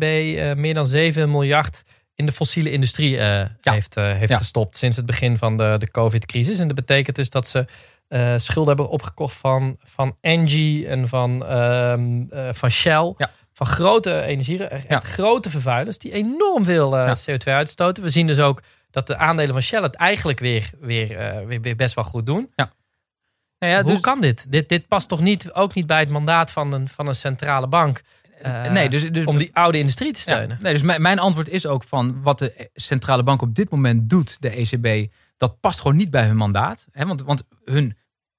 meer 0.58 0.74
dan 0.74 0.86
7 0.86 1.30
miljard 1.30 1.82
in 2.14 2.26
de 2.26 2.32
fossiele 2.32 2.70
industrie 2.70 3.20
heeft, 3.60 3.94
heeft 3.94 4.28
Ja. 4.28 4.36
gestopt 4.36 4.76
sinds 4.76 4.96
het 4.96 5.06
begin 5.06 5.38
van 5.38 5.56
de, 5.56 5.76
de 5.78 5.90
COVID-crisis. 5.90 6.58
En 6.58 6.66
dat 6.66 6.76
betekent 6.76 7.16
dus 7.16 7.30
dat 7.30 7.48
ze 7.48 7.64
schulden 8.36 8.74
hebben 8.76 8.88
opgekocht 8.94 9.34
van, 9.34 9.76
van 9.84 10.16
Engie 10.20 10.86
en 10.86 11.08
van, 11.08 11.46
ehm, 11.46 12.22
eh, 12.30 12.48
van 12.52 12.70
Shell. 12.70 13.14
Ja. 13.16 13.30
Van 13.56 13.66
grote 13.66 14.22
energie, 14.22 14.64
echt 14.64 14.86
Ja. 14.88 15.00
grote 15.00 15.50
vervuilers 15.50 15.98
die 15.98 16.12
enorm 16.12 16.64
veel 16.64 16.96
eh, 16.98 17.06
Ja. 17.06 17.14
CO2 17.34 17.52
uitstoten. 17.52 18.02
We 18.02 18.08
zien 18.08 18.26
dus 18.26 18.38
ook 18.38 18.62
dat 18.90 19.06
de 19.06 19.16
aandelen 19.16 19.52
van 19.52 19.62
Shell 19.62 19.82
het 19.82 19.94
eigenlijk 19.94 20.38
weer, 20.38 20.70
weer, 20.80 21.16
eh, 21.18 21.46
weer, 21.46 21.60
weer 21.60 21.76
best 21.76 21.94
wel 21.94 22.04
goed 22.04 22.26
doen. 22.26 22.50
Nou 23.58 23.72
ja, 23.72 23.82
Hoe 23.82 23.90
dus- 23.92 24.00
kan 24.00 24.20
dit? 24.20 24.46
dit? 24.48 24.68
Dit 24.68 24.88
past 24.88 25.08
toch 25.08 25.20
niet, 25.20 25.52
ook 25.52 25.74
niet 25.74 25.86
bij 25.86 25.98
het 25.98 26.08
mandaat 26.08 26.50
van 26.50 26.72
een, 26.72 26.88
van 26.88 27.06
een 27.06 27.14
centrale 27.14 27.66
bank 27.66 28.02
eh, 28.42 28.70
nee, 28.70 28.88
dus, 28.88 29.10
dus 29.12 29.24
om 29.24 29.38
die 29.38 29.50
oude 29.52 29.78
industrie 29.78 30.12
te 30.12 30.18
Ja, 30.18 30.22
steunen? 30.36 30.58
nee, 30.62 30.72
dus 30.72 30.82
mijn, 30.82 31.02
mijn 31.02 31.18
antwoord 31.18 31.48
is 31.48 31.66
ook 31.66 31.82
van 31.84 32.22
wat 32.22 32.38
de 32.38 32.70
centrale 32.74 33.22
bank 33.22 33.42
op 33.42 33.54
dit 33.54 33.70
moment 33.70 34.08
doet, 34.08 34.36
de 34.40 34.50
ECB, 34.50 35.12
dat 35.36 35.60
past 35.60 35.80
gewoon 35.80 35.96
niet 35.96 36.10
bij 36.10 36.26
hun 36.26 36.36
mandaat. 36.36 36.86
Hè? 36.92 37.06
Want, 37.06 37.22
want 37.22 37.42
hun 37.64 37.96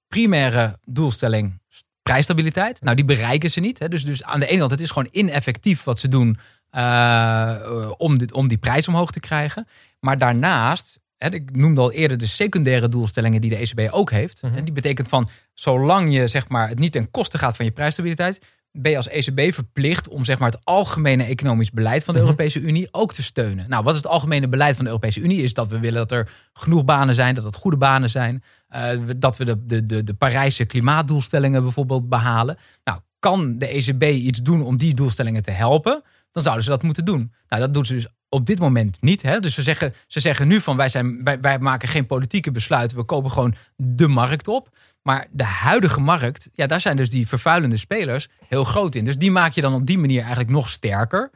primaire 0.08 0.80
doelstelling, 0.86 1.62
prijsstabiliteit, 2.08 2.82
nou 2.82 2.96
die 2.96 3.06
bereiken 3.06 3.52
ze 3.52 3.60
niet. 3.60 3.80
Hè? 3.80 3.88
Dus, 3.88 4.06
dus 4.06 4.24
aan 4.24 4.40
de 4.40 4.48
ene 4.48 4.60
kant, 4.60 4.72
het 4.72 4.80
is 4.80 4.92
gewoon 4.92 5.10
ineffectief 5.12 5.84
wat 5.84 6.00
ze 6.00 6.08
doen 6.08 6.38
eh, 6.70 7.92
om, 7.98 8.18
dit, 8.18 8.32
om 8.32 8.48
die 8.48 8.58
prijs 8.58 8.88
omhoog 8.88 9.12
te 9.12 9.20
krijgen. 9.20 9.68
Maar 10.00 10.18
daarnaast, 10.18 11.00
hè, 11.18 11.30
ik 11.30 11.56
noemde 11.56 11.82
al 11.82 11.92
eerder 11.92 12.18
de 12.18 12.28
secundaire 12.28 12.90
doelstellingen 12.90 13.42
die 13.42 13.50
de 13.50 13.56
ECB 13.56 13.94
ook 13.94 14.12
heeft. 14.12 14.42
Mhm. 14.42 14.56
En 14.56 14.64
die 14.64 14.74
betekent 14.74 15.08
van, 15.08 15.30
zolang 15.54 16.14
je 16.14 16.28
zeg 16.28 16.48
maar, 16.48 16.70
het 16.70 16.80
niet 16.80 16.92
ten 16.92 17.12
koste 17.12 17.38
gaat 17.38 17.56
van 17.56 17.66
je 17.66 17.72
prijsstabiliteit, 17.72 18.46
ben 18.80 18.92
je 18.92 18.98
als 18.98 19.08
ECB 19.08 19.54
verplicht 19.54 20.08
om 20.08 20.26
zeg 20.26 20.40
maar, 20.40 20.52
het 20.52 20.66
algemene 20.66 21.24
economisch 21.24 21.72
beleid 21.72 22.04
van 22.04 22.14
de 22.14 22.20
Mhm. 22.20 22.30
Europese 22.30 22.60
Unie 22.60 22.88
ook 22.92 23.14
te 23.14 23.24
steunen. 23.24 23.66
Nou, 23.70 23.84
wat 23.84 23.96
is 23.96 24.02
het 24.02 24.12
algemene 24.12 24.48
beleid 24.48 24.76
van 24.76 24.84
de 24.84 24.90
Europese 24.90 25.20
Unie? 25.20 25.42
Is 25.42 25.54
dat 25.54 25.68
we 25.68 25.80
willen 25.80 26.08
dat 26.08 26.12
er 26.12 26.30
genoeg 26.54 26.86
banen 26.86 27.16
zijn, 27.16 27.36
dat 27.36 27.44
het 27.44 27.56
goede 27.56 27.78
banen 27.78 28.10
zijn, 28.10 28.44
eh, 28.68 28.90
dat 29.18 29.38
we 29.38 29.46
de, 29.46 29.66
de, 29.66 29.84
de, 29.84 30.04
de 30.04 30.14
Parijse 30.14 30.66
klimaatdoelstellingen 30.66 31.64
bijvoorbeeld 31.64 32.10
behalen. 32.10 32.58
Nou, 32.84 33.00
kan 33.20 33.58
de 33.58 33.68
ECB 33.68 34.04
iets 34.04 34.42
doen 34.42 34.62
om 34.62 34.78
die 34.78 34.94
doelstellingen 34.96 35.44
te 35.44 35.52
helpen? 35.52 36.04
Dan 36.32 36.44
zouden 36.44 36.64
ze 36.66 36.70
dat 36.70 36.84
moeten 36.84 37.06
doen. 37.06 37.34
Nou, 37.48 37.62
dat 37.62 37.74
doen 37.74 37.86
ze 37.86 37.94
dus 37.94 38.08
op 38.30 38.46
dit 38.46 38.60
moment 38.60 39.02
niet. 39.02 39.22
Hè? 39.22 39.40
Dus 39.40 39.54
ze 39.54 39.62
zeggen, 39.62 39.94
ze 40.08 40.20
zeggen 40.20 40.48
nu 40.48 40.62
van 40.62 40.78
wij, 40.78 40.90
zijn, 40.90 41.24
wij, 41.24 41.40
wij 41.40 41.60
maken 41.60 41.88
geen 41.88 42.06
politieke 42.06 42.52
besluiten, 42.52 42.98
we 42.98 43.04
kopen 43.04 43.32
gewoon 43.32 43.56
de 43.76 44.08
markt 44.08 44.48
op. 44.48 44.70
Maar 45.08 45.28
de 45.32 45.44
huidige 45.44 46.00
markt, 46.00 46.50
ja, 46.54 46.68
daar 46.68 46.82
zijn 46.82 46.98
dus 46.98 47.10
die 47.10 47.28
vervuilende 47.28 47.78
spelers 47.78 48.28
heel 48.48 48.64
groot 48.64 48.96
in. 48.96 49.06
Dus 49.06 49.18
die 49.18 49.32
maak 49.32 49.52
je 49.52 49.62
dan 49.62 49.74
op 49.74 49.86
die 49.86 49.98
manier 49.98 50.20
eigenlijk 50.20 50.50
nog 50.50 50.70
sterker. 50.70 51.30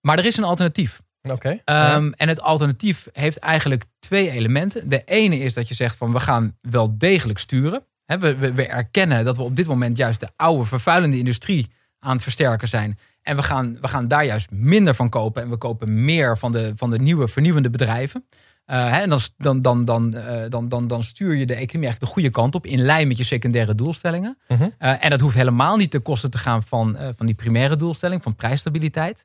Maar 0.00 0.18
er 0.18 0.24
is 0.24 0.36
een 0.36 0.44
alternatief. 0.44 1.00
Oké. 1.30 1.60
Ehm, 1.64 2.12
En 2.16 2.28
het 2.28 2.40
alternatief 2.40 3.08
heeft 3.12 3.38
eigenlijk 3.38 3.84
twee 3.98 4.30
elementen. 4.30 4.88
De 4.88 5.02
ene 5.04 5.38
is 5.38 5.54
dat 5.54 5.68
je 5.68 5.74
zegt 5.74 5.96
van 5.96 6.12
we 6.12 6.20
gaan 6.20 6.56
wel 6.60 6.98
degelijk 6.98 7.38
sturen. 7.38 7.84
We, 8.04 8.36
we, 8.36 8.52
we 8.52 8.66
erkennen 8.66 9.24
dat 9.24 9.36
we 9.36 9.42
op 9.42 9.56
dit 9.56 9.66
moment 9.66 9.96
juist 9.96 10.20
de 10.20 10.30
oude 10.36 10.64
vervuilende 10.64 11.18
industrie 11.18 11.70
aan 11.98 12.12
het 12.12 12.22
versterken 12.22 12.68
zijn. 12.68 12.98
En 13.22 13.36
we 13.36 13.42
gaan, 13.42 13.78
we 13.80 13.88
gaan 13.88 14.08
daar 14.08 14.24
juist 14.24 14.50
minder 14.50 14.94
van 14.94 15.08
kopen. 15.08 15.42
En 15.42 15.50
we 15.50 15.56
kopen 15.56 16.04
meer 16.04 16.38
van 16.38 16.52
de, 16.52 16.72
van 16.76 16.90
de 16.90 16.98
nieuwe 16.98 17.28
vernieuwende 17.28 17.70
bedrijven. 17.70 18.24
Eh, 18.68 18.90
hè, 18.90 19.00
en 19.00 19.08
dan, 19.08 19.20
dan, 19.36 19.62
dan, 19.62 19.84
dan, 19.84 20.14
eh, 20.14 20.50
dan, 20.50 20.68
dan, 20.68 20.86
dan 20.86 21.02
stuur 21.02 21.34
je 21.34 21.46
de 21.46 21.54
economie 21.54 21.88
eigenlijk 21.88 22.00
de 22.00 22.06
goede 22.06 22.30
kant 22.30 22.54
op. 22.54 22.66
In 22.66 22.80
lijn 22.80 23.08
met 23.08 23.16
je 23.16 23.24
secundaire 23.24 23.74
doelstellingen. 23.74 24.38
Mhm. 24.48 24.68
Eh, 24.78 25.04
en 25.04 25.10
dat 25.10 25.20
hoeft 25.20 25.36
helemaal 25.36 25.76
niet 25.76 25.90
ten 25.90 26.02
koste 26.02 26.28
te 26.28 26.38
gaan 26.38 26.62
van, 26.62 26.96
van 27.16 27.26
die 27.26 27.34
primaire 27.34 27.76
doelstelling, 27.76 28.22
van 28.22 28.34
prijsstabiliteit. 28.34 29.24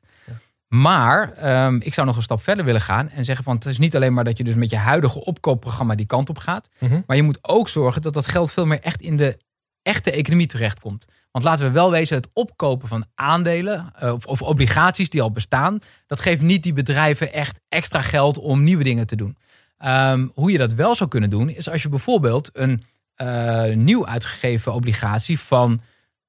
Maar 0.68 1.32
ehm, 1.32 1.76
ik 1.80 1.94
zou 1.94 2.06
nog 2.06 2.16
een 2.16 2.22
stap 2.22 2.42
verder 2.42 2.64
willen 2.64 2.80
gaan 2.80 3.10
en 3.10 3.24
zeggen 3.24 3.44
van 3.44 3.54
het 3.54 3.64
is 3.64 3.78
niet 3.78 3.96
alleen 3.96 4.14
maar 4.14 4.24
dat 4.24 4.38
je 4.38 4.44
dus 4.44 4.54
met 4.54 4.70
je 4.70 4.76
huidige 4.76 5.24
opkoopprogramma 5.24 5.94
die 5.94 6.06
kant 6.06 6.28
op 6.28 6.38
gaat. 6.38 6.68
Mhm. 6.78 7.00
Maar 7.06 7.16
je 7.16 7.22
moet 7.22 7.38
ook 7.42 7.68
zorgen 7.68 8.02
dat 8.02 8.14
dat 8.14 8.26
geld 8.26 8.52
veel 8.52 8.66
meer 8.66 8.80
echt 8.80 9.00
in 9.00 9.16
de 9.16 9.38
echte 9.82 10.10
economie 10.10 10.46
terechtkomt. 10.46 11.06
Want 11.34 11.46
laten 11.46 11.64
we 11.64 11.70
wel 11.70 11.90
wezen, 11.90 12.16
het 12.16 12.28
opkopen 12.32 12.88
van 12.88 13.04
aandelen 13.14 13.92
eh, 13.94 14.12
of, 14.12 14.26
of 14.26 14.42
obligaties 14.42 15.08
die 15.08 15.22
al 15.22 15.30
bestaan, 15.30 15.78
dat 16.06 16.20
geeft 16.20 16.40
niet 16.40 16.62
die 16.62 16.72
bedrijven 16.72 17.32
echt 17.32 17.60
extra 17.68 18.02
geld 18.02 18.38
om 18.38 18.62
nieuwe 18.62 18.84
dingen 18.84 19.06
te 19.06 19.16
doen. 19.16 19.36
Ehm, 19.78 20.26
hoe 20.34 20.50
je 20.50 20.58
dat 20.58 20.72
wel 20.72 20.94
zou 20.94 21.10
kunnen 21.10 21.30
doen, 21.30 21.48
is 21.48 21.70
als 21.70 21.82
je 21.82 21.88
bijvoorbeeld 21.88 22.50
een 22.52 22.84
eh, 23.14 23.64
nieuw 23.64 24.06
uitgegeven 24.06 24.72
obligatie 24.74 25.38
van 25.38 25.80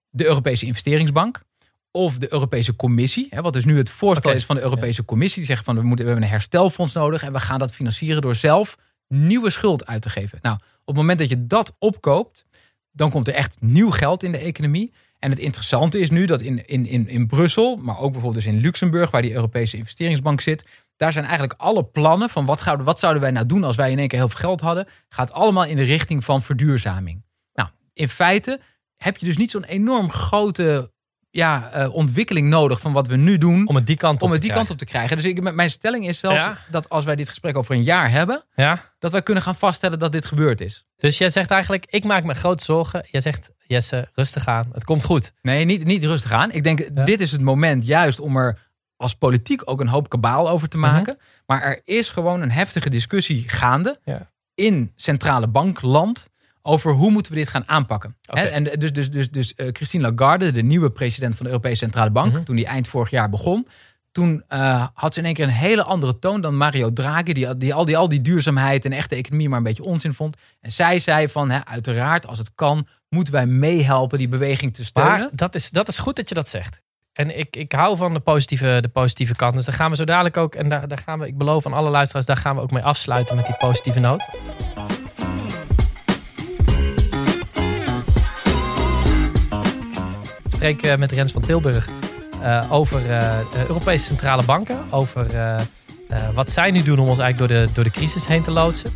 de 0.09 0.25
Europese 0.25 0.65
investeringsbank 0.65 1.41
of 1.91 2.17
de 2.17 2.33
Europese 2.33 2.75
Commissie, 2.75 3.27
hè, 3.29 3.41
wat 3.41 3.53
dus 3.53 3.65
nu 3.65 3.77
het 3.77 3.89
voorstel 3.89 4.31
is 4.31 4.45
van 4.45 4.55
de 4.55 4.61
Europese 4.61 5.05
Commissie, 5.05 5.37
die 5.37 5.45
zeggen 5.45 5.65
van 5.65 5.75
we, 5.75 5.81
moeten, 5.81 6.05
we 6.05 6.11
hebben 6.11 6.29
een 6.29 6.35
herstelfonds 6.35 6.93
nodig 6.93 7.23
en 7.23 7.33
we 7.33 7.39
gaan 7.39 7.59
dat 7.59 7.73
financieren 7.73 8.21
door 8.21 8.35
zelf 8.35 8.77
nieuwe 9.07 9.49
schuld 9.49 9.85
uit 9.85 10.01
te 10.01 10.09
geven. 10.09 10.39
Nou, 10.41 10.55
op 10.55 10.85
het 10.85 10.95
moment 10.95 11.19
dat 11.19 11.29
je 11.29 11.47
dat 11.47 11.75
opkoopt, 11.79 12.45
dan 12.95 13.09
komt 13.09 13.27
er 13.27 13.33
echt 13.33 13.57
nieuw 13.59 13.91
geld 13.91 14.23
in 14.23 14.31
de 14.31 14.37
economie. 14.37 14.93
En 15.19 15.29
het 15.29 15.39
interessante 15.39 15.99
is 15.99 16.09
nu 16.09 16.25
dat 16.25 16.41
in, 16.41 16.65
in, 16.65 16.85
in, 16.85 17.07
in 17.07 17.27
Brussel, 17.27 17.75
maar 17.75 17.99
ook 17.99 18.11
bijvoorbeeld 18.11 18.43
dus 18.43 18.53
in 18.53 18.59
Luxemburg, 18.59 19.11
waar 19.11 19.21
die 19.21 19.33
Europese 19.33 19.77
investeringsbank 19.77 20.41
zit, 20.41 20.65
daar 20.97 21.11
zijn 21.11 21.25
eigenlijk 21.25 21.59
alle 21.59 21.83
plannen 21.83 22.29
van 22.29 22.45
wat, 22.45 22.61
zouden, 22.61 22.85
wat 22.85 22.99
zouden 22.99 23.21
wij 23.21 23.31
nou 23.31 23.45
doen 23.45 23.63
als 23.63 23.75
wij 23.75 23.91
in 23.91 23.99
één 23.99 24.07
keer 24.07 24.19
heel 24.19 24.29
veel 24.29 24.39
geld 24.39 24.61
hadden, 24.61 24.87
gaat 25.09 25.31
allemaal 25.31 25.65
in 25.65 25.75
de 25.75 25.83
richting 25.83 26.23
van 26.23 26.41
verduurzaming. 26.41 27.23
Nou, 27.53 27.69
in 27.93 28.09
feite 28.09 28.59
heb 28.95 29.17
je 29.17 29.25
dus 29.25 29.37
niet 29.37 29.51
zo'n 29.51 29.63
enorm 29.63 30.11
grote 30.11 30.91
ja, 31.35 31.69
eh, 31.73 31.93
ontwikkeling 31.93 32.49
nodig 32.49 32.79
van 32.79 32.93
wat 32.93 33.07
we 33.07 33.15
nu 33.15 33.37
doen 33.37 33.67
Om 33.67 33.75
het 33.75 33.87
die 33.87 33.95
kant 33.97 34.15
op 34.15 34.21
om 34.21 34.31
het 34.31 34.41
te 34.41 34.47
die 34.47 34.55
kant 34.55 34.69
op 34.69 34.77
te 34.77 34.85
krijgen. 34.85 35.15
Dus 35.17 35.25
ik, 35.25 35.53
mijn 35.53 35.69
stelling 35.69 36.07
is 36.07 36.19
zelfs 36.19 36.43
Ja. 36.43 36.57
dat 36.69 36.89
als 36.89 37.05
wij 37.05 37.15
dit 37.15 37.29
gesprek 37.29 37.57
over 37.57 37.75
een 37.75 37.83
jaar 37.83 38.11
hebben. 38.11 38.43
Ja. 38.55 38.93
dat 38.99 39.11
wij 39.11 39.21
kunnen 39.21 39.43
gaan 39.43 39.55
vaststellen 39.55 39.99
dat 39.99 40.11
dit 40.11 40.25
gebeurd 40.25 40.61
is. 40.61 40.85
Dus 40.97 41.17
jij 41.17 41.29
zegt 41.29 41.51
eigenlijk, 41.51 41.85
ik 41.89 42.03
maak 42.03 42.23
me 42.23 42.33
grote 42.33 42.63
zorgen. 42.63 43.07
Jij 43.11 43.21
zegt, 43.21 43.49
Jesse, 43.67 44.09
rustig 44.13 44.47
aan. 44.47 44.69
Het 44.73 44.83
komt 44.83 45.03
goed. 45.03 45.33
Nee, 45.41 45.65
niet, 45.65 45.85
niet 45.85 46.03
rustig 46.03 46.31
aan. 46.31 46.51
Ik 46.51 46.63
denk, 46.63 46.79
Ja. 46.79 47.03
dit 47.03 47.19
is 47.21 47.31
het 47.31 47.41
moment 47.41 47.85
juist 47.85 48.19
om 48.19 48.37
er 48.37 48.69
als 48.97 49.15
politiek 49.15 49.61
ook 49.65 49.81
een 49.81 49.87
hoop 49.87 50.09
kabaal 50.09 50.49
over 50.49 50.67
te 50.69 50.77
maken. 50.77 51.17
Maar 51.45 51.61
er 51.61 51.81
is 51.83 52.09
gewoon 52.09 52.41
een 52.41 52.51
heftige 52.51 52.89
discussie 52.89 53.43
gaande 53.49 53.99
in 54.53 54.91
centrale 54.95 55.47
bankland 55.47 56.29
over 56.67 56.91
hoe 56.91 57.11
moeten 57.11 57.31
we 57.31 57.37
dit 57.37 57.49
gaan 57.49 57.67
aanpakken. 57.67 58.15
En 58.23 58.63
dus, 58.63 58.93
dus, 58.93 59.11
dus, 59.11 59.31
dus 59.31 59.55
eh, 59.55 59.67
Christine 59.71 60.11
Lagarde, 60.13 60.51
de 60.51 60.61
nieuwe 60.63 60.91
president 60.91 61.35
van 61.35 61.45
de 61.45 61.51
Europese 61.51 61.75
Centrale 61.77 62.09
Bank, 62.09 62.33
Mhm. 62.33 62.43
toen 62.43 62.55
die 62.55 62.65
eind 62.65 62.87
vorig 62.87 63.09
jaar 63.09 63.29
begon, 63.29 63.67
toen 64.11 64.43
eh, 64.47 64.87
had 64.93 65.13
ze 65.13 65.19
in 65.19 65.25
één 65.25 65.33
keer 65.33 65.43
een 65.45 65.51
hele 65.51 65.83
andere 65.83 66.19
toon 66.19 66.41
dan 66.41 66.57
Mario 66.57 66.93
Draghi, 66.93 67.33
die, 67.33 67.57
die, 67.57 67.73
al, 67.73 67.85
die 67.85 67.97
al 67.97 68.09
die 68.09 68.21
duurzaamheid 68.21 68.85
en 68.85 68.91
echte 68.91 69.15
economie 69.15 69.49
maar 69.49 69.57
een 69.57 69.63
beetje 69.63 69.83
onzin 69.83 70.13
vond. 70.13 70.37
En 70.61 70.71
zij 70.71 70.99
zei 70.99 71.29
van, 71.29 71.49
hè, 71.49 71.65
uiteraard, 71.65 72.27
als 72.27 72.37
het 72.37 72.51
kan, 72.55 72.87
moeten 73.09 73.33
wij 73.33 73.45
meehelpen 73.45 74.17
die 74.17 74.27
beweging 74.27 74.73
te 74.73 74.85
steunen. 74.85 75.19
Maar 75.19 75.29
dat 75.31 75.55
is, 75.55 75.69
dat 75.69 75.87
is 75.87 75.97
goed 75.97 76.15
dat 76.15 76.29
je 76.29 76.35
dat 76.35 76.49
zegt. 76.49 76.81
En 77.13 77.37
ik, 77.39 77.55
ik 77.55 77.71
hou 77.71 77.97
van 77.97 78.13
de 78.13 78.19
positieve, 78.19 78.77
de 78.81 78.87
positieve 78.87 79.35
kant. 79.35 79.53
Dus 79.55 79.65
daar 79.65 79.75
gaan 79.75 79.89
we 79.89 79.95
zo 79.95 80.03
dadelijk 80.03 80.37
ook. 80.37 80.55
En 80.55 80.69
daar, 80.69 80.87
daar 80.87 80.97
gaan 81.05 81.19
we, 81.19 81.27
ik 81.27 81.37
beloof 81.37 81.65
aan 81.65 81.73
alle 81.73 81.89
luisteraars, 81.89 82.25
daar 82.25 82.37
gaan 82.37 82.55
we 82.55 82.61
ook 82.61 82.71
mee 82.71 82.83
afsluiten 82.83 83.35
met 83.35 83.45
die 83.45 83.55
positieve 83.57 83.99
noot. 83.99 84.23
Ik 90.55 90.61
spreek 90.61 90.83
eh, 90.91 90.97
met 90.97 91.11
Rens 91.11 91.31
van 91.31 91.41
Tilburg 91.41 91.89
eh, 92.41 92.65
over 92.69 93.11
eh, 93.11 93.37
Europese 93.67 94.05
centrale 94.05 94.43
banken. 94.43 94.91
Over 94.91 95.27
wat 96.33 96.51
zij 96.51 96.71
nu 96.71 96.83
doen 96.83 96.99
om 96.99 97.09
ons 97.09 97.19
eigenlijk 97.19 97.37
door 97.51 97.65
de, 97.65 97.73
door 97.73 97.83
de 97.83 97.89
crisis 97.89 98.27
heen 98.27 98.43
te 98.43 98.51
loodsen. 98.51 98.89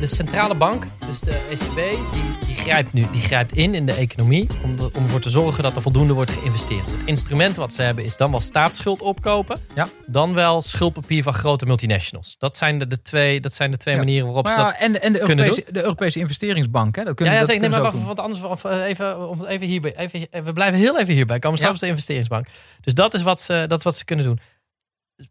De 0.00 0.06
centrale 0.06 0.54
bank, 0.54 0.86
dus 1.06 1.20
de 1.20 1.46
ECB, 1.50 1.74
die, 2.12 2.22
die 2.46 2.56
grijpt 2.56 2.92
nu 2.92 3.06
die 3.12 3.20
grijpt 3.20 3.52
in 3.52 3.74
in 3.74 3.86
de 3.86 3.92
economie 3.94 4.46
om, 4.62 4.76
de- 4.76 4.90
om 4.94 5.02
ervoor 5.04 5.20
te 5.20 5.30
zorgen 5.30 5.62
dat 5.62 5.76
er 5.76 5.82
voldoende 5.82 6.12
wordt 6.12 6.30
geïnvesteerd. 6.30 6.90
Het 6.90 7.00
instrument 7.04 7.56
wat 7.56 7.74
ze 7.74 7.82
hebben 7.82 8.04
is 8.04 8.16
dan 8.16 8.30
wel 8.30 8.40
staatsschuld 8.40 9.00
opkopen, 9.02 9.60
Ja. 9.74 9.88
dan 10.06 10.34
wel 10.34 10.62
schuldpapier 10.62 11.22
van 11.22 11.34
grote 11.34 11.66
multinationals. 11.66 12.34
Dat 12.38 12.56
zijn 12.56 12.78
de, 12.78 12.86
de 12.86 13.02
twee, 13.02 13.40
dat 13.40 13.54
zijn 13.54 13.70
de 13.70 13.76
twee 13.76 13.94
Ja. 13.94 14.00
manieren 14.00 14.26
waarop 14.26 14.44
Maar 14.44 14.54
ze 14.54 14.60
dat 14.62 14.72
ja, 14.72 14.78
en, 14.78 15.02
en 15.02 15.12
de, 15.12 15.18
kunnen 15.18 15.44
Europese, 15.44 15.72
de 15.72 15.82
Europese 15.82 16.18
investeringsbank, 16.18 16.96
hè? 16.96 17.04
Dat 17.04 17.14
kunnen, 17.14 17.34
ja, 17.34 17.40
ja 17.40 17.46
dat 17.46 17.54
zeker. 17.56 17.70
Nee, 17.70 17.80
maar 17.92 18.04
wat 18.04 18.18
anders. 18.20 18.42
Of, 18.42 18.64
eh, 18.64 18.84
even, 18.84 19.28
om 19.28 19.44
even 19.44 19.66
hierbij. 19.66 19.96
Even, 19.96 20.44
we 20.44 20.52
blijven 20.52 20.78
heel 20.78 20.98
even 20.98 21.14
hierbij. 21.14 21.38
Komen 21.38 21.58
we 21.58 21.64
straks 21.64 21.80
de 21.80 21.86
investeringsbank. 21.86 22.46
Dus 22.80 22.94
dat 22.94 23.14
is, 23.14 23.22
wat 23.22 23.40
ze, 23.40 23.64
dat 23.68 23.78
is 23.78 23.84
wat 23.84 23.96
ze 23.96 24.04
kunnen 24.04 24.24
doen. 24.24 24.38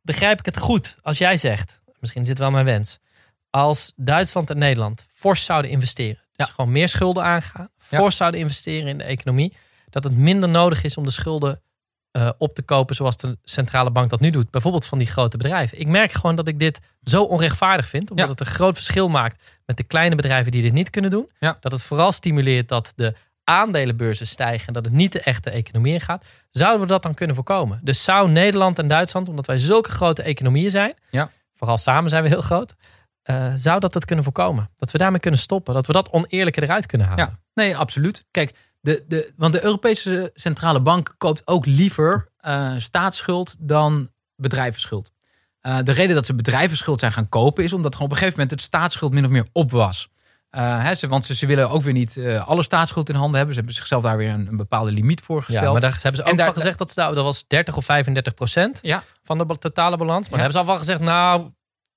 Begrijp 0.02 0.40
ik 0.40 0.46
het 0.46 0.58
goed 0.58 0.96
als 1.02 1.18
jij 1.18 1.38
zegt, 1.38 1.80
misschien 2.00 2.22
is 2.22 2.28
dit 2.28 2.38
wel 2.38 2.52
mijn 2.52 2.66
wens, 2.66 3.00
als 3.56 3.94
Duitsland 3.96 4.50
en 4.50 4.58
Nederland 4.58 5.06
fors 5.12 5.46
zouden 5.46 5.72
investeren, 5.72 6.22
dus 6.36 6.48
Ja. 6.48 6.54
gewoon 6.54 6.72
meer 6.72 6.90
schulden 6.90 7.24
aangaan, 7.24 7.70
Ja. 7.90 7.98
fors 7.98 8.16
zouden 8.18 8.40
investeren 8.40 8.88
in 8.88 8.98
de 8.98 9.04
economie, 9.04 9.54
dat 9.90 10.04
het 10.04 10.18
minder 10.18 10.50
nodig 10.50 10.84
is 10.84 10.98
om 10.98 11.04
de 11.06 11.12
schulden 11.12 11.62
eh, 12.12 12.30
op 12.38 12.56
te 12.56 12.62
kopen 12.62 12.96
zoals 12.96 13.18
de 13.18 13.38
centrale 13.44 13.92
bank 13.92 14.10
dat 14.10 14.20
nu 14.20 14.30
doet. 14.30 14.52
Bijvoorbeeld 14.52 14.86
van 14.86 14.98
die 14.98 15.08
grote 15.08 15.38
bedrijven. 15.38 15.80
Ik 15.80 15.88
merk 15.88 16.12
gewoon 16.12 16.36
dat 16.36 16.48
ik 16.48 16.60
dit 16.60 16.80
zo 17.04 17.24
onrechtvaardig 17.24 17.88
vind, 17.88 18.10
omdat 18.10 18.26
Ja. 18.26 18.32
het 18.32 18.40
een 18.40 18.46
groot 18.46 18.76
verschil 18.76 19.10
maakt 19.10 19.42
met 19.66 19.78
de 19.78 19.84
kleine 19.84 20.16
bedrijven 20.16 20.52
die 20.52 20.62
dit 20.62 20.74
niet 20.74 20.90
kunnen 20.90 21.12
doen. 21.12 21.30
Dat 21.60 21.72
het 21.72 21.82
vooral 21.82 22.12
stimuleert 22.12 22.68
dat 22.70 22.94
de 22.96 23.14
aandelenbeurzen 23.44 24.28
stijgen 24.28 24.68
en 24.68 24.74
dat 24.74 24.86
het 24.86 24.94
niet 24.94 25.12
de 25.12 25.20
echte 25.22 25.50
economie 25.50 25.94
ingaat. 25.94 26.26
Zouden 26.52 26.82
we 26.82 26.88
dat 26.88 27.04
dan 27.04 27.14
kunnen 27.14 27.36
voorkomen? 27.36 27.80
Dus 27.84 28.04
zou 28.04 28.30
Nederland 28.30 28.80
en 28.80 28.88
Duitsland, 28.88 29.30
omdat 29.30 29.46
wij 29.46 29.58
zulke 29.58 29.90
grote 29.92 30.22
economieën 30.24 30.72
zijn, 30.72 30.94
Ja. 31.12 31.30
vooral 31.54 31.78
samen 31.78 32.10
zijn 32.10 32.24
we 32.24 32.30
heel 32.30 32.42
groot, 32.42 32.74
eh, 33.24 33.52
zou 33.56 33.80
dat 33.80 33.94
het 33.94 34.06
kunnen 34.06 34.24
voorkomen? 34.24 34.70
Dat 34.78 34.92
we 34.92 34.98
daarmee 34.98 35.20
kunnen 35.20 35.40
stoppen, 35.40 35.74
dat 35.74 35.88
we 35.88 35.94
dat 35.94 36.12
oneerlijke 36.12 36.62
eruit 36.64 36.86
kunnen 36.86 37.08
halen. 37.08 37.26
Ja, 37.26 37.40
nee, 37.54 37.78
absoluut. 37.78 38.26
Kijk, 38.32 38.54
de, 38.82 39.04
de, 39.08 39.34
want 39.38 39.54
de 39.54 39.64
Europese 39.64 40.32
Centrale 40.34 40.82
Bank 40.82 41.16
koopt 41.18 41.42
ook 41.48 41.66
liever 41.66 42.28
eh, 42.38 42.72
staatsschuld 42.78 43.56
dan 43.60 44.10
bedrijvenschuld. 44.36 45.12
Eh, 45.62 45.78
de 45.84 45.92
reden 45.92 46.16
dat 46.16 46.26
ze 46.26 46.36
bedrijvenschuld 46.36 47.00
zijn 47.00 47.12
gaan 47.12 47.30
kopen 47.30 47.64
is 47.64 47.74
omdat 47.74 47.94
gewoon 47.94 48.08
op 48.08 48.14
een 48.14 48.20
gegeven 48.20 48.40
moment 48.40 48.60
het 48.60 48.68
staatsschuld 48.70 49.14
min 49.14 49.26
of 49.26 49.32
meer 49.32 49.48
op 49.52 49.72
was. 49.72 50.12
Hè, 50.58 50.96
ze, 50.96 51.08
want 51.08 51.26
ze, 51.26 51.36
ze 51.36 51.46
willen 51.46 51.70
ook 51.70 51.82
weer 51.82 51.94
niet 51.94 52.20
alle 52.46 52.64
staatsschuld 52.64 53.10
in 53.10 53.16
handen 53.16 53.36
hebben. 53.36 53.54
Ze 53.54 53.60
hebben 53.60 53.78
zichzelf 53.78 54.04
daar 54.04 54.18
weer 54.18 54.30
een, 54.30 54.48
een 54.48 54.58
bepaalde 54.58 54.92
limiet 54.92 55.22
voor 55.22 55.38
Ja, 55.38 55.44
gesteld. 55.44 55.72
maar 55.72 55.82
daar 55.82 55.92
hebben 56.02 56.16
ze 56.16 56.22
ook 56.24 56.28
En 56.32 56.38
daar- 56.38 56.46
van 56.46 56.56
gezegd 56.56 56.78
dat, 56.78 56.92
ze, 56.92 57.02
dat 57.02 57.24
was 57.24 57.48
30 57.48 57.78
of 57.78 57.86
35 57.86 58.34
procent 58.34 58.80
Ja. 58.82 59.04
van 59.24 59.38
de 59.38 59.46
totale 59.60 59.98
balans. 59.98 60.30
Maar 60.30 60.40
Ja. 60.40 60.46
hebben 60.46 60.52
ze 60.54 60.60
al 60.60 60.66
van 60.74 60.78
gezegd, 60.78 61.00
nou, 61.00 61.50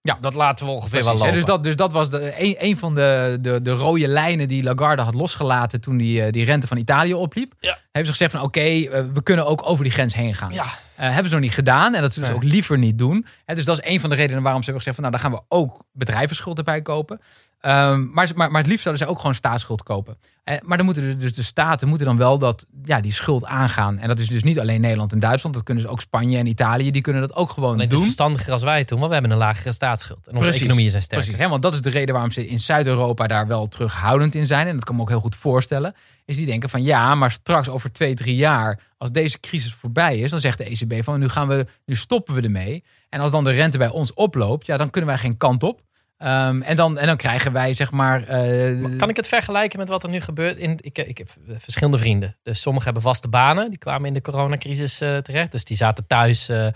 Ja. 0.07 0.19
dat 0.21 0.35
laten 0.35 0.67
we 0.67 0.73
ongeveer 0.73 0.91
Precies, 0.91 1.07
wel 1.07 1.15
hè, 1.15 1.19
lopen. 1.21 1.35
dus, 1.35 1.45
dat, 1.45 1.63
dus 1.65 1.77
dat 1.77 1.93
was 1.93 2.11
de, 2.11 2.43
een, 2.43 2.57
een 2.59 2.77
van 2.79 2.95
de, 2.95 3.39
de, 3.41 3.63
de 3.63 3.71
rode 3.71 4.09
lijnen 4.09 4.49
die 4.49 4.63
Lagarde 4.63 5.03
had 5.03 5.15
losgelaten 5.15 5.81
toen 5.81 5.97
die, 5.97 6.23
eh, 6.23 6.33
die 6.33 6.45
rente 6.45 6.67
van 6.67 6.77
Italië 6.77 7.15
opliep. 7.15 7.53
Ja. 7.61 7.71
Hebben 7.73 8.05
ze 8.05 8.11
gezegd 8.11 8.31
van 8.31 8.41
oké, 8.41 8.61
eh, 8.61 9.03
we 9.13 9.23
kunnen 9.23 9.47
ook 9.47 9.69
over 9.69 9.85
die 9.85 9.93
grens 9.93 10.15
heen 10.15 10.35
gaan. 10.35 10.53
Ja. 10.53 10.65
Eh, 10.95 11.07
hebben 11.07 11.27
ze 11.29 11.33
nog 11.35 11.41
niet 11.45 11.55
gedaan 11.55 11.95
en 11.95 12.03
dat 12.03 12.13
ze 12.13 12.21
dus 12.21 12.29
Nee. 12.29 12.37
ook 12.39 12.45
liever 12.45 12.79
niet 12.79 12.99
doen. 12.99 13.27
Hè, 13.45 13.55
dus 13.55 13.65
dat 13.65 13.79
is 13.79 13.91
een 13.91 14.01
van 14.01 14.11
de 14.11 14.17
redenen 14.17 14.43
waarom 14.43 14.63
ze 14.63 14.71
hebben 14.71 14.85
gezegd 14.87 15.03
van 15.03 15.11
nou, 15.11 15.23
dan 15.23 15.33
gaan 15.33 15.41
we 15.49 15.57
ook 15.57 15.85
bedrijvenschuld 15.93 16.59
erbij 16.59 16.83
kopen. 16.83 17.21
Ehm, 17.61 18.07
maar, 18.13 18.31
maar, 18.35 18.51
maar 18.51 18.61
het 18.61 18.71
liefst 18.71 18.83
zouden 18.83 19.05
ze 19.05 19.11
ook 19.11 19.19
gewoon 19.19 19.35
staatsschuld 19.35 19.83
kopen. 19.83 20.17
Eh, 20.45 20.57
maar 20.63 20.77
dan 20.77 20.87
moeten 20.87 21.19
dus, 21.19 21.35
de 21.35 21.43
staten 21.43 21.89
moeten 21.89 22.07
dan 22.07 22.17
wel 22.17 22.39
dat, 22.39 22.67
ja, 22.85 23.01
die 23.01 23.13
schuld 23.13 23.45
aangaan. 23.45 23.99
En 23.99 24.09
dat 24.09 24.19
is 24.19 24.29
dus 24.29 24.43
niet 24.43 24.61
alleen 24.61 24.81
Nederland 24.81 25.13
en 25.13 25.21
Duitsland. 25.21 25.55
Dat 25.55 25.65
kunnen 25.65 25.83
dus 25.83 25.93
ook 25.93 26.01
Spanje 26.01 26.39
en 26.39 26.47
Italië. 26.47 26.91
Die 26.91 27.03
kunnen 27.03 27.23
dat 27.23 27.35
ook 27.35 27.51
gewoon 27.51 27.69
Alleen 27.69 27.81
het 27.81 27.91
is 27.91 27.97
doen. 27.97 28.05
verstandiger 28.07 28.53
als 28.53 28.63
wij 28.63 28.85
doen, 28.85 28.99
want 28.99 29.09
we 29.09 29.13
hebben 29.13 29.33
een 29.33 29.39
lagere 29.39 29.73
staatsschuld. 29.73 30.27
En 30.27 30.33
onze 30.33 30.43
Precies. 30.43 30.61
economieën 30.61 30.91
zijn 30.91 31.03
sterker. 31.03 31.25
Precies, 31.27 31.45
hè? 31.45 31.51
want 31.51 31.63
dat 31.63 31.75
is 31.75 31.81
de 31.81 31.91
reden 31.91 32.13
waarom 32.15 32.33
ze 32.33 32.49
in 32.49 32.59
Zuid-Europa 32.59 33.27
daar 33.27 33.47
wel 33.47 33.67
terughoudend 33.67 34.35
in 34.35 34.47
zijn. 34.47 34.67
En 34.67 34.75
dat 34.75 34.85
kan 34.85 34.95
me 34.97 35.01
ook 35.01 35.09
heel 35.09 35.21
goed 35.21 35.37
voorstellen. 35.37 35.95
Is 36.25 36.37
die 36.37 36.47
denken 36.47 36.69
van 36.71 36.83
ja, 36.83 37.15
maar 37.15 37.31
straks 37.31 37.69
over 37.69 37.93
twee, 37.93 38.15
drie 38.15 38.37
jaar, 38.37 38.81
als 38.99 39.13
deze 39.13 39.41
crisis 39.41 39.75
voorbij 39.75 40.19
is, 40.19 40.31
dan 40.31 40.41
zegt 40.41 40.59
de 40.59 40.65
ECB 40.65 41.05
van 41.05 41.21
nu 41.21 41.29
gaan 41.29 41.49
we, 41.49 41.67
nu 41.85 41.95
stoppen 41.95 42.35
we 42.35 42.41
ermee. 42.41 42.85
En 43.09 43.21
als 43.21 43.31
dan 43.31 43.45
de 43.45 43.51
rente 43.51 43.79
bij 43.79 43.91
ons 43.91 44.15
oploopt, 44.15 44.67
ja, 44.67 44.77
dan 44.77 44.91
kunnen 44.91 45.11
wij 45.11 45.19
geen 45.19 45.37
kant 45.37 45.63
op. 45.63 45.85
Ehm, 46.19 46.63
en, 46.63 46.77
dan, 46.77 46.99
en 46.99 47.07
dan 47.07 47.17
krijgen 47.17 47.53
wij 47.53 47.73
zeg 47.75 47.91
maar. 47.91 48.23
eh, 48.25 48.97
Kan 48.99 49.09
ik 49.09 49.17
het 49.17 49.29
vergelijken 49.29 49.79
met 49.79 49.89
wat 49.89 50.03
er 50.03 50.09
nu 50.09 50.21
gebeurt? 50.21 50.57
In, 50.57 50.79
ik, 50.81 50.99
ik 50.99 51.19
heb 51.19 51.29
verschillende 51.57 51.99
vrienden. 51.99 52.37
Dus 52.43 52.61
sommigen 52.61 52.85
hebben 52.85 53.03
vaste 53.03 53.29
banen. 53.29 53.69
Die 53.71 53.79
kwamen 53.79 54.07
in 54.07 54.15
de 54.15 54.21
coronacrisis 54.21 55.01
eh, 55.01 55.17
terecht. 55.17 55.53
Dus 55.53 55.65
die 55.65 55.77
zaten 55.77 56.07
thuis. 56.07 56.49
eh, 56.49 56.67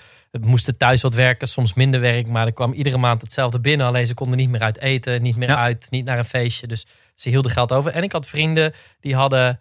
moesten 0.41 0.77
thuis 0.79 1.03
wat 1.03 1.15
werken. 1.15 1.49
Soms 1.49 1.75
minder 1.75 2.01
werk. 2.01 2.27
Maar 2.27 2.47
er 2.47 2.53
kwam 2.53 2.73
iedere 2.73 2.99
maand 2.99 3.23
hetzelfde 3.23 3.61
binnen. 3.61 3.87
Alleen 3.87 4.07
ze 4.07 4.15
konden 4.15 4.37
niet 4.37 4.51
meer 4.51 4.61
uit 4.63 4.81
eten. 4.81 5.23
Niet 5.23 5.37
meer 5.37 5.49
Ja. 5.49 5.57
uit. 5.57 5.87
Niet 5.91 6.05
naar 6.05 6.19
een 6.19 6.25
feestje. 6.25 6.67
Dus 6.67 6.87
ze 7.15 7.29
hielden 7.29 7.51
geld 7.53 7.73
over. 7.73 7.93
En 7.93 8.03
ik 8.03 8.13
had 8.13 8.27
vrienden 8.27 8.73
die 9.01 9.15
hadden... 9.15 9.61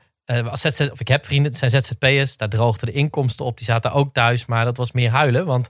ZZ, 0.54 0.80
of 0.92 1.00
ik 1.00 1.08
heb 1.08 1.26
vrienden, 1.26 1.52
het 1.52 1.60
zijn 1.60 1.72
ZZP'ers. 1.84 2.38
Daar 2.38 2.50
droogden 2.50 2.88
de 2.88 2.94
inkomsten 2.94 3.46
op. 3.46 3.58
Die 3.58 3.66
zaten 3.66 3.92
ook 3.92 4.14
thuis. 4.14 4.46
Maar 4.46 4.66
dat 4.66 4.78
was 4.78 4.92
meer 4.92 5.10
huilen. 5.10 5.46
Want 5.46 5.70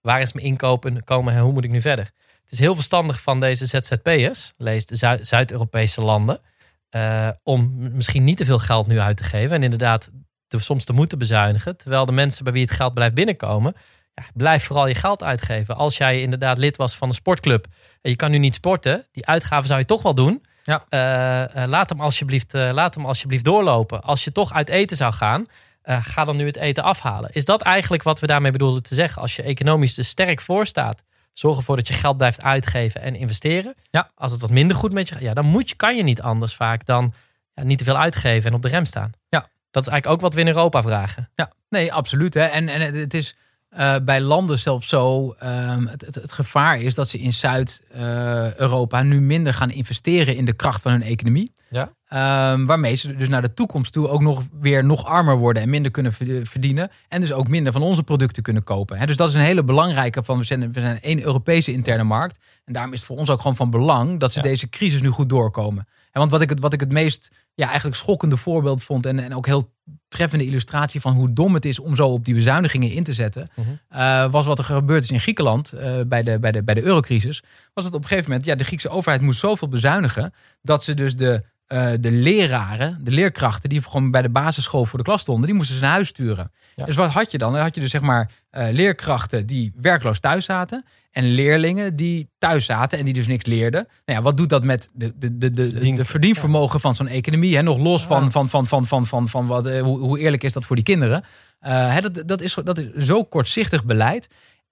waar 0.00 0.20
is 0.20 0.32
mijn 0.32 0.46
inkopen 0.46 1.04
komen 1.04 1.34
en 1.34 1.40
hoe 1.40 1.52
moet 1.52 1.64
ik 1.64 1.70
nu 1.70 1.80
verder? 1.80 2.10
Het 2.50 2.58
is 2.58 2.64
heel 2.64 2.74
verstandig 2.74 3.20
van 3.20 3.40
deze 3.40 3.66
ZZP'ers, 3.66 4.52
lees 4.56 4.86
de 4.86 4.96
Zu- 4.96 5.18
Zuid-Europese 5.24 6.00
landen, 6.00 6.40
eh, 6.88 7.28
om 7.42 7.74
misschien 7.78 8.24
niet 8.24 8.36
te 8.36 8.44
veel 8.44 8.58
geld 8.58 8.86
nu 8.86 9.00
uit 9.00 9.16
te 9.16 9.22
geven. 9.22 9.56
En 9.56 9.62
inderdaad 9.62 10.10
te, 10.46 10.58
soms 10.58 10.84
te 10.84 10.92
moeten 10.92 11.18
bezuinigen. 11.18 11.76
Terwijl 11.76 12.06
de 12.06 12.12
mensen 12.12 12.44
bij 12.44 12.52
wie 12.52 12.62
het 12.62 12.70
geld 12.70 12.94
blijft 12.94 13.14
binnenkomen, 13.14 13.74
ja, 14.14 14.22
blijf 14.34 14.64
vooral 14.64 14.86
je 14.86 14.94
geld 14.94 15.22
uitgeven. 15.22 15.76
Als 15.76 15.96
jij 15.96 16.20
inderdaad 16.20 16.58
lid 16.58 16.76
was 16.76 16.96
van 16.96 17.08
een 17.08 17.14
sportclub 17.14 17.66
en 18.00 18.10
je 18.10 18.16
kan 18.16 18.30
nu 18.30 18.38
niet 18.38 18.54
sporten, 18.54 19.06
die 19.12 19.26
uitgaven 19.26 19.66
zou 19.66 19.80
je 19.80 19.86
toch 19.86 20.02
wel 20.02 20.14
doen. 20.14 20.42
Ja. 20.62 20.84
Eh, 20.88 21.62
eh, 21.62 21.68
laat, 21.68 21.88
hem 21.88 22.00
alsjeblieft, 22.00 22.52
laat 22.52 22.94
hem 22.94 23.06
alsjeblieft 23.06 23.44
doorlopen. 23.44 24.02
Als 24.02 24.24
je 24.24 24.32
toch 24.32 24.52
uit 24.52 24.68
eten 24.68 24.96
zou 24.96 25.12
gaan, 25.12 25.46
ga 25.82 26.24
dan 26.24 26.36
nu 26.36 26.46
het 26.46 26.56
eten 26.56 26.82
afhalen. 26.82 27.30
Is 27.32 27.44
dat 27.44 27.62
eigenlijk 27.62 28.02
wat 28.02 28.20
we 28.20 28.26
daarmee 28.26 28.52
bedoelden 28.52 28.82
te 28.82 28.94
zeggen? 28.94 29.22
Als 29.22 29.36
je 29.36 29.42
economisch 29.42 29.98
er 29.98 30.04
sterk 30.04 30.40
voor 30.40 30.66
staat, 30.66 31.02
zorg 31.32 31.56
ervoor 31.56 31.76
dat 31.76 31.88
je 31.88 31.94
geld 31.94 32.16
blijft 32.16 32.42
uitgeven 32.42 33.00
en 33.00 33.16
investeren. 33.16 33.74
Ja. 33.90 34.10
Als 34.14 34.32
het 34.32 34.40
wat 34.40 34.50
minder 34.50 34.76
goed 34.76 34.92
met 34.92 35.08
je 35.08 35.14
gaat, 35.14 35.22
ja, 35.22 35.34
dan 35.34 35.44
moet 35.46 35.68
je, 35.68 35.74
kan 35.76 35.96
je 35.96 36.02
niet 36.02 36.22
anders 36.22 36.54
vaak 36.56 36.86
dan 36.86 37.12
ja, 37.54 37.62
niet 37.62 37.78
te 37.78 37.84
veel 37.84 37.96
uitgeven 37.98 38.50
en 38.50 38.56
op 38.56 38.62
de 38.62 38.68
rem 38.68 38.84
staan. 38.84 39.10
Ja. 39.28 39.48
Dat 39.70 39.82
is 39.86 39.88
eigenlijk 39.92 40.06
ook 40.06 40.20
wat 40.20 40.34
we 40.34 40.40
in 40.40 40.46
Europa 40.54 40.82
vragen. 40.82 41.30
Ja, 41.34 41.52
nee, 41.68 41.92
absoluut. 41.92 42.34
Hè. 42.34 42.40
En, 42.44 42.68
en 42.68 42.80
het- 42.80 42.94
het 42.94 43.14
is 43.14 43.36
eh, 43.70 43.94
bij 44.04 44.20
landen 44.20 44.58
zelfs 44.58 44.88
zo. 44.88 45.34
ehm, 45.38 45.86
het, 45.86 46.00
het, 46.06 46.14
het 46.14 46.32
gevaar 46.32 46.80
is 46.80 46.94
dat 46.94 47.08
ze 47.08 47.18
in 47.18 47.32
Zuid-Europa 47.32 49.02
nu 49.02 49.20
minder 49.20 49.54
gaan 49.54 49.70
investeren 49.70 50.36
in 50.36 50.44
de 50.44 50.52
kracht 50.52 50.82
van 50.82 50.92
hun 50.92 51.02
economie. 51.02 51.52
Ja. 51.70 51.92
Ehm, 52.08 52.64
waarmee 52.64 52.94
ze 52.94 53.14
dus 53.16 53.28
naar 53.28 53.42
de 53.42 53.54
toekomst 53.54 53.92
toe 53.92 54.08
ook 54.08 54.20
nog 54.20 54.42
weer 54.60 54.84
nog 54.84 55.04
armer 55.04 55.36
worden 55.36 55.62
en 55.62 55.70
minder 55.70 55.90
kunnen 55.90 56.12
verd- 56.12 56.48
verdienen. 56.48 56.90
En 57.08 57.20
dus 57.20 57.32
ook 57.32 57.48
minder 57.48 57.72
van 57.72 57.82
onze 57.82 58.02
producten 58.02 58.42
kunnen 58.42 58.64
kopen. 58.64 59.06
Dus 59.06 59.16
dat 59.16 59.28
is 59.28 59.34
een 59.34 59.40
hele 59.40 59.64
belangrijke 59.64 60.24
van 60.24 60.38
we 60.38 60.44
zijn, 60.44 60.72
we 60.72 60.80
zijn 60.80 61.00
één 61.00 61.22
Europese 61.22 61.72
interne 61.72 62.04
markt. 62.04 62.38
En 62.64 62.72
daarom 62.72 62.92
is 62.92 62.98
het 62.98 63.08
voor 63.08 63.16
ons 63.18 63.30
ook 63.30 63.40
gewoon 63.40 63.56
van 63.56 63.70
belang 63.70 64.20
dat 64.20 64.32
ze 64.32 64.38
Ja. 64.38 64.44
deze 64.44 64.68
crisis 64.68 65.00
nu 65.00 65.08
goed 65.08 65.28
doorkomen. 65.28 65.86
En 66.12 66.20
want 66.20 66.30
wat 66.30 66.40
ik 66.40 66.48
het, 66.48 66.60
wat 66.60 66.72
ik 66.72 66.80
het 66.80 66.92
meest 66.92 67.30
ja, 67.54 67.66
eigenlijk 67.66 67.96
schokkende 67.96 68.36
voorbeeld 68.36 68.82
vond. 68.82 69.06
En, 69.06 69.18
en 69.18 69.34
ook 69.34 69.46
heel 69.46 69.72
treffende 70.08 70.44
illustratie 70.44 71.00
van 71.00 71.12
hoe 71.12 71.32
dom 71.32 71.54
het 71.54 71.64
is 71.64 71.78
om 71.78 71.96
zo 71.96 72.06
op 72.06 72.24
die 72.24 72.34
bezuinigingen 72.34 72.90
in 72.90 73.04
te 73.04 73.12
zetten. 73.12 73.50
Mhm. 73.54 73.68
eh, 73.88 74.30
was 74.30 74.46
wat 74.46 74.58
er 74.58 74.64
gebeurd 74.64 75.02
is 75.02 75.10
in 75.10 75.20
Griekenland 75.20 75.72
eh, 75.72 76.00
bij, 76.06 76.22
de, 76.22 76.38
bij, 76.38 76.52
de, 76.52 76.62
bij 76.62 76.74
de 76.74 76.82
eurocrisis. 76.82 77.42
Was 77.74 77.84
dat 77.84 77.94
op 77.94 78.02
een 78.02 78.08
gegeven 78.08 78.30
moment, 78.30 78.48
ja, 78.48 78.54
de 78.54 78.64
Griekse 78.64 78.88
overheid 78.88 79.22
moest 79.22 79.40
zoveel 79.40 79.68
bezuinigen. 79.68 80.32
dat 80.62 80.84
ze 80.84 80.94
dus 80.94 81.16
de, 81.16 81.42
eh, 81.70 81.90
de 82.00 82.10
leraren, 82.10 82.98
de 83.02 83.10
leerkrachten. 83.10 83.68
die 83.68 83.82
gewoon 83.82 84.10
bij 84.10 84.22
de 84.22 84.28
basisschool 84.28 84.84
voor 84.84 84.98
de 84.98 85.04
klas 85.04 85.20
stonden. 85.20 85.46
die 85.46 85.54
moesten 85.54 85.76
ze 85.76 85.82
naar 85.82 85.90
huis 85.90 86.08
sturen. 86.08 86.52
Ja. 86.74 86.84
Dus 86.84 86.94
wat 86.96 87.12
had 87.12 87.30
je 87.30 87.38
dan? 87.38 87.52
Dan 87.52 87.62
had 87.62 87.74
je 87.74 87.80
dus 87.80 87.90
zeg 87.90 88.00
maar 88.00 88.30
eh, 88.50 88.66
leerkrachten 88.70 89.46
die 89.46 89.72
werkloos 89.76 90.20
thuis 90.20 90.44
zaten. 90.44 90.84
en 91.10 91.24
leerlingen 91.24 91.96
die 91.96 92.28
thuis 92.38 92.64
zaten 92.66 92.98
en 92.98 93.04
die 93.04 93.14
dus 93.14 93.26
niks 93.26 93.46
leerden. 93.46 93.86
Nou 94.04 94.18
ja, 94.18 94.24
wat 94.24 94.36
doet 94.36 94.48
dat 94.48 94.64
met 94.64 94.88
de, 94.92 95.12
de, 95.16 95.38
de, 95.38 95.50
de, 95.52 95.94
de 95.94 96.04
verdienvermogen 96.04 96.80
van 96.80 96.94
zo'n 96.94 97.08
economie? 97.08 97.56
Hè? 97.56 97.62
Nog 97.62 97.78
los 97.78 98.06
van, 98.06 98.24
Ja. 98.24 98.30
van, 98.30 98.48
van, 98.48 98.66
van, 98.66 98.86
van, 98.86 99.06
van, 99.06 99.28
van 99.28 99.46
wat, 99.46 99.66
eh, 99.66 99.82
hoe, 99.82 99.98
hoe 99.98 100.18
eerlijk 100.18 100.42
is 100.42 100.52
dat 100.52 100.64
voor 100.64 100.76
die 100.76 100.84
kinderen? 100.84 101.24
Eh, 101.60 101.94
hè, 101.94 102.00
dat, 102.00 102.22
dat, 102.28 102.40
is, 102.40 102.56
dat 102.64 102.78
is 102.78 103.06
zo 103.06 103.24
kortzichtig 103.24 103.84
beleid. 103.84 104.28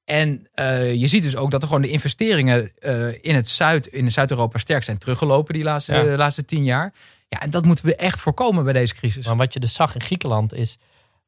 En 0.09 0.46
eh, 0.54 0.94
je 0.94 1.06
ziet 1.06 1.22
dus 1.22 1.36
ook 1.36 1.50
dat 1.50 1.62
er 1.62 1.68
gewoon 1.68 1.82
de 1.82 1.90
investeringen 1.90 2.72
eh, 2.78 3.09
in 3.24 3.34
het 3.34 3.48
Zuid, 3.48 3.86
in 3.86 4.12
Zuid-Europa 4.12 4.59
sterk 4.59 4.82
zijn 4.84 4.98
teruggelopen 4.98 5.54
die 5.54 5.62
laatste, 5.62 5.96
Ja. 5.96 6.02
de 6.02 6.16
laatste 6.16 6.44
tien 6.44 6.64
jaar. 6.64 6.92
Ja, 7.28 7.40
en 7.40 7.50
dat 7.50 7.64
moeten 7.64 7.84
we 7.84 7.96
echt 7.96 8.20
voorkomen 8.20 8.64
bij 8.64 8.72
deze 8.72 8.94
crisis. 8.94 9.26
Maar 9.26 9.36
wat 9.36 9.52
je 9.52 9.61
dus 9.61 9.72
zag 9.72 9.94
in 9.94 10.00
Griekenland 10.00 10.52
is 10.54 10.78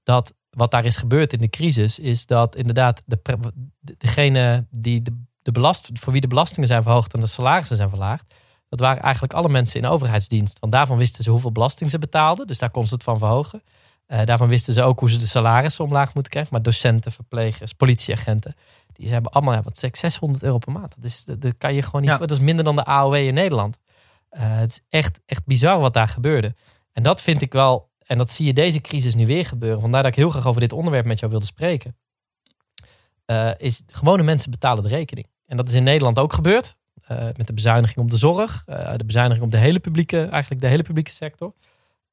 dat 0.03 0.33
wat 0.51 0.71
daar 0.71 0.85
is 0.85 0.97
gebeurd 0.97 1.33
in 1.33 1.41
de 1.41 1.49
crisis, 1.49 1.99
is 1.99 2.27
dat 2.27 2.57
inderdaad 2.57 3.03
de- 3.07 3.53
degene 3.99 4.67
die 4.71 5.03
de, 5.03 5.23
de 5.43 5.53
belast, 5.53 5.91
voor 5.93 6.13
wie 6.13 6.21
de 6.21 6.27
belastingen 6.29 6.69
zijn 6.69 6.83
verhoogd 6.83 7.15
en 7.15 7.21
de 7.21 7.27
salarissen 7.27 7.77
zijn 7.77 7.89
verlaagd, 7.89 8.35
dat 8.69 8.81
waren 8.81 9.03
eigenlijk 9.03 9.33
alle 9.33 9.49
mensen 9.49 9.81
in 9.81 9.87
overheidsdienst. 9.87 10.59
Want 10.59 10.73
daarvan 10.73 10.97
wisten 10.97 11.25
ze 11.25 11.31
hoeveel 11.31 11.53
belasting 11.53 11.91
ze 11.91 11.99
betaalden, 11.99 12.47
dus 12.47 12.59
daar 12.59 12.71
kon 12.71 12.87
ze 12.87 12.95
het 12.95 13.03
van 13.03 13.19
verhogen. 13.19 13.63
Eh, 14.11 14.25
daarvan 14.25 14.49
wisten 14.49 14.75
ze 14.75 14.83
ook 14.83 15.01
hoe 15.01 15.11
ze 15.11 15.19
de 15.19 15.27
salarissen 15.27 15.85
omlaag 15.85 16.15
moeten 16.15 16.33
krijgen. 16.33 16.53
Maar 16.53 16.63
docenten, 16.63 17.13
verplegers, 17.13 17.73
politieagenten, 17.73 18.55
die 18.93 19.13
hebben 19.13 19.33
allemaal 19.33 19.55
ja, 19.55 19.63
wat 19.63 19.79
zeg, 19.79 19.97
600 19.97 20.45
euro 20.45 20.59
per 20.59 20.73
maand. 20.73 20.95
Dat, 20.97 21.05
is, 21.05 21.25
dat, 21.25 21.43
dat 21.43 21.55
kan 21.59 21.75
je 21.75 21.83
gewoon 21.83 22.01
niet. 22.01 22.11
Ja. 22.11 22.19
Dat 22.19 22.31
is 22.31 22.41
minder 22.41 22.65
dan 22.65 22.77
de 22.77 22.85
AOW 22.85 23.15
in 23.15 23.35
Nederland. 23.35 23.79
Uh, 24.33 24.41
het 24.43 24.71
is 24.71 24.81
echt, 24.89 25.21
echt 25.27 25.47
bizar 25.47 25.81
wat 25.81 25.95
daar 25.95 26.09
gebeurde. 26.09 26.55
En 26.93 27.03
dat 27.03 27.21
vind 27.21 27.43
ik 27.43 27.53
wel, 27.53 27.91
en 28.07 28.19
dat 28.19 28.33
zie 28.33 28.47
je 28.47 28.53
deze 28.53 28.81
crisis 28.81 29.15
nu 29.15 29.27
weer 29.27 29.47
gebeuren. 29.47 29.81
Vandaar 29.81 30.03
dat 30.03 30.11
ik 30.11 30.19
heel 30.19 30.31
graag 30.31 30.47
over 30.47 30.61
dit 30.61 30.73
onderwerp 30.73 31.07
met 31.07 31.19
jou 31.19 31.31
wilde 31.31 31.47
spreken. 31.47 31.97
Uh, 33.27 33.51
is 33.57 33.83
gewone 33.87 34.23
mensen 34.23 34.51
betalen 34.51 34.83
de 34.83 34.89
rekening. 34.89 35.27
En 35.47 35.57
dat 35.57 35.69
is 35.69 35.75
in 35.75 35.85
Nederland 35.85 36.19
ook 36.19 36.33
gebeurd. 36.33 36.79
Met 37.37 37.47
de 37.47 37.53
bezuiniging 37.53 37.99
op 37.99 38.11
de 38.11 38.17
zorg, 38.17 38.65
de 38.97 39.05
bezuiniging 39.07 39.45
op 39.45 39.51
de 39.51 39.59
hele 39.59 39.79
publieke, 39.79 40.25
eigenlijk 40.25 40.61
de 40.61 40.67
hele 40.67 40.83
publieke 40.83 41.11
sector. 41.11 41.55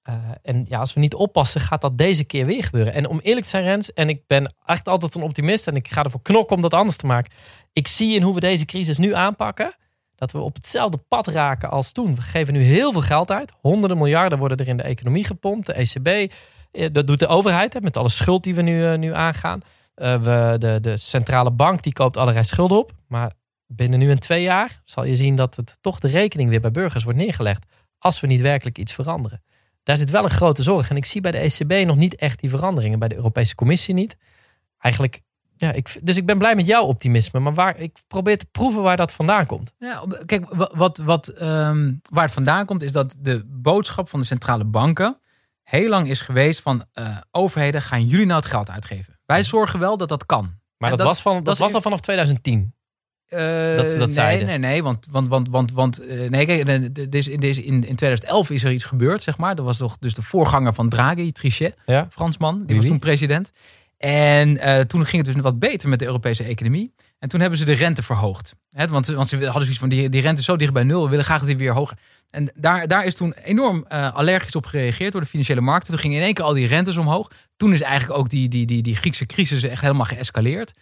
Uh, 0.10 0.16
en 0.42 0.66
ja, 0.70 0.80
als 0.80 0.94
we 0.94 1.00
niet 1.00 1.14
oppassen, 1.14 1.62
gaat 1.62 1.82
dat 1.82 1.98
deze 1.98 2.24
keer 2.24 2.46
weer 2.46 2.64
gebeuren. 2.64 2.94
En 2.94 3.08
om 3.08 3.20
eerlijk 3.20 3.44
te 3.44 3.50
zijn, 3.50 3.64
Rens, 3.64 3.94
en 3.94 4.10
ik 4.10 4.28
ben 4.28 4.54
echt 4.66 4.88
altijd 4.88 5.16
een 5.16 5.22
optimist 5.22 5.68
en 5.68 5.76
ik 5.76 5.88
ga 5.88 6.04
ervoor 6.04 6.22
knokken 6.22 6.56
om 6.56 6.62
dat 6.62 6.74
anders 6.74 6.98
te 6.98 7.06
maken. 7.06 7.32
Ik 7.74 7.88
zie 7.88 8.16
in 8.16 8.22
hoe 8.22 8.34
we 8.34 8.40
deze 8.40 8.66
crisis 8.66 8.98
nu 8.98 9.14
aanpakken, 9.14 9.76
dat 10.16 10.32
we 10.32 10.40
op 10.40 10.56
hetzelfde 10.56 10.98
pad 10.98 11.28
raken 11.28 11.70
als 11.70 11.92
toen. 11.92 12.16
We 12.16 12.22
geven 12.22 12.54
nu 12.54 12.62
heel 12.62 12.92
veel 12.92 13.02
geld 13.02 13.32
uit. 13.32 13.52
Honderden 13.62 13.98
miljarden 13.98 14.40
worden 14.40 14.58
er 14.58 14.68
in 14.68 14.78
de 14.78 14.84
economie 14.84 15.24
gepompt. 15.24 15.66
De 15.66 15.74
ECB, 15.74 16.34
eh, 16.72 16.90
dat 16.92 17.08
doet 17.08 17.20
de 17.20 17.28
overheid 17.28 17.82
met 17.82 17.98
alle 17.98 18.10
schuld 18.10 18.44
die 18.44 18.56
we 18.56 18.62
nu, 18.62 18.92
uh, 18.92 18.98
nu 18.98 19.14
aangaan. 19.14 19.62
We, 19.96 20.56
de, 20.60 20.78
de 20.82 20.98
centrale 20.98 21.52
bank 21.52 21.84
die 21.84 21.94
koopt 21.94 22.18
allerlei 22.18 22.46
schulden 22.46 22.78
op. 22.78 22.92
Maar 23.08 23.32
binnen 23.68 24.00
nu 24.00 24.12
en 24.12 24.20
twee 24.20 24.42
jaar 24.42 24.82
zal 24.86 25.04
je 25.04 25.16
zien 25.16 25.36
dat 25.36 25.56
het 25.56 25.78
toch 25.82 26.00
de 26.00 26.08
rekening 26.08 26.50
weer 26.50 26.62
bij 26.62 26.72
burgers 26.72 27.04
wordt 27.04 27.20
neergelegd. 27.20 27.66
Als 28.00 28.20
we 28.20 28.28
niet 28.28 28.42
werkelijk 28.42 28.78
iets 28.78 28.94
veranderen. 28.94 29.42
Daar 29.88 29.98
zit 29.98 30.10
wel 30.10 30.24
een 30.24 30.30
grote 30.30 30.64
zorg. 30.64 30.90
En 30.90 30.96
ik 30.96 31.06
zie 31.06 31.22
bij 31.22 31.32
de 31.32 31.38
ECB 31.38 31.88
nog 31.88 31.96
niet 31.96 32.16
echt 32.16 32.40
die 32.40 32.50
veranderingen. 32.50 33.00
Bij 33.00 33.08
de 33.08 33.16
Europese 33.16 33.56
Commissie 33.56 33.94
niet. 33.94 34.18
Eigenlijk, 34.80 35.22
ja, 35.56 35.72
ik, 35.72 36.00
dus 36.02 36.18
ik 36.18 36.26
ben 36.26 36.38
blij 36.38 36.56
met 36.56 36.66
jouw 36.66 36.84
optimisme. 36.84 37.40
Maar 37.40 37.54
waar, 37.54 37.78
ik 37.78 37.98
probeer 38.08 38.38
te 38.38 38.46
proeven 38.46 38.82
waar 38.82 38.98
dat 38.98 39.12
vandaan 39.12 39.46
komt. 39.46 39.74
Ja, 39.78 40.04
kijk, 40.26 40.46
wat, 40.76 40.98
wat, 40.98 41.42
um, 41.42 42.02
waar 42.10 42.24
het 42.24 42.34
vandaan 42.34 42.66
komt 42.66 42.84
is 42.84 42.92
dat 42.92 43.16
de 43.20 43.44
boodschap 43.46 44.10
van 44.10 44.20
de 44.20 44.26
centrale 44.26 44.66
banken 44.66 45.20
heel 45.64 45.90
lang 45.90 46.10
is 46.10 46.22
geweest 46.22 46.62
van 46.62 46.86
uh, 46.94 47.18
overheden 47.32 47.82
gaan 47.82 48.08
jullie 48.08 48.26
nou 48.26 48.40
het 48.40 48.50
geld 48.50 48.70
uitgeven. 48.70 49.20
Wij 49.26 49.44
zorgen 49.44 49.80
wel 49.80 49.98
dat 49.98 50.10
dat 50.10 50.26
kan. 50.26 50.60
Maar 50.78 50.90
dat, 50.90 51.00
dat, 51.00 51.08
was, 51.08 51.22
van, 51.22 51.36
dat, 51.36 51.46
dat 51.46 51.58
was 51.58 51.74
al 51.74 51.82
vanaf 51.82 52.00
2010. 52.00 52.74
Uh, 53.30 53.76
dat 53.76 53.92
ze 53.92 53.98
dat 53.98 54.08
nee, 54.08 54.16
zeiden. 54.16 54.48
Nee, 54.48 54.58
nee, 54.58 54.84
want, 54.84 55.08
want, 55.12 55.28
want, 55.28 55.50
want, 55.50 55.72
want 55.72 56.02
uh, 56.02 56.30
nee, 56.30 56.46
kijk, 56.46 56.68
in, 56.68 57.10
deze, 57.10 57.64
in, 57.64 57.88
in 57.88 57.96
2011 57.96 58.50
is 58.50 58.64
er 58.64 58.72
iets 58.72 58.84
gebeurd, 58.84 59.24
zeg 59.24 59.38
maar. 59.38 59.56
Dat 59.56 59.66
was 59.66 59.78
toch 59.78 59.98
dus 60.00 60.14
de 60.14 60.22
voorganger 60.22 60.74
van 60.74 60.90
Draghi, 60.90 61.32
Trichet, 61.32 61.76
ja. 61.86 62.08
Fransman, 62.12 62.64
die 62.66 62.76
was 62.76 62.86
toen 62.86 63.00
president. 63.00 63.52
En 63.98 64.50
uh, 64.50 64.80
toen 64.80 65.06
ging 65.06 65.26
het 65.26 65.36
dus 65.36 65.44
wat 65.44 65.60
beter 65.60 65.90
met 65.90 66.00
de 66.00 66.06
Europese 66.06 66.44
economie. 66.44 66.94
En 67.20 67.30
toen 67.30 67.40
hebben 67.40 67.60
ze 67.60 67.66
de 67.66 67.74
rente 67.74 68.04
verhoogd. 68.04 68.56
He, 68.72 68.88
want, 68.88 69.08
want 69.08 69.28
ze 69.28 69.36
hadden 69.36 69.62
zoiets 69.62 69.80
van, 69.80 69.90
die, 69.90 70.10
die 70.10 70.22
rente 70.22 70.40
is 70.40 70.46
zo 70.46 70.56
dicht 70.56 70.74
bij 70.74 70.84
nul, 70.84 71.04
we 71.04 71.10
willen 71.10 71.26
graag 71.26 71.40
dat 71.40 71.48
die 71.48 71.58
weer 71.58 71.74
hoger. 71.74 71.98
En 72.30 72.52
daar, 72.56 72.88
daar 72.88 73.06
is 73.06 73.16
toen 73.16 73.34
enorm 73.34 73.86
allergisch 73.88 74.56
op 74.56 74.66
gereageerd 74.66 75.12
door 75.12 75.22
de 75.22 75.28
financiële 75.28 75.62
markten. 75.62 75.92
Toen 75.92 76.02
gingen 76.02 76.18
in 76.18 76.24
één 76.24 76.34
keer 76.34 76.46
al 76.46 76.54
die 76.54 76.68
rentes 76.68 76.98
omhoog. 76.98 77.32
Toen 77.58 77.74
is 77.74 77.82
eigenlijk 77.82 78.20
ook 78.20 78.30
die, 78.30 78.50
die, 78.50 78.66
die, 78.66 78.82
die 78.82 78.96
Griekse 78.96 79.26
crisis 79.26 79.64
echt 79.64 79.82
helemaal 79.82 80.06
geëscaleerd. 80.06 80.74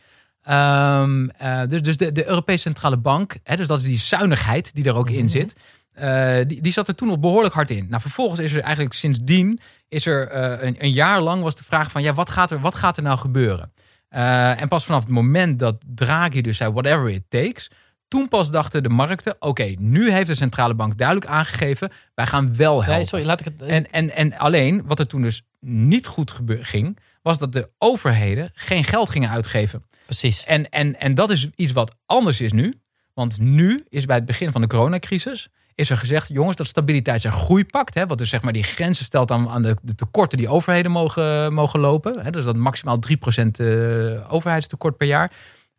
Um, 0.50 1.30
uh, 1.42 1.62
dus 1.68 1.82
dus 1.82 1.98
de, 1.98 2.12
de 2.12 2.28
Europese 2.28 2.62
Centrale 2.62 2.98
Bank, 2.98 3.36
hè, 3.44 3.56
dus 3.56 3.68
dat 3.68 3.80
is 3.80 3.86
die 3.86 3.98
zuinigheid 3.98 4.76
die 4.76 4.84
er 4.84 4.96
ook 4.96 5.10
in 5.10 5.24
mhm. 5.24 5.28
zit. 5.28 5.56
Uh, 6.00 6.38
die, 6.48 6.62
die 6.62 6.72
zat 6.72 6.88
er 6.88 6.96
toen 6.96 7.10
al 7.10 7.20
behoorlijk 7.20 7.54
hard 7.54 7.70
in. 7.70 7.88
Nou, 7.90 8.02
vervolgens 8.02 8.40
is 8.40 8.52
er 8.52 8.62
eigenlijk 8.62 8.96
sindsdien, 8.96 9.60
is 9.88 10.06
er 10.06 10.36
uh, 10.36 10.64
een, 10.64 10.76
een, 10.80 10.92
jaar 10.92 11.22
lang 11.22 11.42
was 11.42 11.56
de 11.56 11.64
vraag 11.64 11.92
van, 11.92 12.04
ja, 12.04 12.14
wat 12.14 12.30
gaat 12.30 12.52
er, 12.52 12.60
wat 12.60 12.76
gaat 12.76 12.98
er 12.98 13.04
nou 13.04 13.18
gebeuren? 13.18 13.74
en 14.10 14.68
pas 14.68 14.86
vanaf 14.86 15.02
het 15.02 15.12
moment 15.12 15.60
dat 15.60 15.76
Draghi 15.86 16.42
dus 16.42 16.58
zei, 16.58 16.72
whatever 16.72 17.10
it 17.10 17.24
takes, 17.28 17.70
toen 18.08 18.28
pas 18.28 18.52
dachten 18.52 18.84
de 18.84 18.90
markten, 18.90 19.36
oké, 19.40 19.74
nu 19.78 20.12
heeft 20.12 20.28
de 20.28 20.36
centrale 20.36 20.74
bank 20.74 20.98
duidelijk 20.98 21.28
aangegeven, 21.28 21.92
wij 22.14 22.26
gaan 22.26 22.56
wel 22.56 22.74
helpen. 22.74 22.94
Nee, 22.94 23.04
sorry, 23.04 23.26
laat 23.26 23.40
ik 23.40 23.46
het... 23.46 23.62
En, 23.62 23.92
en, 23.92 24.16
en 24.16 24.38
alleen, 24.38 24.84
wat 24.86 25.00
er 25.00 25.08
toen 25.08 25.22
dus 25.22 25.42
niet 25.60 26.06
goed 26.06 26.40
ging, 26.48 26.98
was 27.26 27.38
dat 27.38 27.54
de 27.54 27.70
overheden 27.78 28.52
geen 28.54 28.84
geld 28.84 29.10
gingen 29.10 29.30
uitgeven. 29.30 29.86
Precies. 30.06 30.44
En, 30.44 30.70
en, 30.70 31.00
en 31.00 31.16
dat 31.16 31.30
is 31.30 31.50
iets 31.56 31.72
wat 31.72 31.96
anders 32.06 32.42
is 32.42 32.52
nu. 32.52 32.74
Want 33.14 33.40
nu 33.40 33.86
is 33.90 34.06
bij 34.06 34.16
het 34.16 34.26
begin 34.26 34.52
van 34.52 34.62
de 34.62 34.68
coronacrisis 34.68 35.48
is 35.76 35.90
er 35.90 35.98
gezegd, 35.98 36.28
jongens, 36.28 36.56
dat 36.56 36.68
stabiliteits- 36.68 37.24
en 37.24 37.32
groeipact, 37.32 37.94
hè, 37.94 38.06
wat 38.06 38.18
dus 38.18 38.30
zeg 38.30 38.42
maar 38.42 38.54
die 38.54 38.64
grenzen 38.64 39.06
stelt 39.06 39.32
aan, 39.32 39.50
aan 39.50 39.62
de, 39.62 39.76
de 39.82 39.96
tekorten 39.96 40.38
die 40.38 40.48
overheden 40.48 40.92
mogen, 40.92 41.54
mogen 41.54 41.80
lopen, 41.80 42.20
hè, 42.20 42.32
dus 42.32 42.44
dat 42.44 42.56
maximaal 42.56 43.00
3% 43.00 43.12
uh, 43.62 44.34
overheidstekort 44.34 44.98
per 44.98 45.08
jaar, 45.08 45.32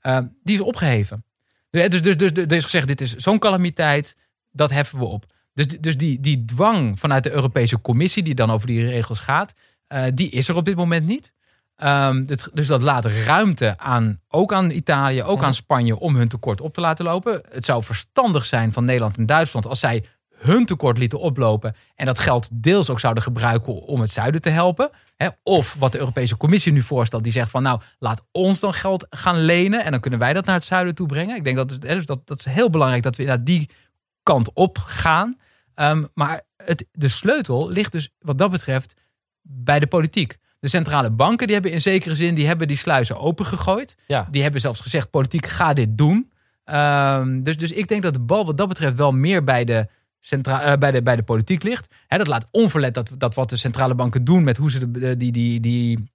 uh, 0.02 0.18
die 0.42 0.54
is 0.54 0.60
opgeheven. 0.60 1.24
Dus, 1.70 1.88
dus, 1.88 2.16
dus, 2.16 2.32
dus 2.32 2.44
er 2.44 2.52
is 2.52 2.64
gezegd, 2.64 2.86
dit 2.86 3.00
is 3.00 3.14
zo'n 3.14 3.38
calamiteit, 3.38 4.16
dat 4.52 4.70
heffen 4.70 4.98
we 4.98 5.04
op. 5.04 5.24
Dus, 5.54 5.66
dus 5.66 5.96
die, 5.96 6.20
die 6.20 6.44
dwang 6.44 6.98
vanuit 6.98 7.22
de 7.22 7.32
Europese 7.32 7.80
Commissie, 7.80 8.22
die 8.22 8.34
dan 8.34 8.50
over 8.50 8.66
die 8.66 8.86
regels 8.86 9.18
gaat, 9.18 9.52
uh, 9.88 10.04
die 10.14 10.30
is 10.30 10.48
er 10.48 10.56
op 10.56 10.64
dit 10.64 10.76
moment 10.76 11.06
niet. 11.06 11.34
Um, 11.84 12.26
dus 12.52 12.66
dat 12.66 12.82
laat 12.82 13.04
ruimte 13.04 13.78
aan, 13.78 14.20
ook 14.28 14.52
aan 14.52 14.70
Italië, 14.70 15.22
ook 15.22 15.42
aan 15.42 15.54
Spanje, 15.54 15.98
om 15.98 16.16
hun 16.16 16.28
tekort 16.28 16.60
op 16.60 16.74
te 16.74 16.80
laten 16.80 17.04
lopen. 17.04 17.42
Het 17.50 17.64
zou 17.64 17.82
verstandig 17.82 18.44
zijn 18.44 18.72
van 18.72 18.84
Nederland 18.84 19.18
en 19.18 19.26
Duitsland 19.26 19.66
als 19.66 19.80
zij 19.80 20.04
hun 20.36 20.66
tekort 20.66 20.98
lieten 20.98 21.20
oplopen 21.20 21.76
en 21.94 22.06
dat 22.06 22.18
geld 22.18 22.48
deels 22.52 22.90
ook 22.90 23.00
zouden 23.00 23.22
gebruiken 23.22 23.72
om 23.72 24.00
het 24.00 24.10
zuiden 24.10 24.40
te 24.40 24.50
helpen. 24.50 24.90
Of 25.42 25.76
wat 25.78 25.92
de 25.92 25.98
Europese 25.98 26.36
Commissie 26.36 26.72
nu 26.72 26.82
voorstelt, 26.82 27.22
die 27.22 27.32
zegt 27.32 27.50
van 27.50 27.62
nou 27.62 27.80
laat 27.98 28.22
ons 28.32 28.60
dan 28.60 28.74
geld 28.74 29.06
gaan 29.10 29.38
lenen 29.38 29.84
en 29.84 29.90
dan 29.90 30.00
kunnen 30.00 30.20
wij 30.20 30.32
dat 30.32 30.44
naar 30.44 30.54
het 30.54 30.64
zuiden 30.64 30.94
toe 30.94 31.06
brengen. 31.06 31.36
Ik 31.36 31.44
denk 31.44 31.56
dat, 31.56 31.80
dus 31.80 32.06
dat, 32.06 32.26
dat 32.26 32.38
is 32.38 32.44
heel 32.44 32.70
belangrijk 32.70 33.02
dat 33.02 33.16
we 33.16 33.24
naar 33.24 33.44
die 33.44 33.70
kant 34.22 34.50
op 34.54 34.78
gaan. 34.78 35.38
Um, 35.74 36.08
maar 36.14 36.40
het, 36.56 36.86
de 36.92 37.08
sleutel 37.08 37.68
ligt 37.68 37.92
dus 37.92 38.10
wat 38.18 38.38
dat 38.38 38.50
betreft 38.50 38.94
bij 39.42 39.78
de 39.78 39.86
politiek. 39.86 40.36
De 40.66 40.72
centrale 40.72 41.10
banken 41.10 41.46
die 41.46 41.54
hebben 41.54 41.72
in 41.72 41.80
zekere 41.80 42.14
zin 42.14 42.34
die 42.34 42.46
hebben 42.46 42.68
die 42.68 42.76
sluizen 42.76 43.18
opengegooid. 43.18 43.96
Ja. 44.06 44.28
Die 44.30 44.42
hebben 44.42 44.60
zelfs 44.60 44.80
gezegd, 44.80 45.10
politiek 45.10 45.46
ga 45.46 45.72
dit 45.72 45.98
doen. 45.98 46.32
Um, 46.64 47.42
dus, 47.42 47.56
dus 47.56 47.72
ik 47.72 47.88
denk 47.88 48.02
dat 48.02 48.14
de 48.14 48.20
bal 48.20 48.46
wat 48.46 48.56
dat 48.56 48.68
betreft 48.68 48.96
wel 48.96 49.12
meer 49.12 49.44
bij 49.44 49.64
de, 49.64 49.88
centra 50.20 50.72
uh, 50.72 50.78
bij 50.78 50.90
de, 50.90 51.02
bij 51.02 51.16
de 51.16 51.22
politiek 51.22 51.62
ligt. 51.62 51.94
He, 52.06 52.18
dat 52.18 52.26
laat 52.26 52.48
onverlet 52.50 52.94
dat, 52.94 53.10
dat 53.18 53.34
wat 53.34 53.50
de 53.50 53.56
centrale 53.56 53.94
banken 53.94 54.24
doen 54.24 54.44
met 54.44 54.56
hoe 54.56 54.70
ze 54.70 54.90
de, 54.90 55.16
die, 55.16 55.32
die, 55.32 55.60
die 55.60 56.10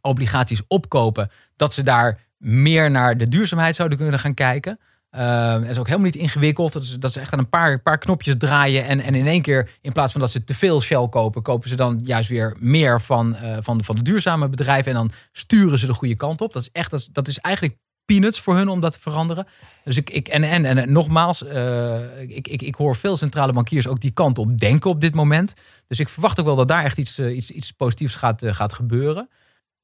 obligaties 0.00 0.62
opkopen. 0.68 1.30
Dat 1.56 1.74
ze 1.74 1.82
daar 1.82 2.20
meer 2.36 2.90
naar 2.90 3.16
de 3.16 3.28
duurzaamheid 3.28 3.74
zouden 3.74 3.98
kunnen 3.98 4.18
gaan 4.18 4.34
kijken. 4.34 4.78
Uh, 5.16 5.68
is 5.68 5.78
ook 5.78 5.86
helemaal 5.86 6.06
niet 6.06 6.16
ingewikkeld. 6.16 6.72
Dat 6.72 6.82
is, 6.82 6.98
dat 6.98 7.10
is 7.10 7.16
echt 7.16 7.32
aan 7.32 7.38
een 7.38 7.48
paar, 7.48 7.80
paar 7.80 7.98
knopjes 7.98 8.34
draaien. 8.38 8.86
En, 8.86 9.00
en 9.00 9.14
in 9.14 9.26
één 9.26 9.42
keer, 9.42 9.70
in 9.80 9.92
plaats 9.92 10.12
van 10.12 10.20
dat 10.20 10.30
ze 10.30 10.44
te 10.44 10.54
veel 10.54 10.80
Shell 10.80 11.08
kopen, 11.08 11.42
kopen 11.42 11.68
ze 11.68 11.76
dan 11.76 12.00
juist 12.04 12.28
weer 12.28 12.56
meer 12.58 13.00
van, 13.00 13.36
uh, 13.42 13.56
van, 13.60 13.78
de, 13.78 13.84
van 13.84 13.96
de 13.96 14.02
duurzame 14.02 14.48
bedrijven. 14.48 14.92
En 14.92 14.98
dan 14.98 15.10
sturen 15.32 15.78
ze 15.78 15.86
de 15.86 15.92
goede 15.92 16.16
kant 16.16 16.40
op. 16.40 16.52
Dat 16.52 16.62
is 16.62 16.68
echt, 16.72 16.90
dat 16.90 17.00
is, 17.00 17.06
dat 17.06 17.28
is 17.28 17.38
eigenlijk 17.38 17.76
peanuts 18.04 18.40
voor 18.40 18.56
hun 18.56 18.68
om 18.68 18.80
dat 18.80 18.92
te 18.92 19.00
veranderen. 19.00 19.46
Dus 19.84 19.96
ik, 19.96 20.10
ik 20.10 20.28
en, 20.28 20.42
en, 20.42 20.64
en 20.64 20.92
nogmaals, 20.92 21.42
uh, 21.42 22.20
ik, 22.20 22.48
ik, 22.48 22.62
ik 22.62 22.74
hoor 22.74 22.96
veel 22.96 23.16
centrale 23.16 23.52
bankiers 23.52 23.86
ook 23.86 24.00
die 24.00 24.10
kant 24.10 24.38
op 24.38 24.58
denken 24.58 24.90
op 24.90 25.00
dit 25.00 25.14
moment. 25.14 25.54
Dus 25.86 26.00
ik 26.00 26.08
verwacht 26.08 26.40
ook 26.40 26.46
wel 26.46 26.56
dat 26.56 26.68
daar 26.68 26.84
echt 26.84 26.98
iets, 26.98 27.18
iets, 27.18 27.50
iets 27.50 27.72
positiefs 27.72 28.14
gaat, 28.14 28.42
gaat 28.44 28.72
gebeuren. 28.72 29.28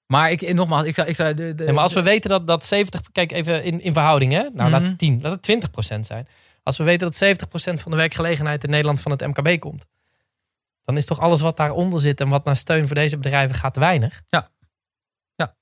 Maar 0.08 0.30
ik, 0.30 0.54
nogmaals, 0.54 0.82
ik 0.82 0.94
zou. 0.94 1.08
Ik 1.08 1.16
zou 1.16 1.34
de, 1.34 1.72
maar 1.72 1.82
als 1.82 1.92
we 1.92 2.02
weten 2.02 2.30
dat, 2.30 2.46
dat 2.46 2.64
70. 2.64 3.00
Kijk 3.12 3.32
even 3.32 3.64
in, 3.64 3.80
in 3.80 3.92
verhouding, 3.92 4.32
hè? 4.32 4.38
Nou, 4.38 4.52
mm 4.52 4.60
-hmm. 4.60 4.70
laat 4.70 4.86
het 4.86 4.98
10, 4.98 5.18
laat 5.22 5.32
het 5.32 5.42
20 5.42 5.70
procent 5.70 6.06
zijn. 6.06 6.28
Als 6.62 6.76
we 6.76 6.84
weten 6.84 7.06
dat 7.06 7.16
70 7.16 7.48
procent 7.48 7.80
van 7.80 7.90
de 7.90 7.96
werkgelegenheid 7.96 8.64
in 8.64 8.70
Nederland 8.70 9.00
van 9.00 9.12
het 9.12 9.20
MKB 9.26 9.60
komt. 9.60 9.86
Dan 10.84 10.96
is 10.96 11.06
toch 11.06 11.20
alles 11.20 11.40
wat 11.40 11.56
daaronder 11.56 12.00
zit 12.00 12.20
en 12.20 12.28
wat 12.28 12.44
naar 12.44 12.56
steun 12.56 12.86
voor 12.86 12.94
deze 12.94 13.16
bedrijven 13.16 13.56
gaat 13.56 13.76
weinig? 13.76 14.22
Ja. 14.26 14.50
Ja. 15.34 15.54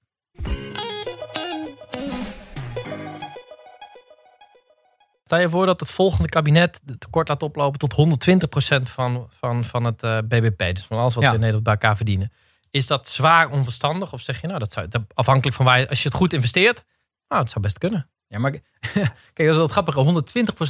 Stel 5.24 5.38
je 5.38 5.48
voor 5.48 5.66
dat 5.66 5.80
het 5.80 5.90
volgende 5.90 6.28
kabinet 6.28 6.80
het 6.86 7.00
tekort 7.00 7.28
laat 7.28 7.42
oplopen 7.42 7.78
tot 7.78 7.92
120 7.92 8.48
procent 8.48 8.90
van, 8.90 9.26
van, 9.30 9.64
van 9.64 9.84
het 9.84 10.02
uh, 10.02 10.18
BBP. 10.18 10.58
Dus 10.58 10.84
van 10.84 10.98
alles 10.98 11.14
wat 11.14 11.22
ja. 11.22 11.28
we 11.28 11.34
in 11.34 11.40
Nederland 11.40 11.64
bij 11.64 11.72
elkaar 11.72 11.96
verdienen. 11.96 12.32
Is 12.76 12.86
dat 12.86 13.08
zwaar 13.08 13.50
onverstandig? 13.50 14.12
Of 14.12 14.20
zeg 14.20 14.40
je, 14.40 14.46
nou, 14.46 14.58
dat 14.58 14.72
zou 14.72 14.88
afhankelijk 15.14 15.56
van 15.56 15.64
waar 15.64 15.88
als 15.88 16.02
je 16.02 16.08
het 16.08 16.16
goed 16.16 16.32
investeert, 16.32 16.84
nou, 17.28 17.42
het 17.42 17.50
zou 17.50 17.62
best 17.62 17.78
kunnen. 17.78 18.10
Ja, 18.28 18.38
maar 18.38 18.50
kijk, 19.32 19.34
dat 19.34 19.46
is 19.46 19.56
wel 19.56 19.66
grappig. 19.66 19.94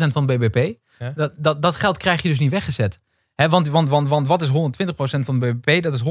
120% 0.06 0.12
van 0.12 0.26
BBP, 0.26 0.78
ja? 0.98 1.12
dat, 1.16 1.32
dat, 1.36 1.62
dat 1.62 1.76
geld 1.76 1.96
krijg 1.96 2.22
je 2.22 2.28
dus 2.28 2.38
niet 2.38 2.50
weggezet. 2.50 3.00
He, 3.34 3.48
want, 3.48 3.68
want, 3.68 3.88
want, 3.88 4.08
want 4.08 4.26
wat 4.26 4.42
is 4.42 4.48
120% 4.48 4.52
van 5.18 5.38
BBP? 5.38 5.82
Dat 5.82 5.94
is 5.94 6.02
120% 6.02 6.06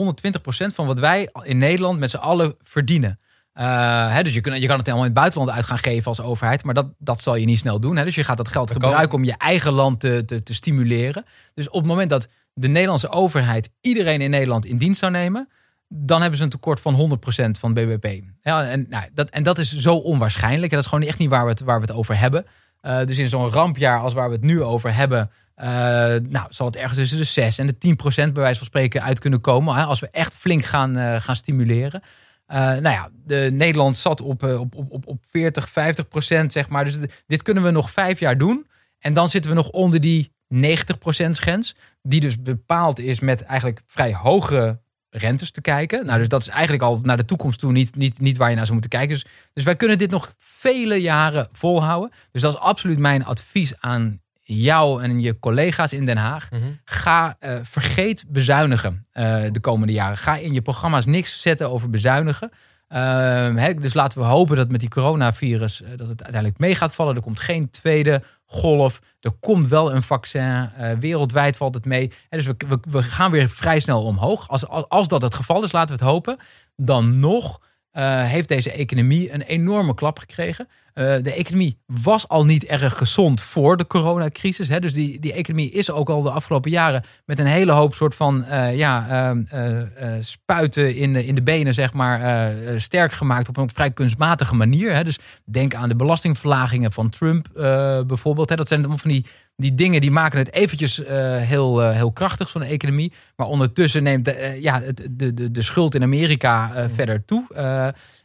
van 0.74 0.88
wat 0.88 1.00
wij 1.00 1.30
in 1.44 1.58
Nederland 1.58 2.00
met 2.00 2.10
z'n 2.10 2.18
allen 2.18 2.56
verdienen. 2.62 3.20
Uh, 3.54 4.14
hè, 4.14 4.24
dus 4.24 4.34
je, 4.34 4.42
kun, 4.42 4.62
je 4.62 4.68
kan 4.68 4.78
het 4.78 4.86
helemaal 4.86 5.08
in 5.08 5.14
het 5.14 5.20
buitenland 5.20 5.52
uit 5.52 5.66
gaan 5.66 5.78
geven 5.78 6.08
als 6.08 6.22
overheid. 6.22 6.64
Maar 6.64 6.74
dat, 6.74 6.88
dat 6.98 7.22
zal 7.22 7.36
je 7.36 7.46
niet 7.46 7.58
snel 7.58 7.80
doen. 7.80 7.96
Dus 7.96 8.16
je 8.16 8.24
gaat 8.24 8.38
dat 8.38 8.48
geld 8.48 8.72
gebruiken 8.72 9.18
om 9.18 9.24
je 9.24 9.38
eigen 9.38 9.72
land 9.72 10.00
te, 10.00 10.24
te, 10.26 10.44
te 10.44 10.54
stimuleren. 10.54 11.26
Dus 11.54 11.70
op 11.70 11.80
het 11.80 11.86
moment 11.86 12.10
dat 12.10 12.28
de 12.54 12.68
Nederlandse 12.68 13.10
overheid 13.10 13.70
iedereen 13.82 14.22
in 14.22 14.30
Nederland 14.30 14.66
in 14.66 14.78
dienst 14.78 15.00
zou 15.00 15.12
nemen 15.12 15.50
dan 15.88 16.22
hebben 16.22 16.38
ze 16.38 16.44
een 16.44 16.50
tekort 16.50 16.80
van 16.80 17.20
100% 17.48 17.60
van 17.60 17.74
BBP. 17.74 18.24
Ja, 18.42 18.68
en, 18.68 18.86
nou, 18.90 19.06
dat, 19.14 19.30
en 19.30 19.44
dat 19.44 19.58
is 19.58 19.78
zo 19.78 19.96
onwaarschijnlijk. 19.96 20.72
Dat 20.72 20.82
is 20.82 20.88
gewoon 20.88 21.08
echt 21.08 21.18
niet 21.18 21.30
waar 21.30 21.44
we 21.44 21.50
het, 21.50 21.62
waar 21.62 21.80
we 21.80 21.86
het 21.86 21.96
over 21.96 22.20
hebben. 22.20 22.46
Uh, 22.82 23.06
dus 23.06 23.18
in 23.18 23.30
zo'n 23.30 23.50
rampjaar 23.50 24.00
als 24.00 24.14
waar 24.14 24.28
we 24.28 24.36
het 24.36 24.44
nu 24.44 24.64
over 24.64 24.96
hebben, 24.96 25.32
nou, 26.30 26.46
zal 26.50 26.66
het 26.66 26.76
ergens 26.76 27.00
tussen 27.00 27.18
de 27.18 27.24
6 27.24 27.58
en 27.58 27.68
de 27.68 27.78
10 27.78 27.96
procent 27.96 28.34
bij 28.34 28.42
wijze 28.42 28.58
van 28.58 28.68
spreken 28.68 29.04
uit 29.04 29.20
kunnen 29.20 29.42
komen. 29.42 29.76
Hè, 29.76 29.84
als 29.84 30.00
we 30.00 30.08
echt 30.12 30.36
flink 30.36 30.64
gaan, 30.64 31.22
gaan 31.22 31.36
stimuleren. 31.36 32.02
nou 32.48 32.82
ja, 32.82 33.10
de, 33.26 33.50
Nederland 33.54 33.98
zat 33.98 34.22
op, 34.22 34.44
op, 34.44 34.76
op, 34.76 35.08
op 35.08 35.24
40, 35.30 35.70
50 35.70 36.08
procent, 36.08 36.52
zeg 36.52 36.70
maar. 36.70 36.84
Dus 36.84 36.98
dit 37.28 37.42
kunnen 37.42 37.64
we 37.64 37.72
nog 37.72 37.92
vijf 37.92 38.20
jaar 38.20 38.38
doen. 38.38 38.68
En 39.00 39.14
dan 39.14 39.30
zitten 39.30 39.52
we 39.52 39.58
nog 39.58 39.70
onder 39.70 40.02
die 40.02 40.32
90% 40.54 40.58
grens. 41.32 41.76
Die 42.02 42.20
dus 42.20 42.42
bepaald 42.42 43.00
is 43.00 43.20
met 43.20 43.42
eigenlijk 43.42 43.82
vrij 43.86 44.14
hoge 44.14 44.80
rentes 45.18 45.52
te 45.52 45.62
kijken. 45.62 46.06
Nou, 46.06 46.18
dus 46.18 46.28
dat 46.28 46.42
is 46.42 46.48
eigenlijk 46.48 46.84
al 46.84 47.00
naar 47.02 47.18
de 47.18 47.26
toekomst 47.26 47.60
toe 47.60 47.72
niet, 47.72 47.96
niet, 47.96 48.20
niet 48.20 48.38
waar 48.38 48.50
je 48.50 48.56
naar 48.56 48.66
zou 48.66 48.80
moeten 48.80 49.00
kijken. 49.00 49.16
Dus, 49.16 49.26
dus 49.54 49.64
wij 49.64 49.76
kunnen 49.76 49.98
dit 49.98 50.12
nog 50.12 50.34
vele 50.38 50.96
jaren 50.96 51.48
volhouden. 51.52 52.12
Dus 52.32 52.42
dat 52.42 52.54
is 52.54 52.60
absoluut 52.60 52.98
mijn 52.98 53.26
advies 53.26 53.74
aan 53.80 54.20
jou 54.42 55.04
en 55.04 55.22
je 55.22 55.40
collega's 55.40 55.94
in 55.94 56.06
Den 56.06 56.18
Haag. 56.18 56.52
Mhm. 56.52 56.62
Ga, 56.86 57.38
uh, 57.40 57.56
vergeet 57.64 58.24
bezuinigen 58.28 59.06
uh, 59.14 59.44
de 59.52 59.60
komende 59.60 59.94
jaren. 59.94 60.18
Ga 60.18 60.38
in 60.38 60.54
je 60.54 60.62
programma's 60.62 61.06
niks 61.06 61.42
zetten 61.42 61.70
over 61.70 61.90
bezuinigen. 61.90 62.52
Uh, 62.96 63.68
dus 63.80 63.94
laten 63.94 64.20
we 64.20 64.26
hopen 64.26 64.56
dat 64.56 64.70
met 64.70 64.80
die 64.80 64.90
coronavirus 64.90 65.82
uh, 65.82 65.88
dat 65.88 66.08
het 66.08 66.24
uiteindelijk 66.24 66.58
mee 66.58 66.76
gaat 66.76 66.96
vallen. 66.96 67.16
Er 67.16 67.22
komt 67.22 67.40
geen 67.40 67.70
tweede 67.70 68.22
golf. 68.46 69.02
Er 69.20 69.32
komt 69.40 69.68
wel 69.68 69.94
een 69.94 70.04
vaccin. 70.04 70.42
Uh, 70.80 70.92
wereldwijd 71.00 71.58
valt 71.58 71.74
het 71.74 71.86
mee. 71.86 72.12
dus 72.30 72.46
we, 72.46 72.56
we, 72.90 73.04
gaan 73.04 73.32
weer 73.32 73.50
vrij 73.50 73.80
snel 73.80 74.04
omhoog. 74.04 74.50
Als, 74.50 74.68
als 74.68 75.08
dat 75.08 75.22
het 75.22 75.36
geval 75.36 75.64
is, 75.64 75.72
laten 75.72 75.98
we 75.98 76.04
het 76.04 76.12
hopen. 76.12 76.38
Dan 76.76 77.20
nog 77.20 77.60
uh, 77.98 78.24
heeft 78.24 78.48
deze 78.48 78.72
economie 78.72 79.34
een 79.34 79.42
enorme 79.42 79.96
klap 79.96 80.20
gekregen. 80.20 80.68
Uh, 80.68 81.04
de 81.22 81.34
economie 81.34 81.78
was 81.86 82.28
al 82.28 82.46
niet 82.46 82.66
erg 82.66 82.98
gezond 82.98 83.42
voor 83.42 83.78
de 83.78 83.88
coronacrisis. 83.88 84.70
Hè? 84.70 84.80
Dus 84.80 84.94
die, 84.94 85.20
die 85.20 85.34
economie 85.34 85.72
is 85.72 85.92
ook 85.92 86.10
al 86.10 86.22
de 86.22 86.32
afgelopen 86.32 86.72
jaren 86.72 87.04
met 87.26 87.40
een 87.40 87.46
hele 87.46 87.72
hoop 87.72 87.96
soort 87.96 88.16
van 88.16 88.46
uh, 88.50 88.76
ja, 88.76 89.36
spuiten 90.20 90.96
in 90.96 91.14
de, 91.14 91.26
in 91.26 91.36
de 91.36 91.44
benen, 91.44 91.74
zeg 91.74 91.94
maar, 91.94 92.54
sterk 92.78 93.12
gemaakt 93.12 93.50
op 93.50 93.58
een 93.58 93.70
vrij 93.70 93.92
kunstmatige 93.92 94.56
manier. 94.56 94.94
Hè? 94.94 95.04
Dus 95.04 95.20
denk 95.46 95.76
aan 95.76 95.90
de 95.90 95.96
belastingverlagingen 95.96 96.92
van 96.92 97.10
Trump 97.10 97.48
bijvoorbeeld. 98.08 98.50
Hè? 98.50 98.56
Dat 98.56 98.68
zijn 98.68 98.80
allemaal 98.80 98.98
van 98.98 99.12
die 99.12 99.26
die 99.56 99.76
dingen 99.76 100.02
die 100.02 100.12
maken 100.12 100.40
het 100.40 100.54
eventjes 100.54 101.00
uh, 101.00 101.08
heel, 101.38 101.84
uh, 101.84 101.92
heel 101.92 102.12
krachtig, 102.12 102.50
zo'n 102.50 102.62
economie. 102.62 103.14
Maar 103.36 103.48
ondertussen 103.48 104.04
neemt 104.04 104.26
de, 104.26 104.40
uh, 104.40 104.62
ja, 104.62 104.82
het, 104.82 105.08
de, 105.12 105.34
de, 105.34 105.52
de 105.52 105.62
schuld 105.62 105.96
in 105.96 106.04
Amerika 106.04 106.68
mm. 106.68 106.90
verder 106.90 107.26
toe. 107.26 107.46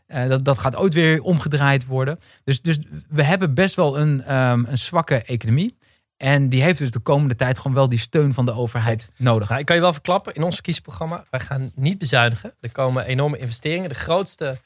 dat, 0.06 0.44
dat 0.44 0.58
gaat 0.58 0.76
ooit 0.76 0.94
weer 0.94 1.22
omgedraaid 1.22 1.86
worden. 1.86 2.18
Dus, 2.44 2.62
dus 2.62 2.78
we 3.08 3.22
hebben 3.22 3.54
best 3.54 3.74
wel 3.74 3.98
een, 3.98 4.36
um, 4.36 4.66
een 4.68 4.78
zwakke 4.78 5.22
economie. 5.22 5.78
En 6.16 6.48
die 6.48 6.62
heeft 6.62 6.78
dus 6.78 6.90
de 6.90 6.98
komende 6.98 7.34
tijd 7.34 7.56
gewoon 7.58 7.76
wel 7.76 7.88
die 7.88 7.98
steun 7.98 8.34
van 8.34 8.46
de 8.46 8.52
overheid 8.52 9.10
nodig. 9.16 9.48
Nou, 9.48 9.60
ik 9.60 9.66
kan 9.66 9.76
je 9.76 9.82
wel 9.82 9.92
verklappen, 9.92 10.34
in 10.34 10.42
ons 10.42 10.60
kiesprogramma, 10.60 11.24
wij 11.30 11.40
gaan 11.40 11.70
niet 11.74 11.98
bezuinigen. 11.98 12.54
Er 12.60 12.72
komen 12.72 13.06
enorme 13.06 13.38
investeringen. 13.38 13.88
De 13.88 13.94
grootste, 13.94 14.56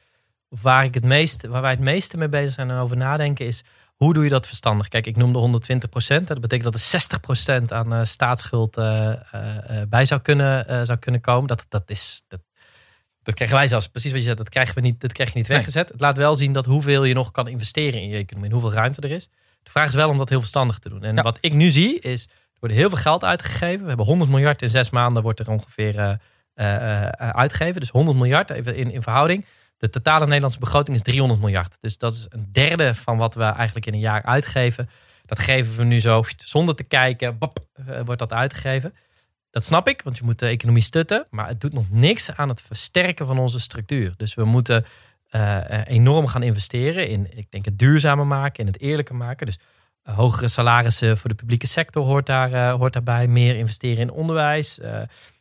waar, 0.48 0.84
ik 0.84 0.94
het 0.94 1.04
meest, 1.04 1.46
waar 1.46 1.62
wij 1.62 1.70
het 1.70 1.80
meeste 1.80 2.16
mee 2.16 2.28
bezig 2.28 2.52
zijn 2.52 2.70
en 2.70 2.76
over 2.76 2.96
nadenken, 2.96 3.46
is 3.46 3.64
hoe 4.04 4.14
doe 4.14 4.24
je 4.24 4.30
dat 4.30 4.46
verstandig? 4.46 4.88
Kijk, 4.88 5.06
ik 5.06 5.16
noemde 5.16 5.38
120 5.38 5.88
procent. 5.88 6.26
Dat 6.26 6.40
betekent 6.40 6.72
dat 6.72 6.74
er 6.74 6.86
60 6.86 7.20
procent 7.20 7.72
aan 7.72 7.92
uh, 7.92 8.04
staatsschuld 8.04 8.78
uh, 8.78 9.12
uh, 9.34 9.82
bij 9.88 10.04
zou 10.04 10.20
kunnen, 10.20 10.86
zou 10.86 10.98
kunnen 10.98 11.20
komen. 11.20 11.46
Dat, 11.46 11.66
dat 11.68 11.82
is... 11.86 12.22
Dat, 12.28 12.40
dat 13.22 13.34
krijgen 13.34 13.56
wij 13.56 13.68
zelfs, 13.68 13.88
precies 13.88 14.10
wat 14.10 14.20
je 14.20 14.26
zegt, 14.26 14.38
dat 14.38 14.48
krijgen 14.48 14.74
we 14.74 14.80
niet, 14.80 15.00
dat 15.00 15.12
krijg 15.12 15.32
je 15.32 15.38
niet 15.38 15.46
weggezet. 15.46 15.88
Het 15.88 16.00
laat 16.00 16.16
wel 16.16 16.34
zien 16.34 16.52
dat 16.52 16.66
hoeveel 16.66 17.04
je 17.04 17.14
nog 17.14 17.30
kan 17.30 17.48
investeren 17.48 18.00
in 18.00 18.08
je 18.08 18.16
economie 18.16 18.50
en 18.50 18.56
hoeveel 18.56 18.72
ruimte 18.72 19.00
er 19.00 19.10
is. 19.10 19.28
De 19.62 19.70
vraag 19.70 19.88
is 19.88 19.94
wel 19.94 20.08
om 20.08 20.18
dat 20.18 20.28
heel 20.28 20.40
verstandig 20.40 20.78
te 20.78 20.88
doen. 20.88 21.02
En 21.02 21.22
wat 21.22 21.38
ik 21.40 21.52
nu 21.52 21.70
zie 21.70 22.00
is, 22.00 22.24
er 22.24 22.58
wordt 22.60 22.74
heel 22.74 22.88
veel 22.88 22.98
geld 22.98 23.24
uitgegeven. 23.24 23.80
We 23.80 23.88
hebben 23.88 24.06
100 24.06 24.30
miljard 24.30 24.62
in 24.62 24.68
zes 24.68 24.90
maanden 24.90 25.22
wordt 25.22 25.40
er 25.40 25.50
ongeveer 25.50 26.18
uitgegeven. 27.16 27.80
Dus 27.80 27.90
100 27.90 28.16
miljard 28.16 28.50
even 28.50 28.76
in, 28.76 28.90
in 28.90 29.02
verhouding. 29.02 29.44
De 29.76 29.90
totale 29.90 30.24
Nederlandse 30.24 30.58
begroting 30.58 30.96
is 30.96 31.02
300 31.02 31.40
miljard. 31.40 31.76
Dus 31.80 31.98
dat 31.98 32.12
is 32.12 32.26
een 32.28 32.48
derde 32.52 32.94
van 32.94 33.18
wat 33.18 33.34
we 33.34 33.42
eigenlijk 33.42 33.86
in 33.86 33.92
een 33.92 34.00
jaar 34.00 34.22
uitgeven. 34.22 34.88
Dat 35.26 35.38
geven 35.38 35.76
we 35.76 35.84
nu 35.84 36.00
zo 36.00 36.24
zonder 36.36 36.74
te 36.74 36.82
kijken, 36.82 37.38
bop, 37.38 37.58
eh, 37.74 38.00
wordt 38.04 38.20
dat 38.20 38.32
uitgegeven. 38.32 38.94
Dat 39.50 39.64
snap 39.64 39.88
ik, 39.88 40.00
want 40.04 40.16
je 40.16 40.24
moet 40.24 40.38
de 40.38 40.46
economie 40.46 40.82
stutten. 40.82 41.26
Maar 41.30 41.48
het 41.48 41.60
doet 41.60 41.72
nog 41.72 41.90
niks 41.90 42.36
aan 42.36 42.48
het 42.48 42.60
versterken 42.60 43.26
van 43.26 43.38
onze 43.38 43.60
structuur. 43.60 44.14
Dus 44.16 44.34
we 44.34 44.44
moeten 44.44 44.84
uh, 45.30 45.60
enorm 45.84 46.26
gaan 46.26 46.42
investeren 46.42 47.08
in, 47.08 47.36
ik 47.36 47.50
denk, 47.50 47.64
het 47.64 47.78
duurzamer 47.78 48.26
maken, 48.26 48.60
in 48.60 48.66
het 48.66 48.80
eerlijker 48.80 49.14
maken. 49.14 49.46
Dus 49.46 49.58
hogere 50.02 50.48
salarissen 50.48 51.16
voor 51.16 51.30
de 51.30 51.36
publieke 51.36 51.66
sector 51.66 52.04
hoort, 52.04 52.26
daar, 52.26 52.70
hoort 52.70 52.92
daarbij. 52.92 53.26
Meer 53.26 53.56
investeren 53.56 53.98
in 53.98 54.10
onderwijs, 54.10 54.78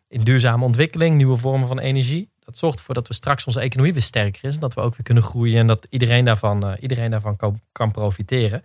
in 0.07 0.23
duurzame 0.23 0.65
ontwikkeling, 0.65 1.15
nieuwe 1.15 1.37
vormen 1.37 1.67
van 1.67 1.79
energie 1.79 2.32
dat 2.45 2.57
zorgt 2.57 2.77
ervoor 2.77 2.95
dat 2.95 3.07
we 3.07 3.13
straks 3.13 3.45
onze 3.45 3.59
economie 3.59 3.93
weer 3.93 4.01
sterker 4.01 4.43
is. 4.43 4.55
En 4.55 4.61
dat 4.61 4.73
we 4.73 4.81
ook 4.81 4.91
weer 4.91 5.03
kunnen 5.03 5.23
groeien 5.23 5.59
en 5.59 5.67
dat 5.67 5.87
iedereen 5.89 6.25
daarvan, 6.25 6.65
uh, 6.65 6.73
iedereen 6.79 7.11
daarvan 7.11 7.35
kan, 7.35 7.61
kan 7.71 7.91
profiteren. 7.91 8.63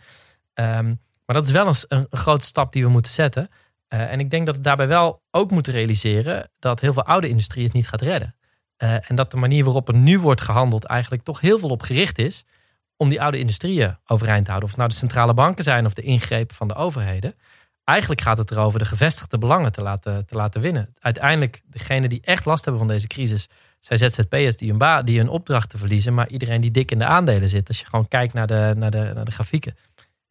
Um, 0.54 1.00
maar 1.26 1.36
dat 1.36 1.46
is 1.46 1.52
wel 1.52 1.66
een, 1.66 1.74
een, 1.88 2.06
grote 2.10 2.46
stap 2.46 2.72
die 2.72 2.82
we 2.82 2.90
moeten 2.90 3.12
zetten. 3.12 3.50
Uh, 3.88 4.12
en 4.12 4.20
ik 4.20 4.30
denk 4.30 4.46
dat 4.46 4.56
we 4.56 4.60
daarbij 4.60 4.88
wel 4.88 5.22
ook 5.30 5.50
moeten 5.50 5.72
realiseren 5.72 6.50
dat 6.58 6.80
heel 6.80 6.92
veel 6.92 7.04
oude 7.04 7.28
industrie 7.28 7.64
het 7.64 7.72
niet 7.72 7.88
gaat 7.88 8.02
redden. 8.02 8.34
Uh, 8.78 9.10
en 9.10 9.14
dat 9.14 9.30
de 9.30 9.36
manier 9.36 9.64
waarop 9.64 9.88
er 9.88 9.94
nu 9.94 10.18
wordt 10.18 10.40
gehandeld 10.40 10.84
eigenlijk 10.84 11.22
toch 11.22 11.40
heel 11.40 11.58
veel 11.58 11.68
op 11.68 11.82
gericht 11.82 12.18
is 12.18 12.44
om 12.96 13.08
die 13.08 13.22
oude 13.22 13.38
industrieën 13.38 13.96
overeind 14.06 14.44
te 14.44 14.50
houden. 14.50 14.70
Of 14.70 14.76
het 14.76 14.78
nou 14.78 14.88
de 14.90 15.06
centrale 15.06 15.34
banken 15.34 15.64
zijn 15.64 15.86
of 15.86 15.94
de 15.94 16.02
ingrepen 16.02 16.56
van 16.56 16.68
de 16.68 16.74
overheden. 16.74 17.34
Eigenlijk 17.84 18.20
gaat 18.20 18.38
het 18.38 18.50
erover 18.50 18.78
de 18.78 18.84
gevestigde 18.84 19.38
belangen 19.38 19.72
te 19.72 19.82
laten, 19.82 20.26
te 20.26 20.34
laten 20.34 20.60
winnen. 20.60 20.94
Uiteindelijk, 20.98 21.60
degene 21.64 22.08
die 22.08 22.20
echt 22.22 22.44
last 22.44 22.64
hebben 22.64 22.82
van 22.82 22.92
deze 22.92 23.06
crisis, 23.06 23.48
zijn 23.78 23.98
ZZP'ers 23.98 24.56
die 24.56 24.68
hun, 24.68 24.78
ba 24.78 25.02
die 25.02 25.18
hun 25.18 25.28
opdrachten 25.28 25.78
verliezen. 25.78 26.14
Maar 26.14 26.28
iedereen 26.28 26.60
die 26.60 26.70
dik 26.70 26.90
in 26.90 26.98
de 26.98 27.04
aandelen 27.04 27.48
zit. 27.48 27.68
Als 27.68 27.78
je 27.78 27.86
gewoon 27.86 28.08
kijkt 28.08 28.32
naar 28.32 28.46
de, 28.46 28.72
naar 28.76 28.90
de, 28.90 29.12
naar 29.14 29.24
de 29.24 29.32
grafieken, 29.32 29.74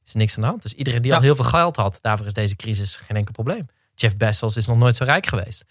is 0.04 0.12
er 0.12 0.18
niks 0.18 0.36
aan 0.36 0.42
de 0.42 0.48
hand. 0.48 0.62
Dus 0.62 0.74
iedereen 0.74 1.02
die 1.02 1.16
al 1.16 1.22
heel 1.22 1.36
veel 1.36 1.46
geld 1.46 1.76
had, 1.76 2.00
daarvoor 2.02 2.26
is 2.26 2.34
deze 2.34 2.56
crisis 2.56 2.96
geen 2.96 3.18
enkel 3.18 3.34
probleem. 3.34 3.68
Jeff 3.96 4.18
Bezos 4.18 4.58
is 4.58 4.68
nog 4.68 4.78
nooit 4.78 4.96
zo 4.96 5.04
rijk 5.04 5.26
geweest. 5.26 5.66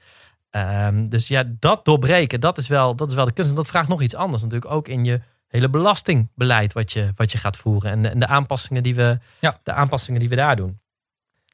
Um, 0.50 1.08
dus 1.08 1.28
ja, 1.28 1.44
dat 1.46 1.84
doorbreken, 1.84 2.40
dat 2.40 2.58
is, 2.58 2.68
wel, 2.68 2.96
dat 2.96 3.08
is 3.08 3.14
wel 3.14 3.24
de 3.24 3.32
kunst. 3.32 3.50
En 3.50 3.56
dat 3.56 3.66
vraagt 3.66 3.88
nog 3.88 4.02
iets 4.02 4.14
anders 4.14 4.42
natuurlijk. 4.42 4.72
Ook 4.72 4.88
in 4.88 5.04
je 5.04 5.20
hele 5.48 5.68
belastingbeleid 5.68 6.72
wat 6.72 6.92
je, 6.92 7.08
wat 7.16 7.32
je 7.32 7.38
gaat 7.38 7.56
voeren. 7.56 7.90
En 7.90 8.02
de, 8.02 8.08
en 8.08 8.18
de 8.18 8.26
aanpassingen, 8.26 8.82
die 8.82 8.94
we, 8.94 9.18
ja. 9.40 9.58
de 9.62 9.72
aanpassingen 9.72 10.20
die 10.20 10.28
we 10.28 10.36
daar 10.36 10.56
doen. 10.56 10.80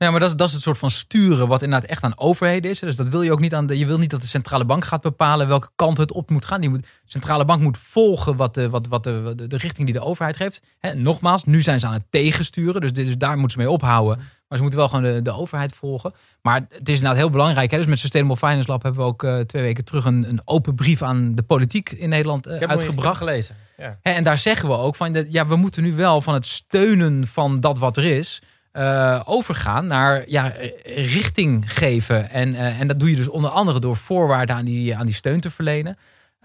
Ja, 0.03 0.11
maar 0.11 0.21
dat 0.21 0.31
is, 0.31 0.37
dat 0.37 0.49
is 0.49 0.55
het 0.55 0.63
soort 0.63 0.79
van 0.79 0.91
sturen 0.91 1.49
wat 1.49 1.63
inderdaad 1.63 1.91
echt 1.91 2.03
aan 2.03 2.19
overheden 2.19 2.71
is. 2.71 2.79
Dus 2.79 2.97
dat 2.97 3.09
wil 3.09 3.23
je 3.23 3.33
ook 3.33 3.41
niet 3.41 3.55
aan. 3.55 3.67
De, 3.67 3.79
je 3.79 3.87
wil 3.87 3.99
niet 3.99 4.11
dat 4.11 4.21
de 4.21 4.27
centrale 4.27 4.65
bank 4.65 4.85
gaat 4.85 5.01
bepalen 5.01 5.49
welke 5.49 5.69
kant 5.77 5.99
het 5.99 6.13
op 6.13 6.31
moet 6.31 6.45
gaan. 6.45 6.61
Die 6.61 6.71
moet, 6.71 6.83
de 6.83 6.89
centrale 7.05 7.45
bank 7.45 7.61
moet 7.61 7.79
volgen 7.79 8.37
wat 8.37 8.55
de, 8.55 8.71
wat, 8.71 8.87
wat 8.87 9.05
de, 9.05 9.35
de, 9.49 9.57
richting 9.57 9.87
die 9.87 9.97
de 9.97 10.05
overheid 10.05 10.37
geeft. 10.37 10.63
Hè, 10.79 10.95
nogmaals, 10.95 11.45
nu 11.45 11.61
zijn 11.61 11.81
ze 11.81 11.87
aan 11.87 11.93
het 11.93 12.05
tegensturen. 12.11 12.81
Dus, 12.81 12.93
dus 12.93 13.19
daar 13.19 13.33
moeten 13.33 13.51
ze 13.51 13.59
mee 13.59 13.71
ophouden. 13.71 14.17
Maar 14.17 14.61
ze 14.61 14.63
moeten 14.63 14.79
wel 14.79 14.89
gewoon 14.89 15.15
de, 15.15 15.23
de 15.23 15.33
overheid 15.33 15.75
volgen. 15.75 16.15
Maar 16.41 16.67
het 16.69 16.89
is 16.89 16.95
inderdaad 16.95 17.17
heel 17.17 17.31
belangrijk. 17.31 17.71
Hè? 17.71 17.77
Dus 17.77 17.87
met 17.87 17.99
Sustainable 17.99 18.37
Finance 18.37 18.71
Lab 18.71 18.83
hebben 18.83 19.01
we 19.01 19.07
ook 19.07 19.23
uh, 19.23 19.41
twee 19.41 19.63
weken 19.63 19.85
terug 19.85 20.05
een, 20.05 20.29
een 20.29 20.41
open 20.45 20.75
brief 20.75 21.03
aan 21.03 21.35
de 21.35 21.43
politiek 21.43 21.91
in 21.91 22.09
Nederland 22.09 22.47
uh, 22.47 22.57
uitgebracht. 22.59 23.17
gelezen. 23.17 23.57
Ja. 23.77 23.99
En 24.03 24.25
daar 24.25 24.39
zeggen 24.39 24.69
we 24.69 24.77
ook 24.77 24.97
van, 24.97 25.27
ja, 25.29 25.47
we 25.47 25.57
moeten 25.57 25.83
nu 25.83 25.95
wel 25.95 26.21
van 26.21 26.35
het 26.35 26.47
steunen 26.47 27.27
van 27.27 27.61
dat 27.61 27.79
wat 27.79 27.97
er 27.97 28.05
is 28.05 28.43
uh, 28.73 29.21
overgaan 29.25 29.87
naar 29.87 30.25
ja, 30.29 30.53
richting 30.85 31.73
geven. 31.73 32.31
En, 32.31 32.49
uh, 32.49 32.81
en 32.81 32.87
dat 32.87 33.01
doe 33.01 33.11
je 33.11 33.17
dus 33.17 33.29
onder 33.29 33.51
andere 33.51 33.81
door 33.81 33.97
voorwaarden 33.97 34.57
aan 34.57 34.65
die, 34.65 34.97
aan 34.97 35.07
die 35.07 35.15
steun 35.15 35.41
te 35.41 35.51
verlenen. 35.51 35.97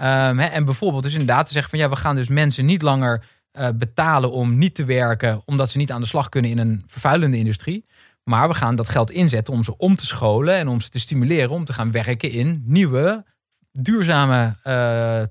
Um, 0.01 0.39
en 0.39 0.65
bijvoorbeeld 0.65 1.03
dus 1.03 1.11
inderdaad 1.11 1.45
te 1.45 1.51
zeggen 1.51 1.69
van 1.69 1.79
ja, 1.79 1.89
we 1.89 1.95
gaan 1.95 2.15
dus 2.15 2.27
mensen 2.27 2.65
niet 2.65 2.81
langer 2.81 3.23
uh, 3.59 3.67
betalen 3.75 4.31
om 4.31 4.57
niet 4.57 4.75
te 4.75 4.85
werken, 4.85 5.41
omdat 5.45 5.69
ze 5.69 5.77
niet 5.77 5.91
aan 5.91 6.01
de 6.01 6.07
slag 6.07 6.29
kunnen 6.29 6.51
in 6.51 6.57
een 6.57 6.83
vervuilende 6.87 7.37
industrie. 7.37 7.85
Maar 8.23 8.47
we 8.47 8.53
gaan 8.53 8.75
dat 8.75 8.89
geld 8.89 9.11
inzetten 9.11 9.53
om 9.53 9.63
ze 9.63 9.77
om 9.77 9.95
te 9.95 10.05
scholen 10.05 10.55
en 10.55 10.67
om 10.67 10.81
ze 10.81 10.89
te 10.89 10.99
stimuleren 10.99 11.49
om 11.49 11.65
te 11.65 11.73
gaan 11.73 11.91
werken 11.91 12.31
in 12.31 12.63
nieuwe, 12.65 13.25
duurzame 13.71 14.55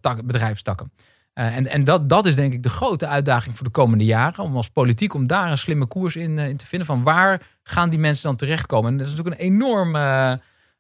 tak, 0.01 0.27
bedrijfstakken. 0.27 0.93
Uh, 1.39 1.57
en 1.57 1.67
en 1.67 1.85
dat, 1.85 2.09
dat 2.09 2.27
is 2.27 2.35
denk 2.35 2.53
ik 2.53 2.63
de 2.63 2.69
grote 2.69 3.07
uitdaging 3.07 3.57
voor 3.57 3.65
de 3.65 3.73
komende 3.73 4.05
jaren. 4.05 4.45
Om 4.45 4.57
als 4.57 4.69
politiek 4.69 5.15
om 5.15 5.27
daar 5.27 5.51
een 5.51 5.59
slimme 5.59 5.87
koers 5.87 6.17
in, 6.17 6.39
uh, 6.39 6.49
in 6.49 6.57
te 6.57 6.67
vinden. 6.67 6.87
Van 6.87 7.03
waar 7.03 7.43
gaan 7.63 7.89
die 7.89 7.99
mensen 7.99 8.23
dan 8.23 8.37
terechtkomen? 8.37 8.91
En 8.91 8.97
dat 8.97 9.07
is 9.07 9.13
natuurlijk 9.15 9.41
een 9.41 9.47
enorme 9.47 9.99
uh, 9.99 10.33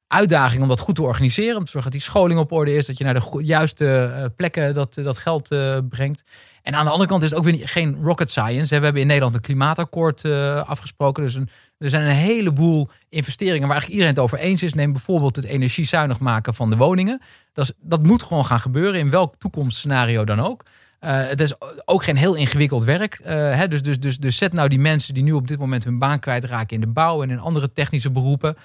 uitdaging 0.06 0.62
om 0.62 0.68
dat 0.68 0.80
goed 0.80 0.94
te 0.94 1.02
organiseren. 1.02 1.56
Om 1.56 1.64
te 1.64 1.70
zorgen 1.70 1.90
dat 1.90 2.00
die 2.00 2.10
scholing 2.10 2.40
op 2.40 2.52
orde 2.52 2.74
is. 2.74 2.86
Dat 2.86 2.98
je 2.98 3.04
naar 3.04 3.14
de 3.14 3.40
juiste 3.42 4.32
plekken 4.36 4.74
dat, 4.74 4.94
dat 4.94 5.18
geld 5.18 5.48
brengt. 5.88 6.22
En 6.66 6.74
aan 6.74 6.84
de 6.84 6.90
andere 6.90 7.08
kant 7.08 7.22
is 7.22 7.30
het 7.30 7.38
ook 7.38 7.44
weer 7.44 7.68
geen 7.68 7.98
rocket 8.02 8.30
science. 8.30 8.78
We 8.78 8.84
hebben 8.84 9.00
in 9.00 9.06
Nederland 9.06 9.34
een 9.34 9.40
klimaatakkoord 9.40 10.24
afgesproken. 10.64 11.22
Dus 11.22 11.34
er 11.78 11.90
zijn 11.90 12.06
een 12.06 12.14
heleboel 12.14 12.88
investeringen 13.08 13.68
waar 13.68 13.76
eigenlijk 13.76 13.92
iedereen 13.92 14.14
het 14.14 14.22
over 14.22 14.38
eens 14.38 14.62
is. 14.62 14.74
Neem 14.74 14.92
bijvoorbeeld 14.92 15.36
het 15.36 15.44
energiezuinig 15.44 16.20
maken 16.20 16.54
van 16.54 16.70
de 16.70 16.76
woningen. 16.76 17.20
Dat, 17.52 17.74
dat 17.80 18.02
moet 18.02 18.22
gewoon 18.22 18.44
gaan 18.44 18.60
gebeuren 18.60 19.00
in 19.00 19.10
welk 19.10 19.34
toekomstscenario 19.38 20.24
dan 20.24 20.40
ook. 20.40 20.62
Uh, 21.00 21.10
het 21.28 21.40
is 21.40 21.54
ook 21.84 22.04
geen 22.04 22.16
heel 22.16 22.34
ingewikkeld 22.34 22.84
werk. 22.84 23.20
Uh, 23.20 23.26
hè, 23.28 23.68
dus, 23.68 23.82
dus, 23.82 24.00
dus, 24.00 24.18
dus 24.18 24.36
zet 24.36 24.52
nou 24.52 24.68
die 24.68 24.78
mensen 24.78 25.14
die 25.14 25.22
nu 25.22 25.32
op 25.32 25.48
dit 25.48 25.58
moment 25.58 25.84
hun 25.84 25.98
baan 25.98 26.18
kwijtraken 26.18 26.74
in 26.74 26.80
de 26.80 26.86
bouw 26.86 27.22
en 27.22 27.30
in 27.30 27.40
andere 27.40 27.72
technische 27.72 28.10
beroepen. 28.10 28.56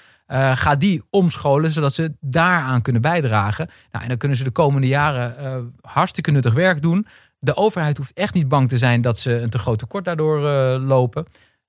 Ga 0.54 0.76
die 0.76 1.04
omscholen, 1.10 1.72
zodat 1.72 1.94
ze 1.94 2.14
daaraan 2.20 2.82
kunnen 2.82 3.02
bijdragen. 3.02 3.70
Nou, 3.92 4.04
en 4.04 4.10
dan 4.10 4.18
kunnen 4.18 4.38
ze 4.38 4.44
de 4.44 4.52
komende 4.52 4.88
jaren 4.88 5.74
hartstikke 5.82 6.32
nuttig 6.32 6.54
werk 6.54 6.82
doen. 6.82 7.06
De 7.44 7.56
overheid 7.56 7.98
hoeft 7.98 8.14
echt 8.14 8.34
niet 8.34 8.48
bang 8.48 8.70
te 8.70 8.78
zijn 8.78 9.02
dat 9.02 9.20
ze 9.20 9.32
een 9.32 9.50
te 9.50 9.58
groot 9.58 9.80
tekort 9.80 10.06
daardoor 10.06 10.40
lopen. 10.80 11.26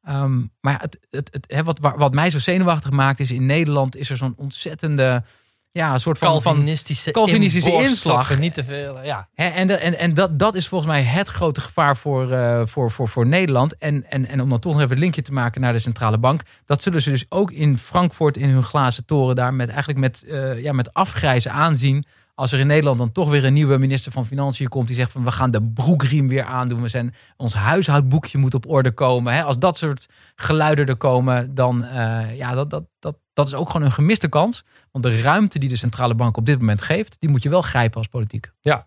Um, 0.09 0.51
maar 0.61 0.81
het, 0.81 0.99
het, 1.11 1.47
het, 1.47 1.64
wat, 1.64 1.79
wat 1.97 2.14
mij 2.14 2.31
zo 2.31 2.39
zenuwachtig 2.39 2.91
maakt 2.91 3.20
is 3.20 3.31
in 3.31 3.47
Nederland 3.47 3.97
is 3.97 4.11
er 4.11 4.16
zo'n 4.16 4.35
ontzettende 4.37 5.23
ja, 5.70 5.93
een 5.93 6.01
soort 6.01 6.18
van 6.18 6.41
Calvinistische, 6.41 7.11
Calvinistische 7.11 7.73
inslag. 7.73 8.39
Niet 8.39 8.55
te 8.55 8.64
veel, 8.64 9.03
ja. 9.03 9.29
En, 9.35 9.81
en, 9.81 9.99
en 9.99 10.14
dat, 10.14 10.39
dat 10.39 10.55
is 10.55 10.68
volgens 10.68 10.91
mij 10.91 11.03
het 11.03 11.29
grote 11.29 11.61
gevaar 11.61 11.97
voor, 11.97 12.31
uh, 12.31 12.62
voor, 12.64 12.91
voor, 12.91 13.09
voor 13.09 13.27
Nederland. 13.27 13.77
En, 13.77 14.11
en, 14.11 14.27
en 14.27 14.41
om 14.41 14.49
dan 14.49 14.59
toch 14.59 14.73
nog 14.73 14.83
even 14.83 14.95
een 14.95 15.03
linkje 15.03 15.23
te 15.23 15.33
maken 15.33 15.61
naar 15.61 15.73
de 15.73 15.79
centrale 15.79 16.18
bank. 16.18 16.41
Dat 16.64 16.83
zullen 16.83 17.03
ze 17.03 17.11
dus 17.11 17.27
ook 17.29 17.51
in 17.51 17.79
Frankfurt 17.79 18.37
in 18.37 18.49
hun 18.49 18.62
glazen 18.62 19.05
toren 19.05 19.37
daar 19.37 19.55
met, 19.55 19.68
eigenlijk 19.68 19.99
met, 19.99 20.25
uh, 20.27 20.62
ja, 20.62 20.73
met 20.73 20.95
afgrijzen 20.95 21.53
aanzien 21.53 22.05
als 22.35 22.53
er 22.53 22.59
in 22.59 22.66
Nederland 22.66 22.99
dan 22.99 23.12
toch 23.12 23.30
weer 23.30 23.45
een 23.45 23.53
nieuwe 23.53 23.78
minister 23.78 24.12
van 24.12 24.26
Financiën 24.26 24.68
komt 24.68 24.87
die 24.87 24.97
zegt 24.97 25.12
van 25.12 25.24
we 25.24 25.30
gaan 25.30 25.51
de 25.51 25.62
broekriem 25.62 26.28
weer 26.28 26.45
aandoen, 26.45 26.83
we 26.83 26.89
zijn 26.89 27.14
ons 27.37 27.55
huishoudboekje 27.55 28.39
moet 28.39 28.55
op 28.55 28.68
orde 28.68 28.91
komen. 28.91 29.35
Hè? 29.35 29.43
Als 29.43 29.59
dat 29.59 29.76
soort 29.76 30.07
geluiden 30.35 30.87
er 30.87 30.97
komen, 30.97 31.55
dan 31.55 31.85
uh, 31.85 32.37
ja, 32.37 32.55
dat, 32.55 32.70
dat, 32.70 32.85
dat, 32.99 33.16
dat 33.33 33.47
is 33.47 33.55
ook 33.55 33.70
gewoon 33.70 33.87
een 33.87 33.93
gemiste 33.93 34.28
kans. 34.28 34.64
Want 34.91 35.05
de 35.05 35.20
ruimte 35.20 35.59
die 35.59 35.68
de 35.68 35.76
centrale 35.76 36.14
bank 36.14 36.37
op 36.37 36.47
dit 36.47 36.59
moment 36.59 36.83
geeft, 36.83 37.16
die 37.20 37.30
moet 37.30 37.43
je 37.43 37.49
wel 37.49 37.62
grijpen 37.62 37.99
als 37.99 38.09
politiek. 38.09 38.51
Ja, 38.61 38.87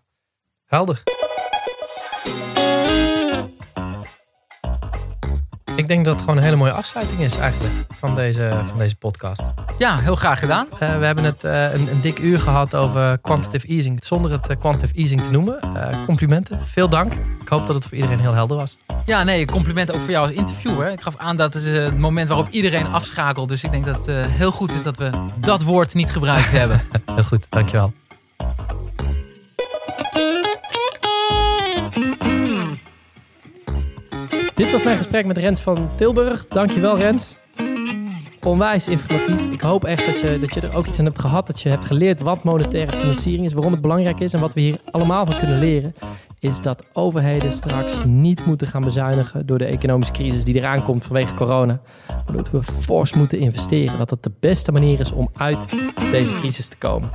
helder. 0.64 1.02
Ik 5.76 5.88
denk 5.88 6.04
dat 6.04 6.14
het 6.14 6.22
gewoon 6.22 6.36
een 6.36 6.42
hele 6.42 6.56
mooie 6.56 6.72
afsluiting 6.72 7.20
is 7.20 7.36
eigenlijk 7.36 7.74
van 7.98 8.14
deze, 8.14 8.50
van 8.68 8.78
deze 8.78 8.96
podcast. 8.96 9.42
Ja, 9.78 9.98
heel 9.98 10.14
graag 10.14 10.38
gedaan. 10.38 10.66
Uh, 10.72 10.78
we 10.78 11.04
hebben 11.04 11.24
het 11.24 11.44
uh, 11.44 11.72
een, 11.72 11.90
een, 11.90 12.00
dik 12.00 12.18
uur 12.18 12.40
gehad 12.40 12.74
over 12.74 13.18
quantitative 13.18 13.66
easing. 13.66 14.04
Zonder 14.04 14.30
het 14.30 14.50
uh, 14.50 14.56
quantitative 14.58 14.98
easing 15.00 15.20
te 15.20 15.30
noemen. 15.30 15.58
complimenten. 16.04 16.62
Veel 16.62 16.88
dank. 16.88 17.12
Ik 17.40 17.48
hoop 17.48 17.66
dat 17.66 17.74
het 17.74 17.84
voor 17.84 17.94
iedereen 17.94 18.20
heel 18.20 18.32
helder 18.32 18.56
was. 18.56 18.76
Ja, 19.06 19.22
nee, 19.22 19.46
complimenten 19.46 19.94
ook 19.94 20.00
voor 20.00 20.10
jou 20.10 20.26
als 20.26 20.36
interviewer. 20.36 20.90
Ik 20.90 21.00
gaf 21.00 21.16
aan 21.16 21.36
dat 21.36 21.54
het 21.54 21.62
is 21.62 21.72
het 21.72 21.98
moment 21.98 22.28
waarop 22.28 22.48
iedereen 22.48 22.86
afschakelt. 22.86 23.48
Dus 23.48 23.64
ik 23.64 23.70
denk 23.70 23.86
dat 23.86 24.06
het 24.06 24.26
heel 24.26 24.50
goed 24.50 24.72
is 24.72 24.82
dat 24.82 24.96
we 24.96 25.10
dat 25.36 25.62
woord 25.62 25.94
niet 25.94 26.10
gebruikt 26.10 26.50
hebben. 26.50 26.80
heel 27.14 27.24
goed, 27.24 27.46
dankjewel. 27.48 27.92
Dit 34.56 34.72
was 34.72 34.84
mijn 34.84 34.96
gesprek 34.96 35.26
met 35.26 35.36
Rens 35.36 35.60
van 35.60 35.88
Tilburg. 35.96 36.46
Dankjewel 36.46 36.98
Rens. 36.98 37.36
Onwijs 38.42 38.88
informatief. 38.88 39.48
Ik 39.48 39.60
hoop 39.60 39.84
echt 39.84 40.06
dat 40.06 40.20
je, 40.20 40.38
dat 40.38 40.54
je 40.54 40.60
er 40.60 40.74
ook 40.74 40.86
iets 40.86 40.98
aan 40.98 41.04
hebt 41.04 41.20
gehad. 41.20 41.46
Dat 41.46 41.60
je 41.60 41.68
hebt 41.68 41.84
geleerd 41.84 42.20
wat 42.20 42.44
monetaire 42.44 42.96
financiering 42.96 43.44
is. 43.44 43.52
Waarom 43.52 43.72
het 43.72 43.80
belangrijk 43.80 44.20
is. 44.20 44.32
En 44.32 44.40
wat 44.40 44.54
we 44.54 44.60
hier 44.60 44.80
allemaal 44.90 45.26
van 45.26 45.38
kunnen 45.38 45.58
leren. 45.58 45.94
Is 46.38 46.60
dat 46.60 46.84
overheden 46.92 47.52
straks 47.52 47.98
niet 48.04 48.46
moeten 48.46 48.66
gaan 48.66 48.82
bezuinigen 48.82 49.46
door 49.46 49.58
de 49.58 49.64
economische 49.64 50.12
crisis 50.12 50.44
die 50.44 50.54
eraan 50.54 50.82
komt 50.82 51.04
vanwege 51.04 51.34
corona. 51.34 51.80
Maar 52.08 52.36
dat 52.36 52.50
we 52.50 52.62
fors 52.62 53.12
moeten 53.12 53.38
investeren. 53.38 53.98
Dat 53.98 54.08
dat 54.08 54.22
de 54.22 54.32
beste 54.40 54.72
manier 54.72 55.00
is 55.00 55.12
om 55.12 55.30
uit 55.34 55.66
deze 56.10 56.34
crisis 56.34 56.68
te 56.68 56.76
komen. 56.76 57.10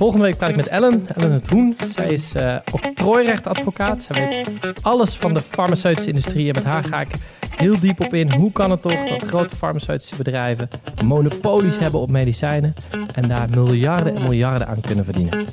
Volgende 0.00 0.24
week 0.24 0.36
praat 0.36 0.50
ik 0.50 0.56
met 0.56 0.66
Ellen, 0.66 1.06
Ellen 1.14 1.32
het 1.32 1.48
Hoen. 1.48 1.76
Zij 1.94 2.08
is 2.08 2.34
uh, 2.34 2.56
octrooirechtadvocaat. 2.72 4.02
Zij 4.02 4.28
weet 4.28 4.82
alles 4.82 5.16
van 5.16 5.34
de 5.34 5.40
farmaceutische 5.40 6.08
industrie. 6.08 6.48
En 6.48 6.54
met 6.54 6.64
haar 6.64 6.84
ga 6.84 7.00
ik 7.00 7.08
heel 7.56 7.80
diep 7.80 8.00
op 8.00 8.14
in. 8.14 8.32
Hoe 8.32 8.52
kan 8.52 8.70
het 8.70 8.82
toch 8.82 9.04
dat 9.04 9.22
grote 9.22 9.56
farmaceutische 9.56 10.16
bedrijven 10.16 10.68
monopolies 11.04 11.78
hebben 11.78 12.00
op 12.00 12.10
medicijnen 12.10 12.74
en 13.14 13.28
daar 13.28 13.50
miljarden 13.50 14.14
en 14.14 14.22
miljarden 14.22 14.66
aan 14.66 14.80
kunnen 14.80 15.04
verdienen? 15.04 15.46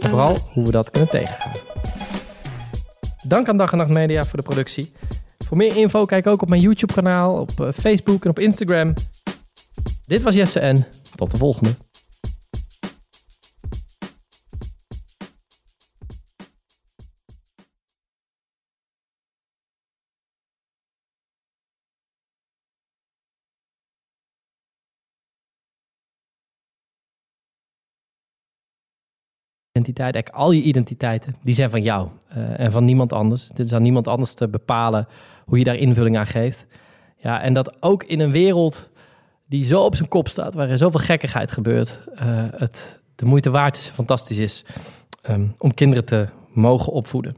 En 0.00 0.08
vooral 0.08 0.38
hoe 0.52 0.64
we 0.64 0.70
dat 0.70 0.90
kunnen 0.90 1.10
tegengaan. 1.10 1.52
Dank 3.26 3.48
aan 3.48 3.56
Dag 3.56 3.72
en 3.72 3.78
Nacht 3.78 3.90
Media 3.90 4.24
voor 4.24 4.38
de 4.38 4.44
productie. 4.44 4.92
Voor 5.38 5.56
meer 5.56 5.76
info 5.76 6.04
kijk 6.04 6.26
ook 6.26 6.42
op 6.42 6.48
mijn 6.48 6.60
YouTube 6.60 6.92
kanaal, 6.92 7.34
op 7.34 7.60
eh, 7.60 7.68
Facebook 7.72 8.24
en 8.24 8.30
op 8.30 8.38
Instagram. 8.38 8.94
Dit 10.06 10.22
was 10.22 10.34
Jesse 10.34 10.60
en 10.60 10.86
tot 11.14 11.30
de 11.30 11.36
volgende. 11.36 11.89
Identiteit, 29.80 30.32
al 30.32 30.50
je 30.52 30.62
identiteiten, 30.62 31.36
die 31.42 31.54
zijn 31.54 31.70
van 31.70 31.82
jou 31.82 32.08
uh, 32.36 32.60
en 32.60 32.72
van 32.72 32.84
niemand 32.84 33.12
anders. 33.12 33.48
Het 33.48 33.58
is 33.58 33.72
aan 33.72 33.82
niemand 33.82 34.08
anders 34.08 34.34
te 34.34 34.48
bepalen 34.48 35.08
hoe 35.44 35.58
je 35.58 35.64
daar 35.64 35.76
invulling 35.76 36.18
aan 36.18 36.26
geeft. 36.26 36.66
Ja, 37.16 37.40
en 37.42 37.52
dat 37.52 37.82
ook 37.82 38.04
in 38.04 38.20
een 38.20 38.30
wereld 38.30 38.90
die 39.46 39.64
zo 39.64 39.82
op 39.82 39.96
zijn 39.96 40.08
kop 40.08 40.28
staat, 40.28 40.54
waar 40.54 40.68
er 40.68 40.78
zoveel 40.78 41.00
gekkigheid 41.00 41.50
gebeurt, 41.50 42.02
uh, 42.14 42.20
het 42.50 43.00
de 43.14 43.26
moeite 43.26 43.50
waard 43.50 43.76
is, 43.76 43.88
fantastisch 43.88 44.38
is 44.38 44.64
um, 45.30 45.52
om 45.58 45.74
kinderen 45.74 46.04
te 46.04 46.28
mogen 46.52 46.92
opvoeden. 46.92 47.36